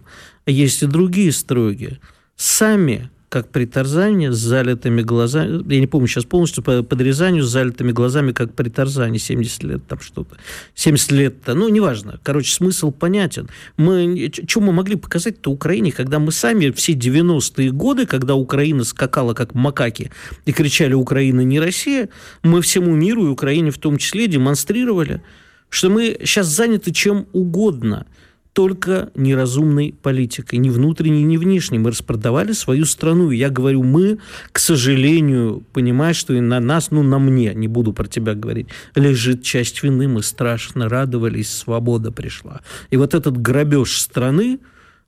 есть 0.50 0.84
и 0.84 0.88
другие 0.88 1.32
строги 1.32 2.00
сами 2.36 3.10
как 3.30 3.50
при 3.50 3.66
Тарзане, 3.66 4.32
с 4.32 4.38
залитыми 4.38 5.04
глазами. 5.04 5.64
Я 5.72 5.80
не 5.80 5.88
помню 5.88 6.08
сейчас 6.08 6.26
полностью, 6.26 6.64
по 6.64 6.82
подрезанию 6.82 7.44
с 7.44 7.50
залитыми 7.50 7.92
глазами, 7.92 8.32
как 8.32 8.56
при 8.56 8.70
Тарзане, 8.70 9.20
70 9.20 9.64
лет 9.64 9.88
там 9.88 10.00
что-то. 10.00 10.36
70 10.74 11.12
лет-то, 11.12 11.54
ну, 11.54 11.70
неважно. 11.70 12.20
Короче, 12.24 12.52
смысл 12.52 12.92
понятен. 12.92 13.48
Мы, 13.78 14.32
что 14.48 14.62
мы 14.62 14.74
могли 14.74 14.96
показать-то 14.96 15.52
Украине, 15.52 15.92
когда 15.92 16.18
мы 16.18 16.32
сами 16.32 16.72
все 16.72 16.94
90-е 16.94 17.72
годы, 17.72 18.08
когда 18.08 18.34
Украина 18.34 18.84
скакала 18.84 19.36
как 19.36 19.54
макаки 19.54 20.12
и 20.46 20.52
кричали 20.52 20.94
«Украина 20.94 21.42
не 21.42 21.60
Россия», 21.60 22.10
мы 22.42 22.62
всему 22.64 22.96
миру 22.96 23.28
и 23.28 23.30
Украине 23.30 23.70
в 23.70 23.78
том 23.78 23.98
числе 23.98 24.28
демонстрировали, 24.28 25.22
что 25.70 25.92
мы 25.92 26.18
сейчас 26.22 26.48
заняты 26.48 26.92
чем 26.92 27.28
угодно– 27.32 28.08
только 28.54 29.12
неразумной 29.16 29.96
политикой, 30.02 30.56
ни 30.56 30.70
внутренней, 30.70 31.24
ни 31.24 31.38
внешней. 31.38 31.80
Мы 31.80 31.92
распродавали 31.92 32.52
свою 32.52 32.86
страну. 32.86 33.32
И 33.32 33.38
я 33.38 33.50
говорю, 33.50 33.84
мы, 33.84 34.18
к 34.52 34.60
сожалению, 34.60 35.64
понимая, 35.72 36.14
что 36.14 36.34
и 36.34 36.40
на 36.40 36.60
нас, 36.60 36.92
ну, 36.92 37.04
на 37.04 37.20
мне, 37.20 37.54
не 37.54 37.68
буду 37.68 37.94
про 37.94 38.08
тебя 38.08 38.34
говорить, 38.34 38.68
лежит 38.96 39.44
часть 39.44 39.84
вины. 39.84 40.08
Мы 40.08 40.24
страшно 40.24 40.90
радовались, 40.90 41.50
свобода 41.50 42.12
пришла. 42.12 42.62
И 42.90 42.98
вот 42.98 43.14
этот 43.14 43.38
грабеж 43.40 44.00
страны, 44.00 44.60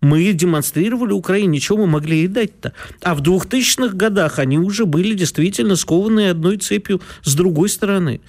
мы 0.01 0.33
демонстрировали 0.33 1.13
Украине, 1.13 1.47
ничего 1.47 1.79
мы 1.79 1.87
могли 1.87 2.17
ей 2.17 2.27
дать-то. 2.27 2.73
А 3.03 3.13
в 3.13 3.21
2000-х 3.21 3.95
годах 3.95 4.39
они 4.39 4.57
уже 4.57 4.85
были 4.85 5.13
действительно 5.13 5.75
скованы 5.75 6.29
одной 6.29 6.57
цепью 6.57 7.01
с 7.23 7.35
другой 7.35 7.69
стороны. 7.69 8.21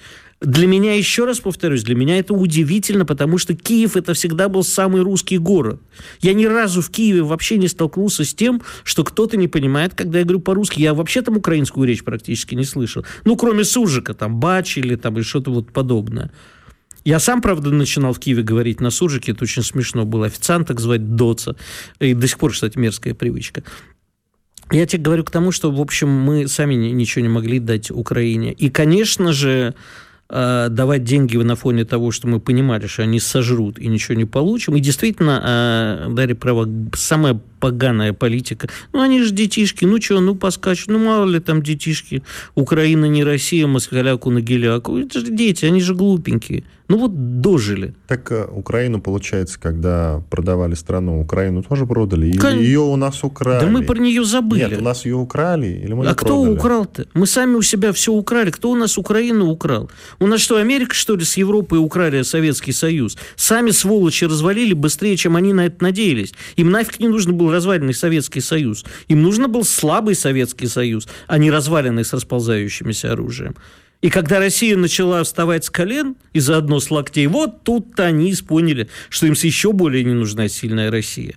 Для 0.43 0.67
меня, 0.67 0.93
еще 0.93 1.23
раз 1.23 1.39
повторюсь, 1.39 1.83
для 1.83 1.95
меня 1.95 2.19
это 2.19 2.33
удивительно, 2.33 3.05
потому 3.05 3.37
что 3.37 3.55
Киев 3.55 3.95
это 3.95 4.13
всегда 4.13 4.49
был 4.49 4.63
самый 4.63 5.01
русский 5.01 5.37
город. 5.37 5.81
Я 6.19 6.33
ни 6.33 6.43
разу 6.43 6.81
в 6.81 6.89
Киеве 6.89 7.23
вообще 7.23 7.57
не 7.57 7.69
столкнулся 7.69 8.25
с 8.25 8.33
тем, 8.33 8.61
что 8.83 9.05
кто-то 9.05 9.37
не 9.37 9.47
понимает, 9.47 9.93
когда 9.95 10.19
я 10.19 10.25
говорю 10.25 10.41
по-русски. 10.41 10.81
Я 10.81 10.93
вообще 10.93 11.21
там 11.21 11.37
украинскую 11.37 11.87
речь 11.87 12.03
практически 12.03 12.55
не 12.55 12.65
слышал. 12.65 13.05
Ну, 13.23 13.37
кроме 13.37 13.63
Сужика, 13.63 14.13
там, 14.13 14.41
Бач 14.41 14.77
или 14.77 14.97
там, 14.97 15.15
или 15.15 15.23
что-то 15.23 15.49
вот 15.49 15.71
подобное. 15.71 16.29
Я 17.05 17.19
сам, 17.19 17.41
правда, 17.41 17.69
начинал 17.69 18.11
в 18.11 18.19
Киеве 18.19 18.43
говорить 18.43 18.81
на 18.81 18.89
суржике, 18.89 19.31
это 19.31 19.45
очень 19.45 19.63
смешно 19.63 20.03
было. 20.03 20.25
Официанток 20.25 20.81
звать 20.81 21.15
Доца. 21.15 21.55
И 21.99 22.13
до 22.13 22.27
сих 22.27 22.37
пор, 22.37 22.51
кстати, 22.51 22.77
мерзкая 22.77 23.13
привычка. 23.13 23.63
Я 24.71 24.85
тебе 24.85 25.03
говорю 25.03 25.23
к 25.23 25.31
тому, 25.31 25.53
что, 25.53 25.71
в 25.71 25.79
общем, 25.79 26.09
мы 26.09 26.49
сами 26.49 26.73
ничего 26.73 27.21
не 27.21 27.29
могли 27.29 27.59
дать 27.59 27.91
Украине. 27.91 28.51
И, 28.51 28.69
конечно 28.69 29.31
же, 29.31 29.73
давать 30.69 31.03
деньги 31.03 31.37
на 31.37 31.55
фоне 31.55 31.85
того, 31.85 32.11
что 32.11 32.27
мы 32.27 32.39
понимали, 32.39 32.87
что 32.87 33.03
они 33.03 33.19
сожрут 33.19 33.77
и 33.77 33.87
ничего 33.87 34.15
не 34.15 34.25
получим. 34.25 34.75
И 34.75 34.79
действительно, 34.79 35.41
э, 35.43 36.13
Дарья 36.13 36.35
права, 36.35 36.67
самая 36.95 37.39
поганая 37.59 38.13
политика. 38.13 38.67
Ну, 38.93 39.01
они 39.01 39.21
же 39.21 39.31
детишки, 39.31 39.85
ну 39.85 40.01
что, 40.01 40.19
ну 40.19 40.35
поскачут, 40.35 40.87
ну 40.87 40.99
мало 40.99 41.29
ли 41.29 41.39
там 41.39 41.61
детишки. 41.61 42.23
Украина 42.55 43.05
не 43.05 43.23
Россия, 43.23 43.67
москаляку 43.67 44.31
на 44.31 44.41
геляку. 44.41 44.97
Это 44.97 45.19
же 45.19 45.31
дети, 45.31 45.65
они 45.65 45.81
же 45.81 45.93
глупенькие. 45.93 46.63
Ну 46.89 46.97
вот 46.97 47.41
дожили. 47.41 47.95
Так 48.07 48.31
э, 48.31 48.45
Украину, 48.45 49.01
получается, 49.01 49.59
когда 49.59 50.21
продавали 50.29 50.73
страну, 50.73 51.21
Украину 51.21 51.63
тоже 51.63 51.85
продали? 51.85 52.27
Или 52.27 52.37
Кон... 52.37 52.59
ее 52.59 52.81
у 52.81 52.95
нас 52.97 53.23
украли? 53.23 53.65
Да 53.65 53.71
мы 53.71 53.83
про 53.83 53.97
нее 53.99 54.25
забыли. 54.25 54.61
Нет, 54.61 54.79
у 54.79 54.83
нас 54.83 55.05
ее 55.05 55.15
украли? 55.15 55.67
Или 55.67 55.93
мы 55.93 56.05
а 56.07 56.13
кто 56.13 56.41
продали? 56.41 56.57
украл-то? 56.57 57.07
Мы 57.13 57.25
сами 57.25 57.55
у 57.55 57.61
себя 57.61 57.93
все 57.93 58.11
украли. 58.11 58.51
Кто 58.51 58.71
у 58.71 58.75
нас 58.75 58.97
Украину 58.97 59.49
украл? 59.49 59.89
У 60.19 60.27
нас 60.27 60.41
что, 60.41 60.57
Америка, 60.57 60.93
что 60.93 61.15
ли, 61.15 61.23
с 61.23 61.37
Европой 61.37 61.79
украли 61.79 62.21
Советский 62.23 62.73
Союз? 62.73 63.17
Сами 63.35 63.71
сволочи 63.71 64.25
развалили 64.25 64.73
быстрее, 64.73 65.15
чем 65.15 65.37
они 65.37 65.53
на 65.53 65.67
это 65.67 65.81
надеялись. 65.83 66.33
Им 66.57 66.69
нафиг 66.71 66.99
не 66.99 67.07
нужно 67.07 67.31
было 67.31 67.51
разваленный 67.51 67.93
Советский 67.93 68.41
Союз. 68.41 68.83
Им 69.07 69.21
нужно 69.21 69.47
был 69.47 69.63
слабый 69.63 70.15
Советский 70.15 70.67
Союз, 70.67 71.07
а 71.27 71.37
не 71.37 71.49
разваленный 71.49 72.03
с 72.03 72.13
расползающимся 72.13 73.13
оружием. 73.13 73.55
И 74.03 74.09
когда 74.09 74.39
Россия 74.39 74.75
начала 74.75 75.23
вставать 75.23 75.63
с 75.63 75.69
колен 75.69 76.17
и 76.33 76.41
заодно 76.41 76.81
с 76.81 76.91
локтей, 76.91 77.25
вот 77.27 77.63
тут-то 77.63 78.03
они 78.03 78.33
поняли, 78.45 78.89
что 79.07 79.27
им 79.27 79.33
еще 79.33 79.71
более 79.71 80.03
не 80.03 80.13
нужна 80.13 80.49
сильная 80.49 80.91
Россия. 80.91 81.35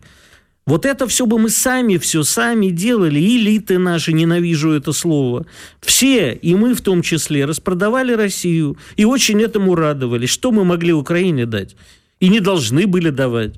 Вот 0.66 0.84
это 0.84 1.06
все 1.06 1.26
бы 1.26 1.38
мы 1.38 1.48
сами, 1.48 1.96
все 1.96 2.24
сами 2.24 2.70
делали. 2.70 3.20
Элиты 3.20 3.78
наши, 3.78 4.12
ненавижу 4.12 4.72
это 4.72 4.92
слово. 4.92 5.46
Все, 5.80 6.32
и 6.32 6.56
мы 6.56 6.74
в 6.74 6.80
том 6.80 7.02
числе, 7.02 7.44
распродавали 7.44 8.12
Россию. 8.14 8.76
И 8.96 9.04
очень 9.04 9.40
этому 9.40 9.76
радовались. 9.76 10.30
Что 10.30 10.50
мы 10.50 10.64
могли 10.64 10.92
Украине 10.92 11.46
дать? 11.46 11.76
И 12.18 12.28
не 12.28 12.40
должны 12.40 12.88
были 12.88 13.10
давать. 13.10 13.54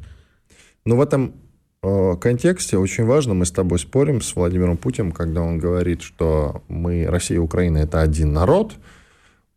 Но 0.84 0.96
в 0.96 1.00
этом 1.00 1.32
Э, 1.80 2.16
контексте 2.20 2.76
очень 2.76 3.04
важно, 3.04 3.34
мы 3.34 3.46
с 3.46 3.52
тобой 3.52 3.78
спорим 3.78 4.20
с 4.20 4.34
Владимиром 4.34 4.76
Путиным, 4.76 5.12
когда 5.12 5.42
он 5.42 5.58
говорит, 5.58 6.02
что 6.02 6.62
мы, 6.68 7.06
Россия 7.08 7.36
и 7.36 7.40
Украина, 7.40 7.78
это 7.78 8.00
один 8.00 8.32
народ. 8.32 8.74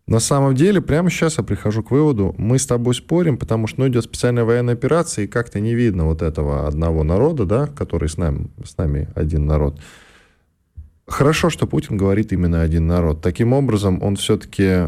На 0.08 0.20
самом 0.20 0.56
деле, 0.56 0.82
прямо 0.82 1.10
сейчас 1.10 1.38
я 1.38 1.44
прихожу 1.44 1.84
к 1.84 1.92
выводу, 1.92 2.36
мы 2.38 2.60
с 2.60 2.66
тобой 2.66 2.96
спорим, 2.96 3.38
потому 3.38 3.68
что 3.68 3.82
ну, 3.82 3.88
идет 3.88 4.04
специальная 4.04 4.44
военная 4.44 4.74
операция, 4.74 5.26
и 5.26 5.28
как-то 5.28 5.60
не 5.60 5.74
видно 5.74 6.06
вот 6.06 6.22
этого 6.22 6.68
одного 6.68 7.04
народа, 7.04 7.46
да, 7.46 7.68
который 7.68 8.10
с 8.10 8.18
нами, 8.18 8.48
с 8.66 8.78
нами 8.78 9.08
один 9.16 9.46
народ. 9.46 9.80
Хорошо, 11.08 11.50
что 11.50 11.68
Путин 11.68 11.98
говорит 11.98 12.32
именно 12.32 12.62
один 12.62 12.88
народ. 12.88 13.22
Таким 13.22 13.54
образом, 13.54 14.02
он 14.02 14.16
все-таки 14.16 14.64
э, 14.64 14.88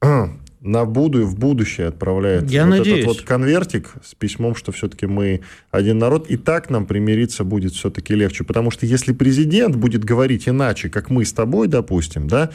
на 0.60 0.84
буду 0.84 1.26
в 1.26 1.38
будущее 1.38 1.88
отправляет 1.88 2.50
Я 2.50 2.64
вот 2.64 2.70
надеюсь. 2.70 3.04
этот 3.04 3.16
вот 3.16 3.26
конвертик 3.26 3.94
с 4.04 4.14
письмом, 4.14 4.54
что 4.54 4.72
все-таки 4.72 5.06
мы 5.06 5.40
один 5.70 5.98
народ, 5.98 6.30
и 6.30 6.36
так 6.36 6.70
нам 6.70 6.86
примириться 6.86 7.44
будет 7.44 7.72
все-таки 7.72 8.14
легче. 8.14 8.44
Потому 8.44 8.70
что 8.70 8.86
если 8.86 9.12
президент 9.12 9.76
будет 9.76 10.04
говорить 10.04 10.48
иначе, 10.48 10.88
как 10.88 11.10
мы 11.10 11.24
с 11.24 11.32
тобой, 11.32 11.68
допустим, 11.68 12.28
да, 12.28 12.50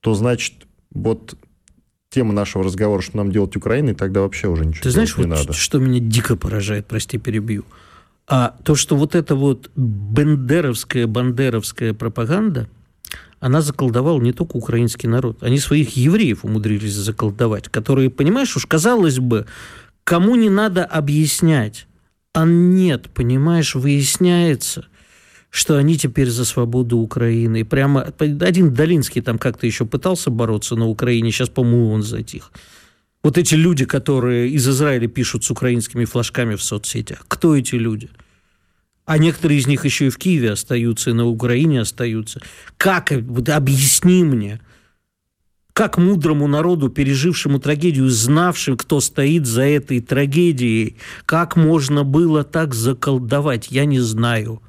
то 0.00 0.14
значит 0.14 0.66
вот 0.92 1.36
тема 2.10 2.32
нашего 2.32 2.64
разговора, 2.64 3.00
что 3.00 3.16
нам 3.18 3.30
делать 3.30 3.56
Украиной, 3.56 3.94
тогда 3.94 4.22
вообще 4.22 4.48
уже 4.48 4.64
ничего 4.66 4.82
Ты 4.82 4.90
знаешь, 4.90 5.16
не 5.16 5.24
вот 5.24 5.38
надо. 5.38 5.52
что 5.52 5.78
меня 5.78 6.00
дико 6.00 6.36
поражает, 6.36 6.86
прости, 6.86 7.18
перебью. 7.18 7.64
А 8.26 8.56
то, 8.64 8.74
что 8.74 8.96
вот 8.96 9.14
эта 9.14 9.34
вот 9.34 9.70
бендеровская, 9.76 11.06
бандеровская 11.06 11.94
пропаганда– 11.94 12.68
она 13.40 13.62
заколдовала 13.62 14.20
не 14.20 14.32
только 14.32 14.56
украинский 14.56 15.08
народ, 15.08 15.42
они 15.42 15.58
своих 15.58 15.96
евреев 15.96 16.44
умудрились 16.44 16.92
заколдовать, 16.92 17.68
которые, 17.68 18.10
понимаешь, 18.10 18.54
уж 18.54 18.66
казалось 18.66 19.18
бы, 19.18 19.46
кому 20.04 20.36
не 20.36 20.50
надо 20.50 20.84
объяснять, 20.84 21.86
а 22.34 22.44
нет, 22.44 23.08
понимаешь, 23.14 23.74
выясняется, 23.74 24.86
что 25.50 25.76
они 25.76 25.96
теперь 25.98 26.30
за 26.30 26.44
свободу 26.44 26.98
Украины. 26.98 27.64
Прямо 27.64 28.12
один 28.18 28.72
Долинский 28.72 29.20
там 29.20 29.38
как-то 29.38 29.66
еще 29.66 29.84
пытался 29.84 30.30
бороться 30.30 30.76
на 30.76 30.86
Украине, 30.86 31.30
сейчас, 31.30 31.48
по-моему, 31.48 31.92
он 31.92 32.02
затих. 32.02 32.52
Вот 33.22 33.36
эти 33.36 33.54
люди, 33.54 33.84
которые 33.84 34.48
из 34.50 34.66
Израиля 34.66 35.08
пишут 35.08 35.44
с 35.44 35.50
украинскими 35.50 36.04
флажками 36.06 36.54
в 36.54 36.62
соцсетях, 36.62 37.24
кто 37.28 37.56
эти 37.56 37.74
люди– 37.74 38.08
а 39.10 39.18
некоторые 39.18 39.58
из 39.58 39.66
них 39.66 39.84
еще 39.84 40.06
и 40.06 40.10
в 40.10 40.18
Киеве 40.18 40.52
остаются, 40.52 41.10
и 41.10 41.14
на 41.14 41.26
Украине 41.26 41.80
остаются. 41.80 42.40
Как? 42.76 43.10
Вот 43.10 43.48
объясни 43.48 44.22
мне. 44.22 44.60
Как 45.72 45.98
мудрому 45.98 46.46
народу, 46.46 46.90
пережившему 46.90 47.58
трагедию, 47.58 48.08
знавшим, 48.08 48.76
кто 48.76 49.00
стоит 49.00 49.46
за 49.46 49.62
этой 49.62 50.00
трагедией, 50.00 50.96
как 51.26 51.56
можно 51.56 52.04
было 52.04 52.44
так 52.44 52.72
заколдовать, 52.72 53.72
я 53.72 53.84
не 53.84 53.98
знаю. 53.98 54.62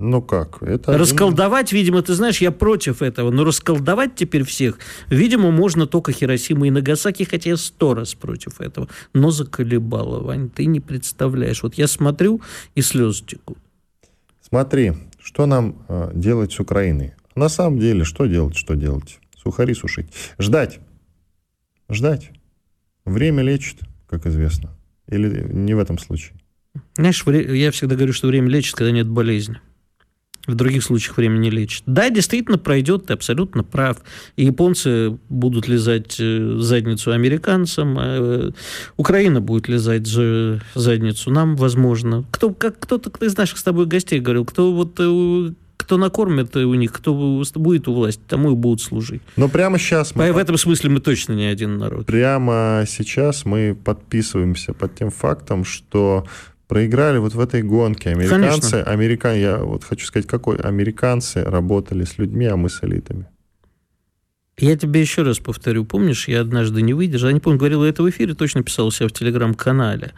Ну 0.00 0.22
как? 0.22 0.62
Это 0.62 0.96
расколдовать, 0.96 1.68
один... 1.68 1.78
видимо, 1.78 2.02
ты 2.02 2.14
знаешь, 2.14 2.40
я 2.40 2.50
против 2.50 3.02
этого, 3.02 3.30
но 3.30 3.44
расколдовать 3.44 4.14
теперь 4.14 4.44
всех, 4.44 4.78
видимо, 5.08 5.50
можно 5.50 5.86
только 5.86 6.10
Хиросима 6.12 6.66
и 6.66 6.70
Нагасаки, 6.70 7.24
хотя 7.24 7.50
я 7.50 7.56
сто 7.58 7.92
раз 7.94 8.14
против 8.14 8.62
этого. 8.62 8.88
Но 9.12 9.30
заколебало, 9.30 10.20
Вань, 10.20 10.48
ты 10.48 10.64
не 10.64 10.80
представляешь. 10.80 11.62
Вот 11.62 11.74
я 11.74 11.86
смотрю, 11.86 12.40
и 12.74 12.80
слезы 12.80 13.24
текут. 13.26 13.58
Смотри, 14.40 14.94
что 15.22 15.44
нам 15.44 15.84
э, 15.88 16.12
делать 16.14 16.52
с 16.52 16.60
Украиной? 16.60 17.12
На 17.34 17.50
самом 17.50 17.78
деле, 17.78 18.04
что 18.04 18.24
делать, 18.24 18.56
что 18.56 18.74
делать? 18.74 19.18
Сухари 19.36 19.74
сушить. 19.74 20.06
Ждать. 20.38 20.80
Ждать. 21.90 22.30
Время 23.04 23.42
лечит, 23.42 23.80
как 24.08 24.26
известно. 24.26 24.70
Или 25.08 25.46
не 25.52 25.74
в 25.74 25.78
этом 25.78 25.98
случае? 25.98 26.38
Знаешь, 26.96 27.22
я 27.26 27.70
всегда 27.70 27.96
говорю, 27.96 28.14
что 28.14 28.28
время 28.28 28.48
лечит, 28.48 28.76
когда 28.76 28.92
нет 28.92 29.06
болезни. 29.06 29.60
В 30.50 30.54
других 30.54 30.82
случаях 30.82 31.16
время 31.16 31.38
не 31.38 31.50
лечит. 31.50 31.82
Да, 31.86 32.10
действительно 32.10 32.58
пройдет, 32.58 33.06
ты 33.06 33.12
абсолютно 33.12 33.62
прав. 33.62 33.98
И 34.36 34.44
японцы 34.44 35.18
будут 35.28 35.68
лизать 35.68 36.16
э, 36.18 36.56
задницу 36.58 37.12
американцам, 37.12 37.96
а 37.98 38.48
э, 38.48 38.50
Украина 38.96 39.40
будет 39.40 39.68
лизать 39.68 40.06
задницу 40.06 41.30
нам, 41.30 41.56
возможно. 41.56 42.24
Кто, 42.30 42.52
как 42.52 42.78
кто-то 42.78 43.10
из 43.24 43.36
наших 43.36 43.58
с 43.58 43.62
тобой 43.62 43.86
гостей 43.86 44.20
говорил, 44.20 44.44
кто 44.44 44.72
вот 44.72 44.96
э, 44.98 45.52
кто 45.90 45.96
накормит 45.96 46.54
у 46.54 46.74
них, 46.74 46.92
кто 46.92 47.42
будет 47.54 47.88
у 47.88 47.94
власти, 47.94 48.22
тому 48.28 48.52
и 48.52 48.54
будут 48.54 48.80
служить. 48.80 49.22
Но 49.36 49.48
прямо 49.48 49.76
сейчас... 49.76 50.14
Мы... 50.14 50.32
В 50.32 50.36
этом 50.36 50.56
смысле 50.56 50.90
мы 50.90 51.00
точно 51.00 51.32
не 51.32 51.46
один 51.46 51.78
народ. 51.78 52.06
Прямо 52.06 52.84
сейчас 52.86 53.44
мы 53.44 53.74
подписываемся 53.74 54.72
под 54.72 54.94
тем 54.94 55.10
фактом, 55.10 55.64
что 55.64 56.26
проиграли 56.70 57.18
вот 57.18 57.34
в 57.34 57.40
этой 57.40 57.62
гонке. 57.62 58.10
Американцы, 58.10 58.74
американ, 58.74 59.34
я 59.34 59.58
вот 59.58 59.82
хочу 59.82 60.06
сказать, 60.06 60.28
какой 60.28 60.56
американцы 60.56 61.42
работали 61.42 62.04
с 62.04 62.16
людьми, 62.16 62.46
а 62.46 62.56
мы 62.56 62.68
с 62.68 62.84
элитами. 62.84 63.26
Я 64.56 64.76
тебе 64.76 65.00
еще 65.00 65.22
раз 65.22 65.40
повторю, 65.40 65.84
помнишь, 65.84 66.28
я 66.28 66.42
однажды 66.42 66.82
не 66.82 66.94
выдержал, 66.94 67.28
я 67.28 67.34
не 67.34 67.40
помню, 67.40 67.58
говорил 67.58 67.82
это 67.82 68.04
в 68.04 68.10
эфире, 68.10 68.34
точно 68.34 68.62
писал 68.62 68.86
у 68.86 68.90
себя 68.92 69.08
в 69.08 69.12
телеграм-канале, 69.12 70.12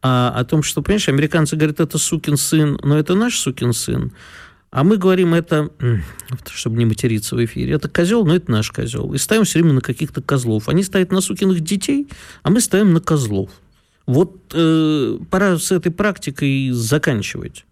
а, 0.00 0.32
о 0.36 0.44
том, 0.44 0.62
что, 0.62 0.80
понимаешь, 0.80 1.08
американцы 1.08 1.56
говорят, 1.56 1.80
это 1.80 1.98
сукин 1.98 2.36
сын, 2.36 2.78
но 2.84 2.96
это 2.96 3.16
наш 3.16 3.36
сукин 3.36 3.72
сын. 3.72 4.12
А 4.70 4.84
мы 4.84 4.98
говорим 4.98 5.34
это, 5.34 5.70
чтобы 6.52 6.76
не 6.76 6.84
материться 6.84 7.34
в 7.34 7.44
эфире, 7.44 7.72
это 7.72 7.88
козел, 7.88 8.24
но 8.24 8.36
это 8.36 8.52
наш 8.52 8.70
козел. 8.70 9.12
И 9.12 9.18
ставим 9.18 9.42
все 9.42 9.58
время 9.58 9.74
на 9.74 9.80
каких-то 9.80 10.22
козлов. 10.22 10.68
Они 10.68 10.84
ставят 10.84 11.10
на 11.10 11.20
сукиных 11.20 11.60
детей, 11.62 12.06
а 12.44 12.50
мы 12.50 12.60
ставим 12.60 12.92
на 12.92 13.00
козлов. 13.00 13.50
Вот 14.06 14.52
э, 14.54 15.18
пора 15.30 15.58
с 15.58 15.72
этой 15.72 15.90
практикой 15.90 16.70
заканчивать. 16.70 17.64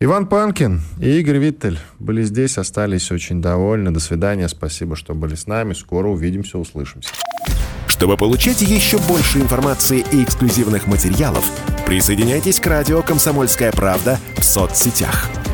Иван 0.00 0.26
Панкин 0.26 0.80
и 1.00 1.20
Игорь 1.20 1.38
Виттель 1.38 1.78
были 1.98 2.22
здесь, 2.24 2.58
остались 2.58 3.10
очень 3.12 3.40
довольны. 3.40 3.90
До 3.90 4.00
свидания, 4.00 4.48
спасибо, 4.48 4.96
что 4.96 5.14
были 5.14 5.34
с 5.34 5.46
нами. 5.46 5.72
Скоро 5.72 6.08
увидимся, 6.08 6.58
услышимся. 6.58 7.10
Чтобы 7.86 8.16
получать 8.16 8.60
еще 8.62 8.98
больше 9.06 9.38
информации 9.38 10.04
и 10.10 10.24
эксклюзивных 10.24 10.86
материалов, 10.86 11.44
присоединяйтесь 11.86 12.58
к 12.58 12.66
радио 12.66 13.02
«Комсомольская 13.02 13.72
правда» 13.72 14.18
в 14.36 14.42
соцсетях– 14.42 15.30